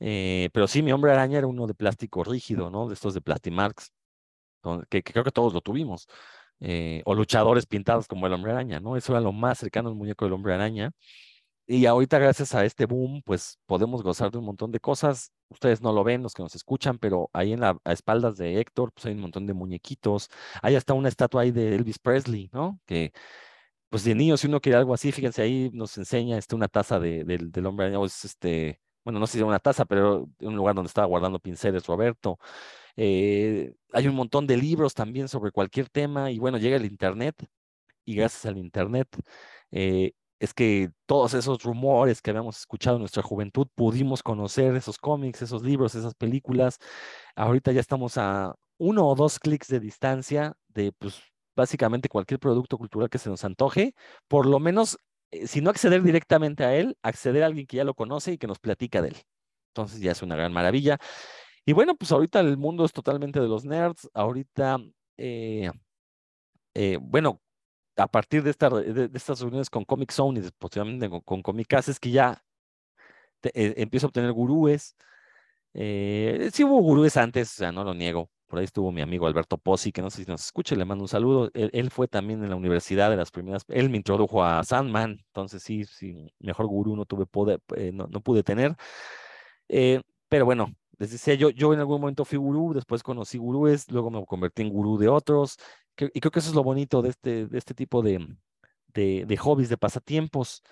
[0.00, 2.88] Eh, pero sí, mi hombre araña era uno de plástico rígido, ¿no?
[2.88, 3.92] De estos de Plastimarks,
[4.88, 6.06] que creo que todos lo tuvimos.
[6.60, 8.96] Eh, o luchadores pintados como el hombre araña, ¿no?
[8.96, 10.92] Eso era lo más cercano al muñeco del hombre araña.
[11.66, 15.32] Y ahorita, gracias a este boom, pues podemos gozar de un montón de cosas.
[15.48, 18.60] Ustedes no lo ven, los que nos escuchan, pero ahí en la a espaldas de
[18.60, 20.28] Héctor, pues hay un montón de muñequitos.
[20.62, 22.80] Hay hasta una estatua ahí de Elvis Presley, ¿no?
[22.86, 23.12] Que,
[23.88, 26.98] pues de niños, si uno quiere algo así, fíjense, ahí nos enseña este, una taza
[27.00, 30.56] de, del hombre araña, es este, bueno, no sé si era una taza, pero un
[30.56, 32.38] lugar donde estaba guardando pinceles Roberto.
[32.96, 37.46] Eh, hay un montón de libros también sobre cualquier tema y bueno, llega el Internet
[38.04, 39.08] y gracias al Internet
[39.70, 44.98] eh, es que todos esos rumores que habíamos escuchado en nuestra juventud pudimos conocer esos
[44.98, 46.78] cómics, esos libros, esas películas.
[47.36, 51.20] Ahorita ya estamos a uno o dos clics de distancia de pues
[51.54, 53.94] básicamente cualquier producto cultural que se nos antoje,
[54.28, 54.98] por lo menos,
[55.46, 58.46] si no acceder directamente a él, acceder a alguien que ya lo conoce y que
[58.46, 59.16] nos platica de él.
[59.70, 60.98] Entonces ya es una gran maravilla.
[61.64, 64.08] Y bueno, pues ahorita el mundo es totalmente de los nerds.
[64.14, 64.78] Ahorita,
[65.16, 65.70] eh,
[66.74, 67.40] eh, bueno,
[67.96, 71.88] a partir de, esta, de, estas reuniones con Comic Zone y posiblemente con, con Comicas,
[71.88, 72.42] es que ya
[73.42, 74.96] eh, empiezo a obtener gurúes.
[75.74, 78.30] sí hubo gurúes antes, o sea, no lo niego.
[78.50, 81.04] Por ahí estuvo mi amigo Alberto Pozzi, que no sé si nos escucha, le mando
[81.04, 81.52] un saludo.
[81.54, 85.62] Él, fue también en la universidad de las primeras, él me introdujo a Sandman, entonces
[85.62, 87.60] sí, sí, mejor gurú no tuve poder,
[87.92, 88.74] no, no, pude tener.
[90.28, 94.10] pero bueno, les decía, yo, yo en algún momento fui gurú, después conocí gurúes, luego
[94.10, 95.56] me convertí en gurú de otros,
[95.96, 98.26] y creo que eso es lo bonito de este, de este tipo de,
[98.88, 100.64] de, de hobbies, de pasatiempos,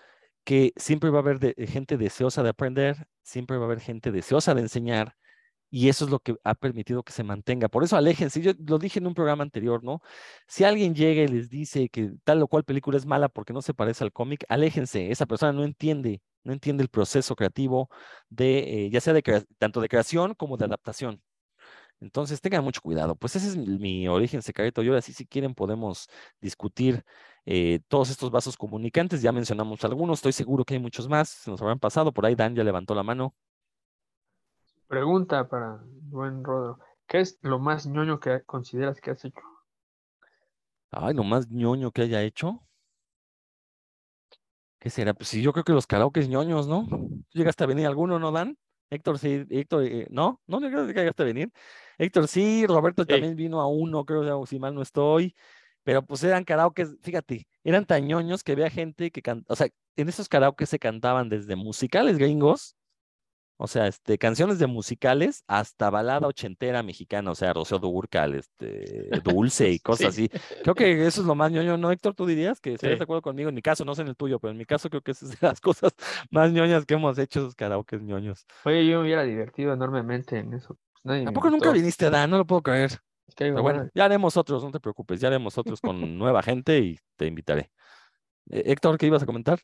[0.42, 4.54] que siempre va a haber gente deseosa de aprender, siempre va a haber gente deseosa
[4.54, 5.14] de enseñar,
[5.70, 7.68] y eso es lo que ha permitido que se mantenga.
[7.68, 10.00] Por eso aléjense, yo lo dije en un programa anterior, ¿no?
[10.46, 13.62] Si alguien llega y les dice que tal o cual película es mala porque no
[13.62, 17.90] se parece al cómic, aléjense, esa persona no entiende no entiende el proceso creativo
[18.30, 19.22] de, eh, ya sea de
[19.58, 21.22] tanto de creación como de adaptación.
[22.00, 23.16] Entonces, tengan mucho cuidado.
[23.16, 24.82] Pues ese es mi, origen secreto.
[24.82, 26.08] Y ahora sí, si quieren, podemos
[26.40, 27.04] discutir
[27.44, 29.22] eh, todos estos vasos comunicantes.
[29.22, 31.28] Ya mencionamos algunos, estoy seguro que hay muchos más.
[31.28, 32.12] Se nos habrán pasado.
[32.12, 33.34] Por ahí Dan ya levantó la mano.
[34.88, 36.78] Pregunta para buen Rodro.
[37.06, 39.40] ¿Qué es lo más ñoño que consideras que has hecho?
[40.90, 42.66] Ay, lo más ñoño que haya hecho.
[44.78, 45.12] ¿Qué será?
[45.12, 46.86] Pues sí, yo creo que los karaoke ñoños, ¿no?
[46.88, 48.56] ¿Tú llegaste a venir alguno, no, Dan?
[48.90, 50.40] Héctor, sí, Héctor, eh, ¿no?
[50.46, 51.52] No, no creo que llegaste a venir.
[51.98, 53.08] Héctor, sí, Roberto Sí.
[53.08, 55.34] también vino a uno, creo, si mal no estoy.
[55.82, 59.68] Pero pues eran karaoke, fíjate, eran tan ñoños que había gente que cantaba, o sea,
[59.96, 62.76] en esos karaoke se cantaban desde musicales gringos,
[63.60, 69.10] o sea, este, canciones de musicales hasta balada ochentera mexicana, o sea, Rocío Dúrcal, este,
[69.24, 70.30] Dulce y cosas Sí.
[70.32, 70.40] así.
[70.62, 72.14] Creo que eso es lo más ñoño, ¿no, Héctor?
[72.14, 73.00] ¿Tú dirías que estarías Sí.
[73.00, 73.48] de acuerdo conmigo?
[73.48, 75.30] En mi caso, no sé en el tuyo, pero en mi caso creo que esas
[75.30, 75.92] son las cosas
[76.30, 78.46] más ñoñas que hemos hecho, esos karaoke ñoños.
[78.64, 80.78] Oye, yo me hubiera divertido enormemente en eso.
[81.02, 82.92] pues, Tampoco nunca viniste, Dan, no lo puedo creer.
[83.26, 85.80] Es que hay Pero bueno, buena- ya haremos otros, no te preocupes, ya haremos otros
[85.80, 87.70] con nueva gente y te invitaré.
[88.50, 89.58] Eh, Héctor, ¿qué ibas a comentar?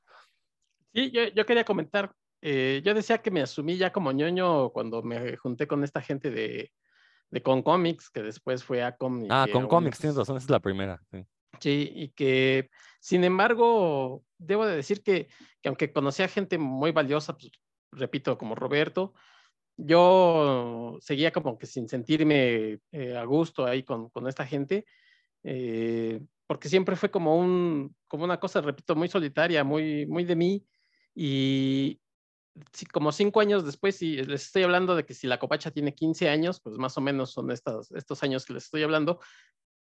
[0.93, 2.13] Sí, yo, yo quería comentar,
[2.47, 6.31] eh, yo decía que me asumí ya como ñoño cuando me junté con esta gente
[6.31, 6.71] de,
[7.31, 9.25] de Con Comics, que después fue Acom.
[9.25, 11.01] y Ah, con aún, cómics, tienes razón, esa es la primera.
[11.11, 11.25] sí.
[11.61, 12.69] Sí, y que,
[13.01, 15.29] sin embargo, debo de decir que,
[15.63, 17.51] que aunque conocía gente muy valiosa, pues,
[17.93, 19.15] repito, como Roberto,
[19.77, 24.85] yo seguía como que sin sentirme eh, a gusto ahí con, con esta gente,
[25.45, 30.37] eh, porque siempre fue como, un, como una cosa, repito, muy solitaria, muy, muy de
[30.37, 30.67] mí,
[31.15, 32.01] y
[32.93, 36.29] como cinco años después, y les estoy hablando de que si la copacha tiene 15
[36.29, 39.21] años, pues más o menos son estos, estos años que les estoy hablando,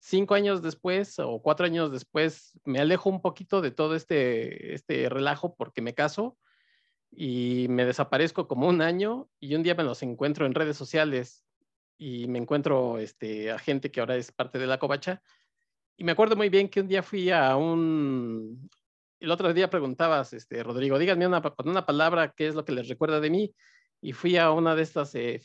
[0.01, 5.09] cinco años después o cuatro años después me alejo un poquito de todo este, este
[5.09, 6.37] relajo porque me caso
[7.11, 11.45] y me desaparezco como un año y un día me los encuentro en redes sociales
[11.99, 15.23] y me encuentro este, a gente que ahora es parte de la covacha.
[15.97, 18.69] Y me acuerdo muy bien que un día fui a un...
[19.19, 22.73] El otro día preguntabas, este, Rodrigo, díganme una, con una palabra qué es lo que
[22.73, 23.55] les recuerda de mí.
[24.03, 25.41] Y fui a una de estas eh,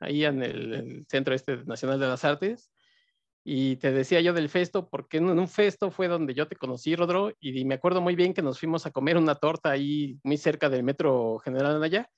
[0.00, 2.70] ahí en el, Centro este Nacional de las Artes,
[3.50, 6.94] y te decía yo del festo, porque en un festo fue donde yo te conocí,
[6.94, 10.36] Rodro, y me acuerdo muy bien que nos fuimos a comer una torta ahí muy
[10.36, 12.10] cerca del Metro General Anaya.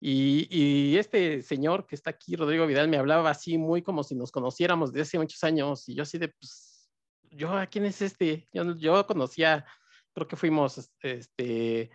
[0.00, 4.14] Y, y este señor que está aquí, Rodrigo Vidal, me hablaba así muy como si
[4.14, 5.88] nos conociéramos desde hace muchos años.
[5.88, 6.88] Y yo así de, pues,
[7.30, 8.48] yo, ¿a quién es este?
[8.52, 9.64] Yo, yo conocía,
[10.14, 11.90] creo que fuimos, este,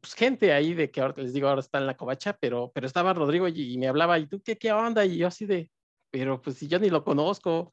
[0.00, 2.86] pues gente ahí de que ahora les digo, ahora está en la covacha, pero, pero
[2.86, 5.04] estaba Rodrigo y, y me hablaba, ¿y tú qué, qué onda?
[5.04, 5.70] Y yo así de,
[6.10, 7.72] pero pues si yo ni lo conozco.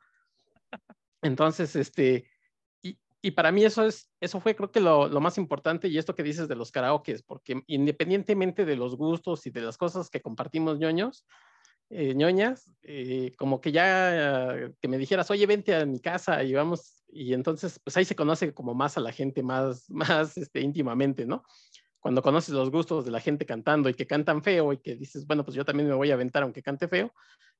[1.21, 2.29] Entonces, este,
[2.81, 5.97] y, y para mí eso es, eso fue creo que lo, lo, más importante y
[5.97, 10.09] esto que dices de los karaokes, porque independientemente de los gustos y de las cosas
[10.09, 11.25] que compartimos ñoños,
[11.89, 16.53] eh, ñoñas, eh, como que ya que me dijeras, oye, vente a mi casa y
[16.53, 20.61] vamos, y entonces pues ahí se conoce como más a la gente más, más este,
[20.61, 21.43] íntimamente, ¿no?
[21.99, 25.27] Cuando conoces los gustos de la gente cantando y que cantan feo y que dices,
[25.27, 27.13] bueno, pues yo también me voy a aventar aunque cante feo,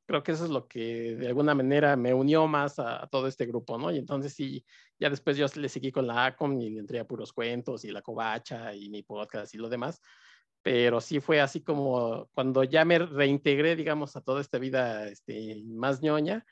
[0.06, 3.28] creo que eso es lo que de alguna manera me unió más a, a, todo
[3.28, 3.92] este grupo, ¿no?
[3.92, 4.66] Y entonces sí,
[5.00, 7.92] ya después yo le seguí con la ACOM y le entré a puros cuentos y
[7.92, 10.02] la covacha y mi podcast y lo demás,
[10.72, 15.64] pero sí fue así como cuando ya me reintegré, digamos, a toda esta vida este,
[15.66, 16.46] más ñoña,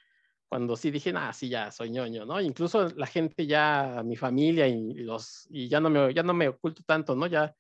[0.50, 2.42] cuando sí dije, ah, sí, ya soy ñoño, ¿no?
[2.42, 6.48] Incluso la gente ya, mi familia y, los, y ya, no me, ya no me
[6.48, 7.28] oculto tanto, ¿no?
[7.28, 7.54] Ya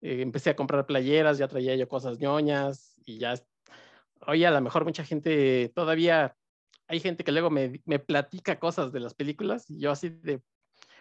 [0.00, 3.34] eh, empecé a comprar playeras, ya traía yo cosas ñoñas y ya
[4.26, 6.34] oye, a lo mejor mucha gente todavía,
[6.86, 10.40] hay gente que luego me, me, platica cosas de las películas y yo así de,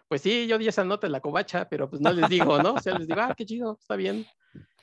[0.10, 2.74] pues sí, yo di esa nota en la covacha, pero pues no les digo, ¿no?
[2.74, 4.26] O sea, les digo, ah, qué chido, está bien.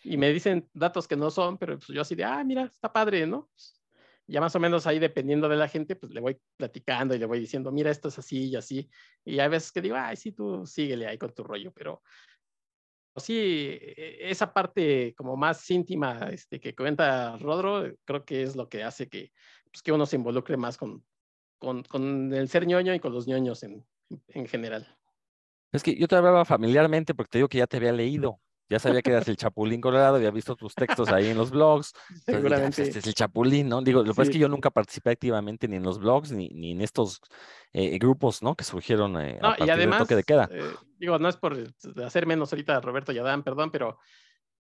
[0.04, 2.92] Y me dicen datos que no son, pero pues yo así de, ah, mira, está
[2.92, 3.50] padre, ¿no?
[4.26, 7.26] Ya más o menos ahí, dependiendo de la gente, pues le voy platicando y le
[7.26, 8.88] voy diciendo, mira, esto es así y así.
[9.24, 12.02] Y hay veces que digo, ay, sí, tú síguele ahí con tu rollo, pero
[13.16, 18.82] sí, esa parte como más íntima este, que cuenta Rodro, creo que es lo que
[18.82, 19.32] hace que,
[19.70, 21.04] pues, que uno se involucre más con,
[21.58, 23.86] con, con, el ser ñoño y con los ñoños en,
[24.28, 24.86] en general.
[25.72, 28.40] Es que yo te hablaba familiarmente porque te digo que ya te había leído.
[28.68, 31.92] Ya sabía que eras el Chapulín Colorado, había visto tus textos ahí en los blogs.
[32.24, 32.82] Seguramente.
[32.82, 33.82] Dije, este es el Chapulín, ¿no?
[33.82, 34.22] Digo, lo que sí.
[34.22, 37.20] es que yo nunca participé activamente ni en los blogs ni, ni en estos
[37.72, 38.54] eh, grupos, ¿no?
[38.54, 40.48] Que surgieron eh, no, a partir y además, del toque de queda.
[40.50, 41.58] Eh, digo, no es por
[42.04, 43.98] hacer menos ahorita a Roberto y Adán, perdón, pero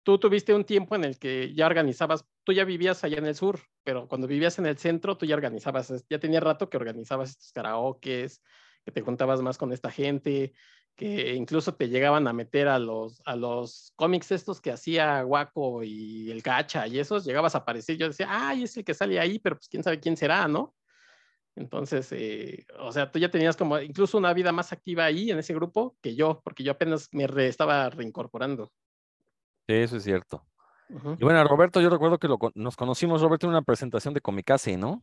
[0.03, 3.35] tú tuviste un tiempo en el que ya organizabas, tú ya vivías allá en el
[3.35, 7.31] sur, pero cuando vivías en el centro, tú ya organizabas, ya tenía rato que organizabas
[7.31, 8.41] estos karaokes,
[8.83, 10.53] que te juntabas más con esta gente,
[10.95, 15.83] que incluso te llegaban a meter a los, a los cómics estos que hacía Guaco
[15.83, 19.19] y el Gacha y esos, llegabas a aparecer, yo decía, ay, es el que sale
[19.19, 20.73] ahí, pero pues quién sabe quién será, ¿no?
[21.55, 25.39] Entonces, eh, o sea, tú ya tenías como incluso una vida más activa ahí en
[25.39, 28.71] ese grupo que yo, porque yo apenas me re, estaba reincorporando.
[29.67, 30.45] Sí, eso es cierto.
[30.89, 31.17] Uh -huh.
[31.19, 34.77] Y bueno, Roberto, yo recuerdo que lo, nos conocimos, Roberto, en una presentación de Comicase,
[34.77, 35.01] ¿no?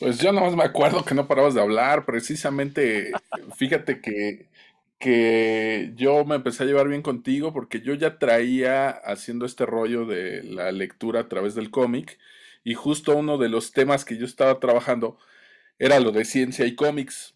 [0.00, 3.12] Pues yo nomás me acuerdo que no parabas de hablar, precisamente,
[3.56, 4.48] fíjate que
[5.00, 10.04] que yo me empecé a llevar bien contigo porque yo ya traía haciendo este rollo
[10.04, 12.18] de la lectura a través del cómic
[12.64, 15.18] y justo uno de los temas que yo estaba trabajando
[15.78, 17.34] era lo de ciencia y cómics.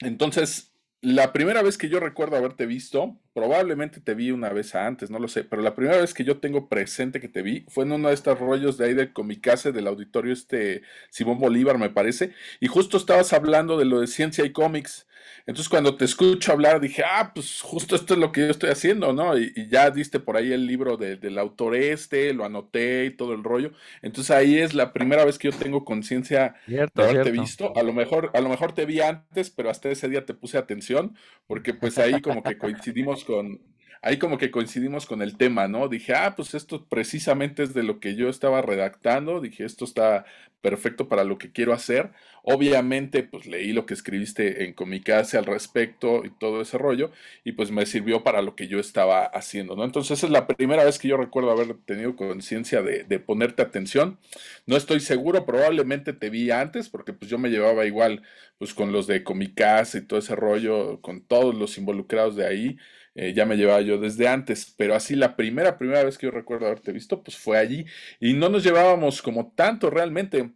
[0.00, 5.10] Entonces, la primera vez que yo recuerdo haberte visto, probablemente te vi una vez antes,
[5.10, 7.84] no lo sé, pero la primera vez que yo tengo presente que te vi fue
[7.84, 11.90] en uno de estos rollos de ahí del Comicase del auditorio este Simón Bolívar, me
[11.90, 15.06] parece, y justo estabas hablando de lo de ciencia y cómics.
[15.46, 18.70] Entonces cuando te escucho hablar dije, ah, pues justo esto es lo que yo estoy
[18.70, 19.36] haciendo, ¿no?
[19.36, 23.42] Y, ya diste por ahí el libro del autor este, lo anoté y todo el
[23.42, 23.72] rollo.
[24.02, 27.72] Entonces ahí es la primera vez que yo tengo conciencia de haberte visto.
[27.76, 30.58] A lo mejor, a lo mejor te vi antes, pero hasta ese día te puse
[30.58, 33.60] atención, porque pues ahí como que coincidimos con,
[34.02, 35.88] ahí como que coincidimos con el tema, ¿no?
[35.88, 40.24] Dije, ah, pues esto precisamente es de lo que yo estaba redactando, dije, esto está
[40.60, 42.10] perfecto para lo que quiero hacer.
[42.44, 47.12] Obviamente, pues leí lo que escribiste en Comicase al respecto y todo ese rollo,
[47.44, 49.84] y pues me sirvió para lo que yo estaba haciendo, ¿no?
[49.84, 53.62] Entonces, esa es la primera vez que yo recuerdo haber tenido conciencia de, de, ponerte
[53.62, 54.18] atención.
[54.66, 58.22] No estoy seguro, probablemente te vi antes, porque pues yo me llevaba igual,
[58.58, 62.78] pues con los de Comicase y todo ese rollo, con todos los involucrados de ahí.
[63.14, 66.30] Eh, ya me llevaba yo desde antes, pero así la primera, primera vez que yo
[66.30, 67.84] recuerdo haberte visto, pues fue allí
[68.20, 70.52] y no nos llevábamos como tanto realmente.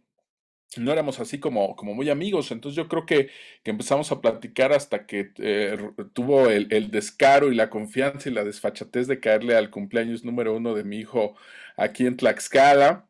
[0.75, 3.29] No éramos así como, como muy amigos, entonces yo creo que,
[3.63, 5.77] que empezamos a platicar hasta que eh,
[6.13, 10.55] tuvo el, el, descaro y la confianza y la desfachatez de caerle al cumpleaños número
[10.55, 11.35] uno de mi hijo
[11.77, 13.05] aquí en Tlaxcala.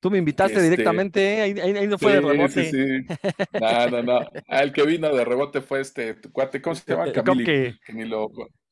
[0.00, 1.40] Tú me invitaste este, directamente, ¿eh?
[1.40, 2.64] ahí, ahí, no fue de rebote.
[2.64, 3.16] Sí, sí.
[3.60, 4.30] No, no, no.
[4.48, 7.10] El que vino de rebote fue este cuate, ¿cómo se llama?
[7.12, 7.92] Camili, que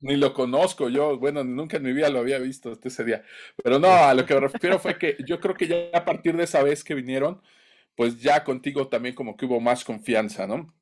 [0.02, 3.24] ni lo, conozco yo, bueno, nunca en mi vida lo había visto hasta ese día.
[3.62, 6.36] Pero no, a lo que me refiero fue que yo creo que ya a partir
[6.36, 7.40] de esa vez que vinieron,
[7.96, 10.74] pues ya contigo también como que hubo más confianza, ¿no?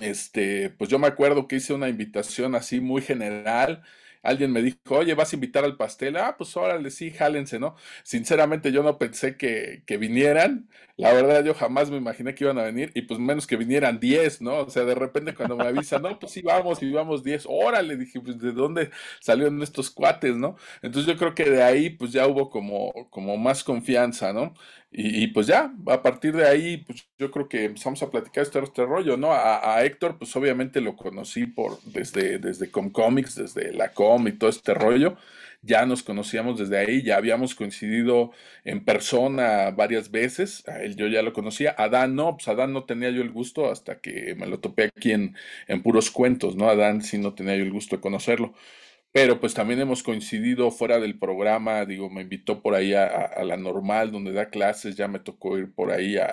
[0.00, 3.82] Este, pues yo me acuerdo que hice una invitación así muy general
[4.24, 6.16] alguien me dijo, oye, ¿vas a invitar al pastel?
[6.16, 7.76] Ah, pues órale, sí, jálense, ¿no?
[8.02, 10.68] Sinceramente yo no pensé que, que vinieran.
[10.96, 13.98] La verdad yo jamás me imaginé que iban a venir y pues menos que vinieran
[14.00, 14.58] 10, ¿no?
[14.58, 17.96] O sea, de repente cuando me avisan, no, pues sí, vamos y vamos 10, órale,
[17.96, 18.90] dije, pues de dónde
[19.20, 20.56] salieron estos cuates, ¿no?
[20.82, 24.54] Entonces yo creo que de ahí pues ya hubo como, como más confianza, ¿no?
[24.96, 28.60] Y, pues ya, a partir de ahí, pues yo creo que empezamos a platicar este,
[28.60, 29.32] este rollo, ¿no?
[29.32, 34.50] A, Héctor, pues obviamente lo conocí por desde, desde Comcomics, desde la Com y todo
[34.50, 35.16] este rollo.
[35.62, 38.30] Ya nos conocíamos desde ahí, ya habíamos coincidido
[38.64, 40.62] en persona varias veces.
[40.68, 41.74] A él yo ya lo conocía.
[41.76, 45.10] Adán no, pues Adán no tenía yo el gusto hasta que me lo topé aquí
[45.10, 45.34] en,
[45.66, 46.68] en puros cuentos, ¿no?
[46.68, 48.54] Adán sí no tenía yo el gusto de conocerlo
[49.14, 53.56] pero pues también hemos coincidido fuera del programa, digo, me invitó por ahí a, la
[53.56, 56.28] normal donde da clases, ya me tocó ir por ahí a,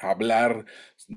[0.00, 0.64] hablar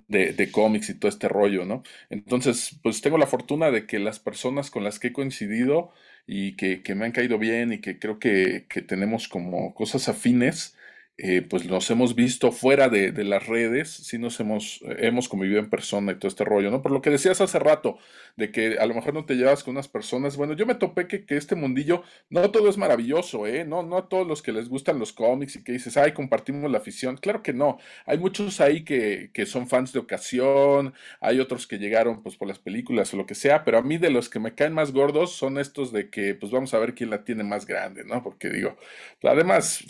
[0.08, 1.82] de, cómics y todo este rollo, ¿no?
[2.12, 5.92] Entonces, pues tengo la fortuna de que las personas con las que he coincidido
[6.28, 10.78] y que, me han caído bien y que creo que, tenemos como cosas afines,
[11.18, 15.70] eh, pues nos hemos visto fuera de, las redes, sí nos hemos, hemos convivido en
[15.70, 16.82] persona y todo este rollo, ¿no?
[16.82, 17.98] Por lo que decías hace rato,
[18.36, 21.08] de que a lo mejor no te llevas con unas personas, bueno, yo me topé
[21.08, 23.64] que, que este mundillo, no todo es maravilloso, ¿eh?
[23.64, 26.70] No, no a todos los que les gustan los cómics y que dices, ay, compartimos
[26.70, 31.40] la afición, claro que no, hay muchos ahí que, que son fans de ocasión, hay
[31.40, 34.10] otros que llegaron pues por las películas o lo que sea, pero a mí de
[34.10, 37.10] los que me caen más gordos son estos de que pues vamos a ver quién
[37.10, 38.22] la tiene más grande, ¿no?
[38.22, 38.76] Porque digo,
[39.24, 39.86] además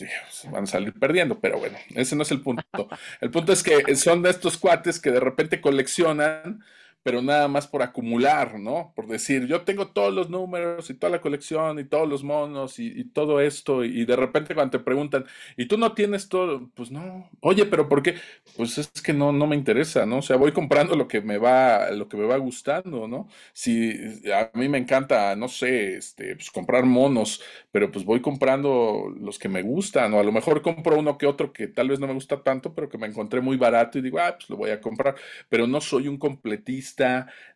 [0.51, 2.63] van a salir perdiendo pero bueno, ese no es el punto.
[3.21, 6.63] El punto es que son de estos cuates que de repente coleccionan
[7.05, 8.91] pero nada más por acumular, ¿no?
[8.95, 12.79] Por decir, yo tengo todos los números y toda la colección y todos los monos
[12.79, 15.23] y, todo esto, y, de repente cuando te preguntan,
[15.55, 16.67] ¿y tú no tienes todo?
[16.73, 18.15] Pues no, oye, pero ¿por qué?
[18.57, 20.17] Pues es que no, no me interesa, ¿no?
[20.17, 23.27] O sea, voy comprando lo que me va, lo que me va gustando, ¿no?
[23.53, 23.93] Si
[24.33, 27.39] a mí me encanta, no sé, este, pues comprar monos,
[27.71, 31.27] pero pues voy comprando los que me gustan, o a lo mejor compro uno que
[31.27, 34.01] otro que tal vez no me gusta tanto, pero que me encontré muy barato y
[34.01, 35.13] digo, ah, pues lo voy a comprar,
[35.49, 36.94] pero no soy un completista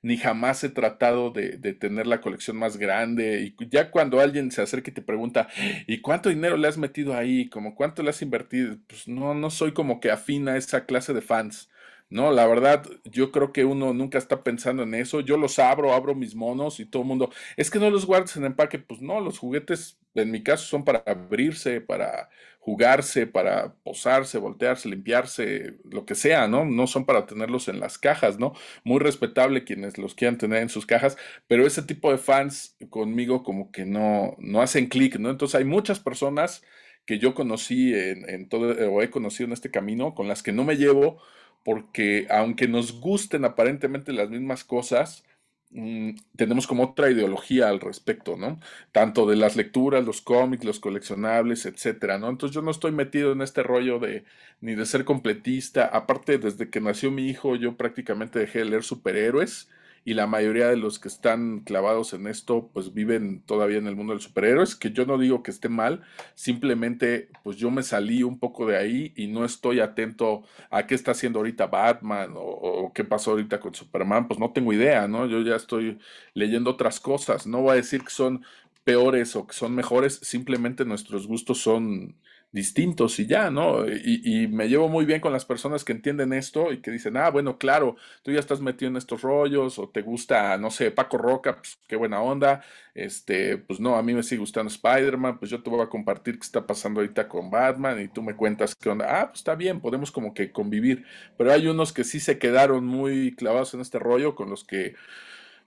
[0.01, 3.53] ni jamás he tratado de, tener la colección más grande.
[3.59, 5.47] Y ya cuando alguien se acerca y te pregunta,
[5.87, 7.49] ¿y cuánto dinero le has metido ahí?
[7.49, 8.77] Como cuánto le has invertido?
[8.87, 11.69] Pues no, no soy como que afina a esa clase de fans.
[12.09, 15.19] No, la verdad, yo creo que uno nunca está pensando en eso.
[15.21, 18.35] Yo los abro, abro mis monos y todo el mundo, es que no los guardes
[18.35, 18.79] en empaque.
[18.79, 22.29] Pues no, los juguetes en mi caso son para abrirse, para
[22.59, 26.65] jugarse, para posarse, voltearse, limpiarse, lo que sea, ¿no?
[26.65, 28.53] No son para tenerlos en las cajas, ¿no?
[28.83, 31.17] Muy respetable quienes los quieran tener en sus cajas,
[31.47, 35.29] pero ese tipo de fans conmigo como que no, no hacen clic, ¿no?
[35.29, 36.63] Entonces hay muchas personas
[37.05, 40.51] que yo conocí en, en todo, o he conocido en este camino, con las que
[40.51, 41.19] no me llevo,
[41.63, 45.23] porque aunque nos gusten aparentemente las mismas cosas,
[45.71, 48.59] mm, tenemos como otra ideología al respecto, ¿no?
[48.91, 52.29] Tanto de las lecturas, los cómics, los coleccionables, etcétera, ¿no?
[52.29, 54.25] Entonces yo no estoy metido en este rollo de
[54.61, 55.85] ni de ser completista.
[55.85, 59.69] Aparte, desde que nació mi hijo, yo prácticamente dejé de leer superhéroes
[60.05, 63.95] y la mayoría de los que están clavados en esto pues viven todavía en el
[63.95, 66.01] mundo de los superhéroes, que yo no digo que esté mal,
[66.35, 70.95] simplemente pues yo me salí un poco de ahí y no estoy atento a qué
[70.95, 75.07] está haciendo ahorita Batman o, o qué pasó ahorita con Superman, pues no tengo idea,
[75.07, 75.25] ¿no?
[75.27, 75.99] Yo ya estoy
[76.33, 78.43] leyendo otras cosas, no voy a decir que son
[78.83, 82.15] peores o que son mejores, simplemente nuestros gustos son
[82.51, 83.85] distintos y ya, ¿no?
[83.87, 87.29] Y, me llevo muy bien con las personas que entienden esto y que dicen, ah,
[87.29, 91.17] bueno, claro, tú ya estás metido en estos rollos o te gusta, no sé, Paco
[91.17, 92.63] Roca, pues qué buena onda,
[92.95, 96.39] este, pues no, a mí me sigue gustando Spider-Man, pues yo te voy a compartir
[96.39, 99.55] qué está pasando ahorita con Batman y tú me cuentas qué onda, ah, pues está
[99.55, 101.05] bien, podemos como que convivir,
[101.37, 104.95] pero hay unos que sí se quedaron muy clavados en este rollo con los que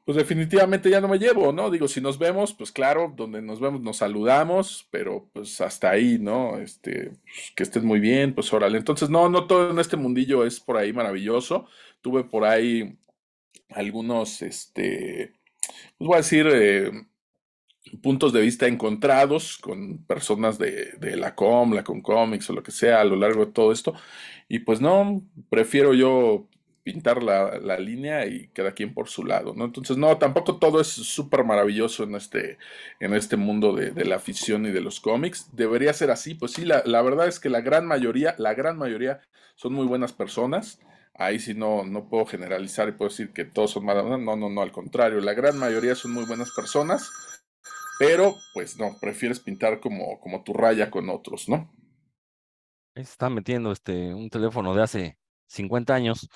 [0.05, 1.71] pues definitivamente ya no me llevo, ¿no?
[1.71, 6.19] Digo, si nos vemos, pues claro, donde nos vemos nos saludamos, pero pues hasta ahí,
[6.19, 6.59] ¿no?
[6.59, 8.79] Este, pues, que estés muy bien, pues órale.
[8.79, 11.67] Entonces, no, no todo en este mundillo es por ahí maravilloso.
[12.01, 12.99] Tuve por ahí
[13.71, 15.35] algunos, este,
[15.99, 16.91] pues voy a decir, eh,
[18.03, 22.63] puntos de vista encontrados con personas de, de la com, la com comics o lo
[22.63, 23.95] que sea a lo largo de todo esto.
[24.49, 26.49] Y pues no, prefiero yo
[26.83, 29.65] pintar la, línea y cada quien por su lado, ¿no?
[29.65, 32.59] Entonces, no, tampoco todo es súper maravilloso en este,
[33.01, 35.49] en este mundo de, la afición y de los cómics.
[35.53, 39.21] Debería ser así, pues sí, la, verdad es que la gran mayoría, la gran mayoría
[39.55, 40.81] son muy buenas personas.
[41.15, 44.05] Ahí sí no, no puedo generalizar y puedo decir que todos son malas.
[44.05, 47.11] No, no, no, al contrario, la gran mayoría son muy buenas personas,
[47.99, 51.71] pero pues no, prefieres pintar como, como tu raya con otros, ¿no?
[52.95, 56.29] Está metiendo este, un teléfono de hace 50 años.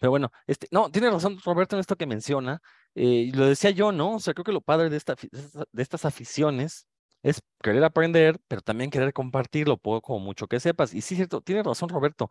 [0.00, 2.60] Pero bueno, este, no, tiene razón Roberto en esto que menciona.
[2.94, 4.16] Eh, lo decía yo, ¿no?
[4.16, 6.88] O sea, creo que lo padre de, esta, de estas aficiones
[7.22, 10.94] es querer aprender, pero también querer compartir lo poco o mucho que sepas.
[10.94, 12.30] Y sí, cierto, tiene razón Roberto.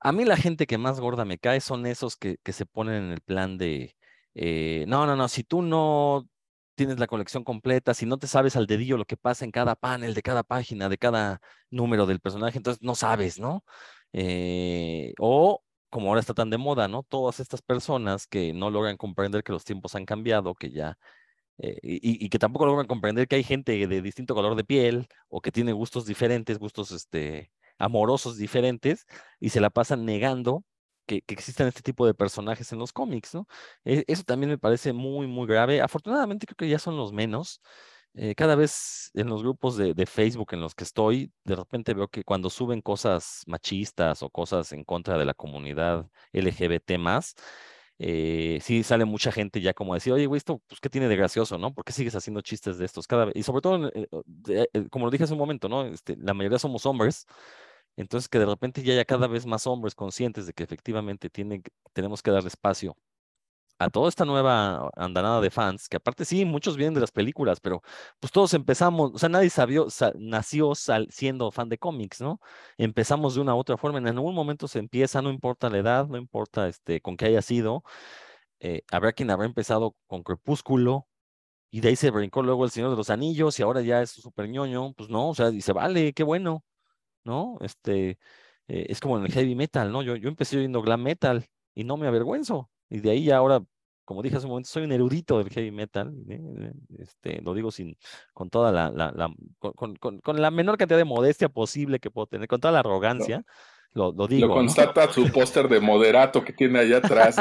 [0.00, 3.04] A mí la gente que más gorda me cae son esos que, que se ponen
[3.04, 3.96] en el plan de,
[4.34, 6.28] eh, no, no, no, si tú no
[6.74, 9.74] tienes la colección completa, si no te sabes al dedillo lo que pasa en cada
[9.76, 11.40] panel, de cada página, de cada
[11.70, 13.64] número del personaje, entonces no sabes, ¿no?
[14.12, 17.02] Eh, o como ahora está tan de moda, ¿no?
[17.04, 20.98] Todas estas personas que no logran comprender que los tiempos han cambiado, que ya,
[21.58, 25.40] eh, y, que tampoco logran comprender que hay gente de distinto color de piel o
[25.40, 29.06] que tiene gustos diferentes, gustos este, amorosos diferentes,
[29.40, 30.64] y se la pasan negando
[31.06, 33.46] que, existan este tipo de personajes en los cómics, ¿no?
[33.84, 35.80] E, eso también me parece muy, muy grave.
[35.80, 37.60] Afortunadamente creo que ya son los menos.
[38.18, 42.08] Eh, cada vez en los grupos de, Facebook en los que estoy, de repente veo
[42.08, 47.34] que cuando suben cosas machistas o cosas en contra de la comunidad LGBT más,
[47.98, 51.16] eh, sí sale mucha gente ya como decir, oye, güey, esto, pues, ¿qué tiene de
[51.16, 51.74] gracioso, no?
[51.74, 53.36] ¿Por qué sigues haciendo chistes de estos cada vez?
[53.36, 53.90] Y sobre todo,
[54.48, 55.84] eh, como lo dije hace un momento, ¿no?
[55.86, 57.26] Este, la mayoría somos hombres,
[57.96, 61.62] entonces que de repente ya haya cada vez más hombres conscientes de que efectivamente tienen,
[61.92, 62.96] tenemos que dar espacio
[63.78, 67.60] a toda esta nueva andanada de fans, que aparte sí, muchos vienen de las películas,
[67.60, 67.82] pero
[68.20, 69.86] pues todos empezamos, o sea, nadie sabió,
[70.18, 70.72] nació
[71.10, 72.40] siendo fan de cómics, ¿no?
[72.78, 76.06] Empezamos de una u otra forma, en algún momento se empieza, no importa la edad,
[76.08, 77.82] no importa este, con qué haya sido,
[78.60, 81.08] eh, habrá quien habrá empezado con Crepúsculo,
[81.70, 84.10] y de ahí se brincó luego El Señor de los Anillos, y ahora ya es
[84.10, 86.64] súper ñoño, pues no, o sea, dice, vale, qué bueno,
[87.24, 87.58] ¿no?
[87.62, 88.18] Este,
[88.68, 90.02] eh, es como en el heavy metal, ¿no?
[90.02, 93.62] Yo, yo empecé oyendo glam metal, y no me avergüenzo, y de ahí ya ahora,
[94.04, 96.14] como dije hace un momento, soy un erudito del heavy metal.
[96.28, 96.72] ¿eh?
[96.98, 97.96] Este, lo digo sin,
[98.32, 102.26] con toda la, la, con, con, con, la menor cantidad de modestia posible que puedo
[102.26, 103.44] tener, con toda la arrogancia.
[103.92, 104.48] Lo, lo, digo.
[104.48, 107.36] Lo constata su póster de moderato que tiene allá atrás.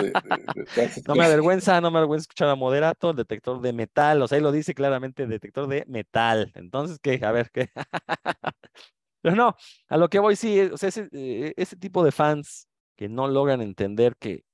[1.06, 4.38] no me avergüenza, no me avergüenza escuchar a moderato, el detector de metal, o sea,
[4.38, 6.54] ahí lo dice claramente, detector de metal.
[6.56, 7.20] Entonces, ¿qué?
[7.24, 7.70] A ver, ¿qué?
[9.22, 9.56] Pero no,
[9.90, 13.28] a lo que voy, sí, o sea, ese, eh, ese tipo de fans que no
[13.28, 14.45] logran entender que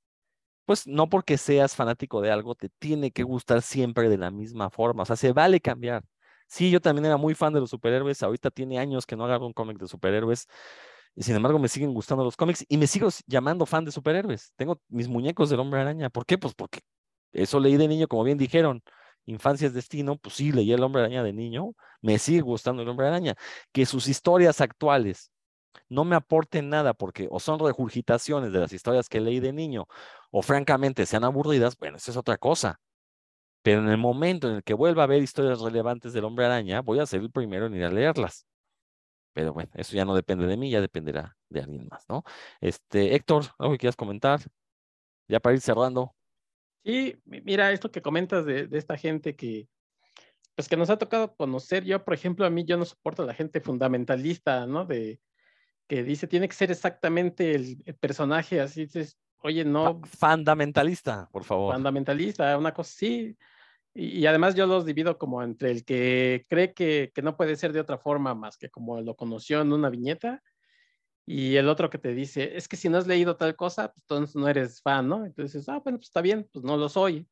[0.72, 4.70] pues no porque seas fanático de algo te tiene que gustar siempre de la misma
[4.70, 5.04] forma.
[5.04, 6.02] O sea, se vale cambiar.
[6.48, 8.24] Sí, yo también era muy fan de los superhéroes.
[8.24, 10.48] Ahorita tiene años que no agarro un cómic de superhéroes.
[11.14, 14.54] Y sin embargo, me siguen gustando los cómics y me sigo llamando fan de superhéroes.
[14.56, 16.10] Tengo mis muñecos del hombre araña.
[16.10, 16.38] ¿Por qué?
[16.38, 16.80] Pues porque
[17.34, 18.82] eso leí de niño, como bien dijeron.
[19.26, 21.74] Infancia es destino, pues sí, leí el hombre araña de niño.
[22.02, 23.36] Me sigue gustando el hombre araña.
[23.74, 25.34] Que sus historias actuales
[25.90, 29.88] no me aporten nada porque o son regurgitaciones de las historias que leí de niño
[30.32, 32.80] o francamente sean aburridas, bueno, eso es otra cosa.
[33.64, 36.82] Pero en el momento en el que vuelva a ver historias relevantes del hombre araña,
[36.82, 38.48] voy a ser el primero en ir a leerlas.
[39.34, 42.24] Pero bueno, eso ya no depende de mí, ya dependerá de alguien más, ¿no?
[42.60, 44.42] Este, Héctor, ¿algo que quieras comentar?
[45.28, 46.14] Ya para ir cerrando.
[46.84, 49.70] Sí, mira, esto que comentas de, esta gente que,
[50.56, 51.86] pues que nos ha tocado conocer.
[51.86, 54.86] Yo, por ejemplo, a mí yo no soporto a la gente fundamentalista, ¿no?
[54.86, 55.22] De
[55.92, 60.00] que dice tiene que ser exactamente el, el personaje, así dices, oye, no.
[60.06, 61.74] Fundamentalista, por favor.
[61.74, 63.38] Fundamentalista, una cosa sí.
[63.94, 67.58] Y, y, además yo los divido como entre el que cree que, que no puede
[67.58, 70.42] ser de otra forma más que como lo conoció en una viñeta
[71.26, 74.02] y el otro que te dice, es que si no has leído tal cosa, pues
[74.04, 75.26] entonces no eres fan, ¿no?
[75.26, 77.28] Entonces, ah, bueno, pues está bien, pues no lo soy.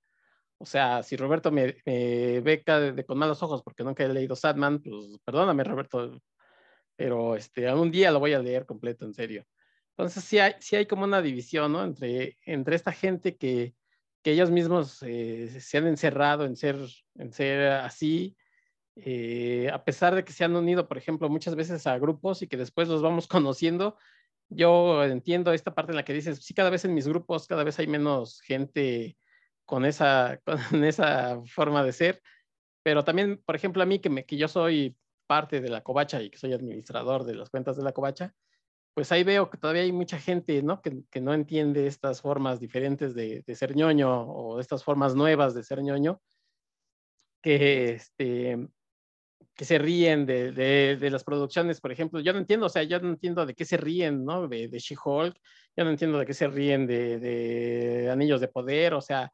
[0.57, 4.10] O sea, si Roberto me, me ve de, de, con malos ojos porque nunca he
[4.10, 6.19] leído Sadman, pues perdóname, Roberto,
[6.99, 9.45] pero este, algún día lo voy a leer completo, en serio.
[9.91, 11.81] Entonces, sí hay, sí hay como una división, ¿no?
[11.81, 13.73] Entre, entre esta gente que,
[14.21, 16.76] que ellos mismos eh, se han encerrado en ser,
[17.15, 18.35] en ser así,
[18.97, 22.47] eh, a pesar de que se han unido, por ejemplo, muchas veces a grupos y
[22.47, 23.97] que después los vamos conociendo,
[24.49, 27.63] yo entiendo esta parte en la que dices, sí, cada vez en mis grupos, cada
[27.63, 29.15] vez hay menos gente
[29.63, 30.41] con esa,
[30.73, 32.21] con esa forma de ser,
[32.84, 34.97] pero también, por ejemplo, a mí que, me, que yo soy
[35.30, 38.34] parte de la covacha y que soy administrador de las cuentas de la covacha,
[38.95, 40.81] pues ahí veo que todavía hay mucha gente, ¿no?
[40.81, 45.64] Que, que no entiende estas formas diferentes de, ser ñoño o estas formas nuevas de
[45.64, 46.19] ser ñoño,
[47.43, 48.57] que, este,
[49.53, 52.22] que se ríen de, de, las producciones, por ejemplo.
[52.22, 54.47] Yo no entiendo, o sea, yo no entiendo de qué se ríen, ¿no?
[54.47, 55.39] De, She-Hulk,
[55.77, 59.31] yo no entiendo de qué se ríen de, de Anillos de Poder, o sea,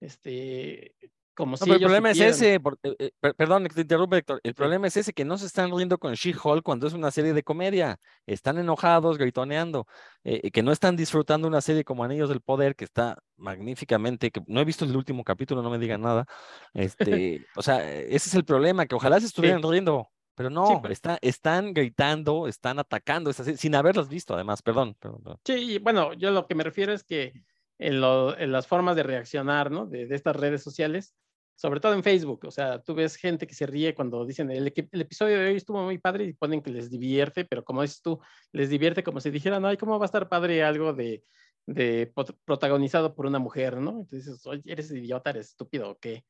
[0.00, 0.94] este,
[1.34, 4.18] como no, si pero el problema es ese, porque, eh, eh perdón que te interrumpe,
[4.18, 4.54] Héctor, el sí.
[4.54, 7.42] problema es ese, que no se están riendo con She-Hulk cuando es una serie de
[7.42, 9.86] comedia, están enojados, gritoneando,
[10.24, 14.42] eh, que no están disfrutando una serie como Anillos del Poder, que está magníficamente, que
[14.46, 16.26] no he visto el último capítulo, no me digan nada,
[16.74, 19.68] este, o sea, ese es el problema, que ojalá se estuvieran sí.
[19.68, 20.92] riendo, pero no, sí, pero...
[20.92, 25.40] Está, están gritando, están atacando, sin haberlos visto además, perdón, perdón, perdón.
[25.44, 27.32] Sí, bueno, yo lo que me refiero es que
[27.78, 29.86] en, lo, en, las formas de reaccionar, ¿no?
[29.86, 31.14] De, de, estas redes sociales,
[31.56, 32.44] sobre todo en Facebook.
[32.46, 35.56] O sea, tú ves gente que se ríe cuando dicen el, el, episodio de hoy
[35.56, 38.20] estuvo muy padre y ponen que les divierte, pero como dices tú,
[38.52, 41.24] les divierte como si dijeran, ay, ¿cómo va a estar padre algo de,
[41.66, 42.12] de
[42.44, 44.00] protagonizado por una mujer, ¿no?
[44.00, 46.24] Entonces, oye, eres idiota, eres estúpido o qué.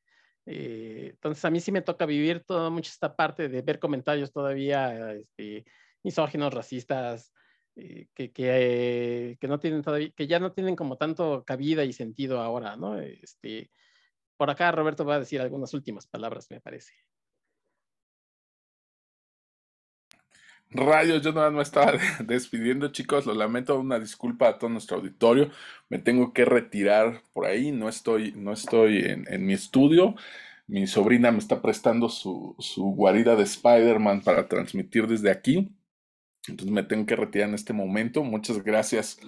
[0.45, 4.31] Eh, entonces, a mí sí me toca vivir toda mucha esta parte de ver comentarios
[4.31, 5.65] todavía este,
[6.03, 7.31] misóginos, racistas,
[7.75, 12.99] eh, que, que, eh, que, ya no tienen como tanto cabida y sentido ahora, ¿no?
[12.99, 13.71] Este,
[14.37, 16.93] por acá Roberto va a decir algunas últimas palabras, me parece.
[20.69, 21.93] Rayos, yo nada más estaba
[22.25, 23.25] despidiendo, chicos.
[23.25, 25.51] Lo lamento, una disculpa a todo nuestro auditorio.
[25.89, 27.71] Me tengo que retirar por ahí.
[27.71, 30.15] No estoy, no estoy en, en mi estudio.
[30.67, 35.71] Mi sobrina me está prestando su, su guarida de Spider-Man para transmitir desde aquí.
[36.47, 38.23] Entonces me tengo que retirar en este momento.
[38.23, 39.19] Muchas gracias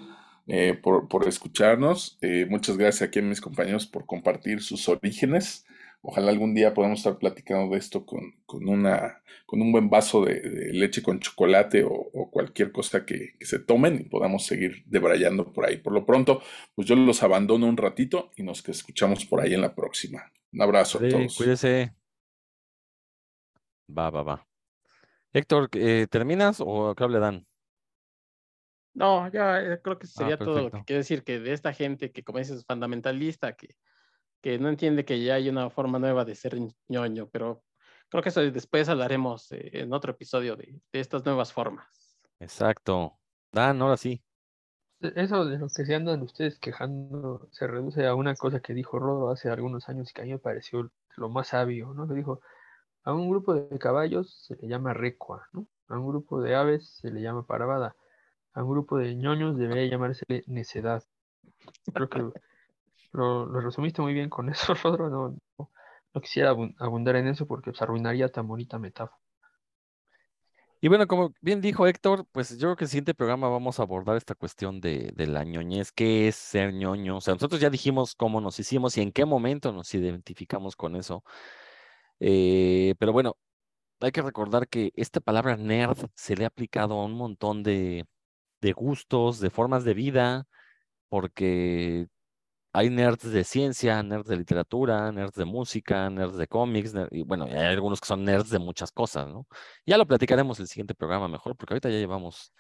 [0.48, 2.18] eh, por, por, escucharnos.
[2.22, 5.66] Eh, muchas gracias aquí a mis compañeros por compartir sus orígenes.
[6.02, 10.24] Ojalá algún día podamos estar platicando de esto con, con, una, con un buen vaso
[10.24, 14.46] de, de leche con chocolate o, o cualquier cosa que, que, se tomen y podamos
[14.46, 15.78] seguir debrayando por ahí.
[15.78, 16.44] Por lo pronto,
[16.76, 20.32] pues yo los abandono un ratito y nos escuchamos por ahí en la próxima.
[20.54, 21.38] Un abrazo sí, a todos.
[21.38, 21.96] Cuídese.
[23.90, 24.48] Va, va, va.
[25.36, 27.46] Héctor, eh, ¿terminas o qué le dan?
[28.94, 31.74] No, ya eh, creo que sería ah, todo lo que quiere decir, que de esta
[31.74, 33.76] gente que, como dices, fundamentalista, que,
[34.42, 36.58] que no entiende que ya hay una forma nueva de ser
[36.88, 37.66] ñoño, pero
[38.08, 42.18] creo que eso después hablaremos eh, en otro episodio de, de, estas nuevas formas.
[42.40, 43.20] Exacto.
[43.52, 44.24] Dan, ahora sí.
[45.02, 48.74] E, eso de lo que se andan ustedes quejando se reduce a una cosa que
[48.74, 52.08] dijo Rodo hace algunos años y que a mí me pareció lo más sabio, ¿no?
[52.08, 52.40] Que dijo,
[53.06, 55.68] a un grupo de caballos se le llama recua, ¿no?
[55.88, 57.96] A un grupo de aves se le llama parvada
[58.56, 61.04] a un grupo de ñoños debería llamarse necedad.
[61.94, 62.20] Creo que
[63.12, 65.10] lo, lo, resumiste muy bien con eso, Rodro.
[65.10, 65.72] No, no,
[66.14, 69.20] no quisiera abundar en eso porque se arruinaría tan bonita metáfora.
[70.82, 73.80] Y bueno, como bien dijo Héctor, pues yo creo que en el siguiente programa vamos
[73.80, 77.18] a abordar esta cuestión de, de la ñoñez, qué es ser ñoño.
[77.18, 80.96] O sea, nosotros ya dijimos cómo nos hicimos y en qué momento nos identificamos con
[80.96, 81.24] eso.
[82.20, 83.38] Eh, pero bueno,
[84.02, 88.06] hay que recordar que esta palabra nerd se le ha aplicado a un montón de,
[88.76, 90.48] gustos, de formas de vida,
[91.10, 92.08] porque
[92.74, 97.24] hay nerds de ciencia, nerds de literatura, nerds de música, nerds de cómics, nerd, y
[97.24, 99.48] bueno, hay algunos que son nerds de muchas cosas, ¿no?
[99.86, 102.54] Ya lo platicaremos en el siguiente programa mejor, porque ahorita ya llevamos,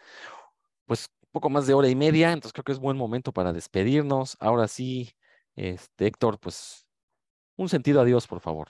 [0.86, 4.38] pues, poco más de hora y media, entonces creo que es buen momento para despedirnos.
[4.40, 5.11] Ahora sí,
[5.56, 6.88] este, Héctor, pues,
[7.57, 8.69] un sentido adiós, por favor.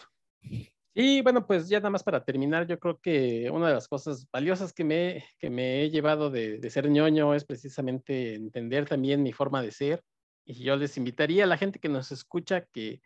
[0.97, 4.29] Y bueno, pues ya nada más para terminar, yo creo que una de las cosas
[4.31, 9.21] valiosas que me, que me he llevado de, de, ser ñoño es precisamente entender también
[9.21, 10.03] mi forma de ser,
[10.45, 13.01] Y yo les invitaría a la gente que nos escucha que,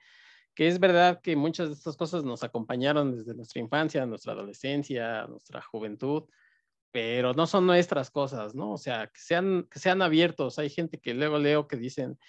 [0.53, 5.25] que es verdad que muchas de estas cosas nos acompañaron desde nuestra infancia, nuestra adolescencia,
[5.25, 6.25] nuestra juventud,
[6.91, 8.73] pero no son nuestras cosas, ¿no?
[8.73, 10.59] O sea, que sean, que sean abiertos.
[10.59, 12.19] Hay gente que luego leo que dicen,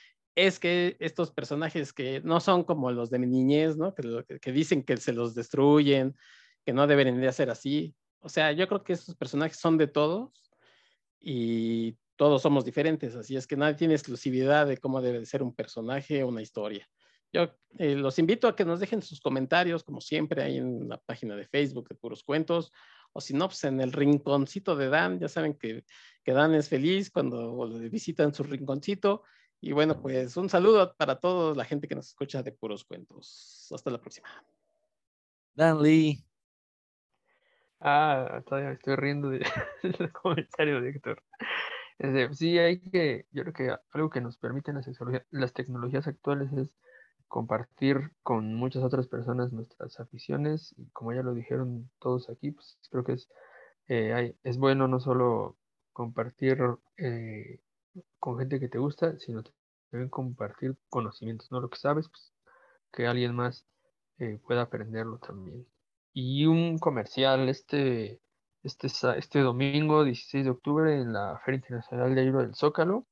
[0.46, 3.94] es que estos personajes que no son como los de mi niñez, ¿no?
[3.94, 6.16] Que, que dicen que se los destruyen,
[6.64, 7.94] que no deberían de ser así.
[8.20, 10.50] O sea, yo creo que estos personajes son de todos
[11.20, 15.54] y todos somos diferentes, así es que nadie tiene exclusividad de cómo debe ser un
[15.54, 16.86] personaje o una historia.
[17.32, 20.98] Yo eh, los invito a que nos dejen sus comentarios, como siempre, ahí en la
[20.98, 22.72] página de Facebook de Puros Cuentos,
[23.12, 25.18] o si no, pues en el rinconcito de Dan.
[25.18, 25.84] Ya saben que,
[26.24, 29.22] que Dan es feliz cuando visitan su rinconcito.
[29.60, 33.68] Y bueno, pues un saludo para toda la gente que nos escucha de Puros Cuentos.
[33.74, 34.28] Hasta la próxima.
[35.54, 36.24] Dan Lee.
[37.80, 39.42] Ah, todavía estoy riendo del
[40.12, 41.22] comentario de Héctor.
[42.32, 44.88] sí, hay que, yo creo que algo que nos permiten las,
[45.30, 46.74] las tecnologías actuales es
[47.28, 52.78] compartir con muchas otras personas nuestras aficiones y como ya lo dijeron todos aquí, pues
[52.90, 53.30] creo que es,
[53.88, 55.56] eh, es bueno no solo
[55.92, 56.58] compartir
[56.96, 57.60] eh,
[58.18, 59.42] con gente que te gusta, sino
[59.90, 61.60] también compartir conocimientos, ¿no?
[61.60, 62.32] Lo que sabes, pues
[62.92, 63.66] que alguien más
[64.18, 65.66] eh, pueda aprenderlo también.
[66.12, 68.20] Y un comercial este,
[68.62, 73.06] este, este domingo 16 de octubre en la Feria Internacional del Libro del Zócalo.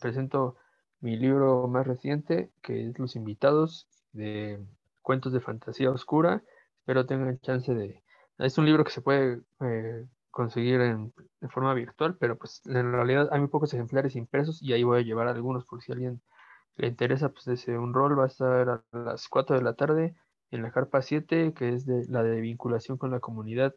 [0.00, 0.56] presento
[1.00, 4.58] mi libro más reciente, que es Los Invitados, de
[5.02, 6.42] cuentos de fantasía oscura.
[6.80, 8.02] Espero tengan chance de...
[8.38, 10.06] Es un libro que se puede eh,
[10.38, 11.12] conseguir en,
[11.50, 15.02] forma virtual, pero pues en realidad hay muy pocos ejemplares impresos y ahí voy a
[15.02, 16.22] llevar algunos por si alguien
[16.76, 20.14] le interesa, pues ese un rol va a estar a las 4 de la tarde
[20.52, 23.74] en la carpa 7, que es de la de vinculación con la comunidad.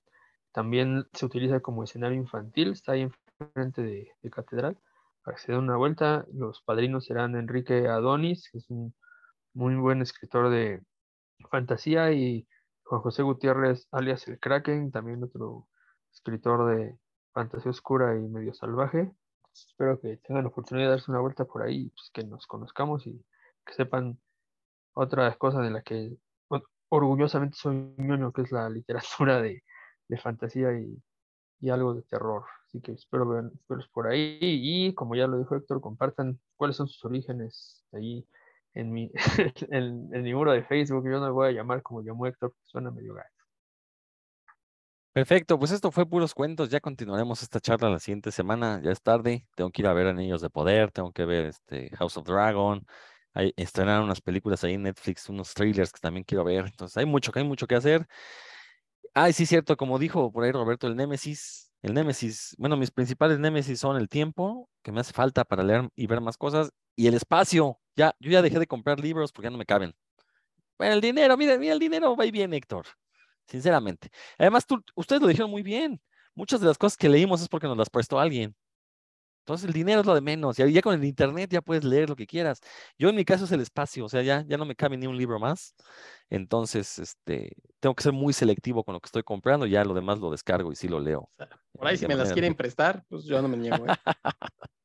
[0.51, 3.09] También se utiliza como escenario infantil, está ahí
[3.39, 4.77] enfrente de, de catedral
[5.23, 6.25] para que se den una vuelta.
[6.31, 8.93] Los padrinos serán Enrique Adonis, que es un
[9.53, 10.83] muy buen escritor de
[11.49, 12.47] fantasía, y
[12.83, 15.67] Juan José Gutiérrez, alias el Kraken, también otro
[16.13, 16.97] escritor de
[17.33, 19.11] fantasía oscura y medio salvaje.
[19.53, 23.05] Espero que tengan la oportunidad de darse una vuelta por ahí, pues, que nos conozcamos
[23.07, 23.23] y
[23.65, 24.19] que sepan
[24.93, 26.17] otras cosas de las que
[26.89, 29.63] orgullosamente soy ñoño, que es la literatura de,
[30.07, 31.01] de fantasía y,
[31.61, 32.43] y algo de terror.
[32.67, 34.37] Así que espero verlos por ahí.
[34.41, 38.27] Y como ya lo dijo Héctor, compartan cuáles son sus orígenes ahí
[38.73, 39.11] en mi,
[39.71, 41.05] en, mi muro de Facebook.
[41.05, 43.40] Yo no voy a llamar como llamo Héctor, suena medio gato.
[45.13, 46.69] Perfecto, pues esto fue puros cuentos.
[46.69, 48.79] Ya continuaremos esta charla la siguiente semana.
[48.81, 49.45] Ya es tarde.
[49.55, 52.85] Tengo que ir a ver Anillos de Poder, tengo que ver este House of Dragon.
[53.33, 56.65] Hay, estrenaron unas películas ahí en Netflix, unos trailers que también quiero ver.
[56.65, 58.07] Entonces hay mucho, hay mucho que hacer.
[59.13, 61.71] Ah, sí, cierto, como dijo por ahí Roberto, el Némesis.
[61.81, 65.89] El Némesis, bueno, mis principales Némesis son el tiempo, que me hace falta para leer
[65.95, 67.79] y ver más cosas, y el espacio.
[67.95, 69.93] Ya, yo ya dejé de comprar libros porque ya no me caben.
[70.77, 72.85] Bueno, el dinero, mira, mira, el dinero va y bien, Héctor.
[73.47, 74.09] Sinceramente.
[74.37, 76.01] Además, tú, ustedes lo dijeron muy bien.
[76.33, 78.55] Muchas de las cosas que leímos es porque nos las prestó alguien.
[79.41, 80.59] Entonces el dinero es lo de menos.
[80.59, 82.61] Y ya con el internet ya puedes leer lo que quieras.
[82.97, 85.07] Yo en mi caso es el espacio, o sea, ya, ya no me cabe ni
[85.07, 85.75] un libro más.
[86.29, 89.65] Entonces, este, tengo que ser muy selectivo con lo que estoy comprando.
[89.65, 91.29] Ya lo demás lo descargo y sí lo leo.
[91.73, 93.85] por ahí si me las quieren prestar, pues yo no me niego.
[93.87, 93.95] ¿eh?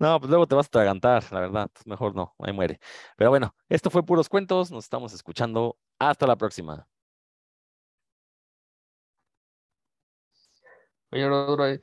[0.00, 1.70] no, pues luego te vas a atragantar, la verdad.
[1.72, 2.80] Pues mejor no, ahí muere.
[3.16, 4.72] Pero bueno, esto fue Puros Cuentos.
[4.72, 5.78] Nos estamos escuchando.
[6.00, 6.88] Hasta la próxima.
[11.12, 11.80] Oye,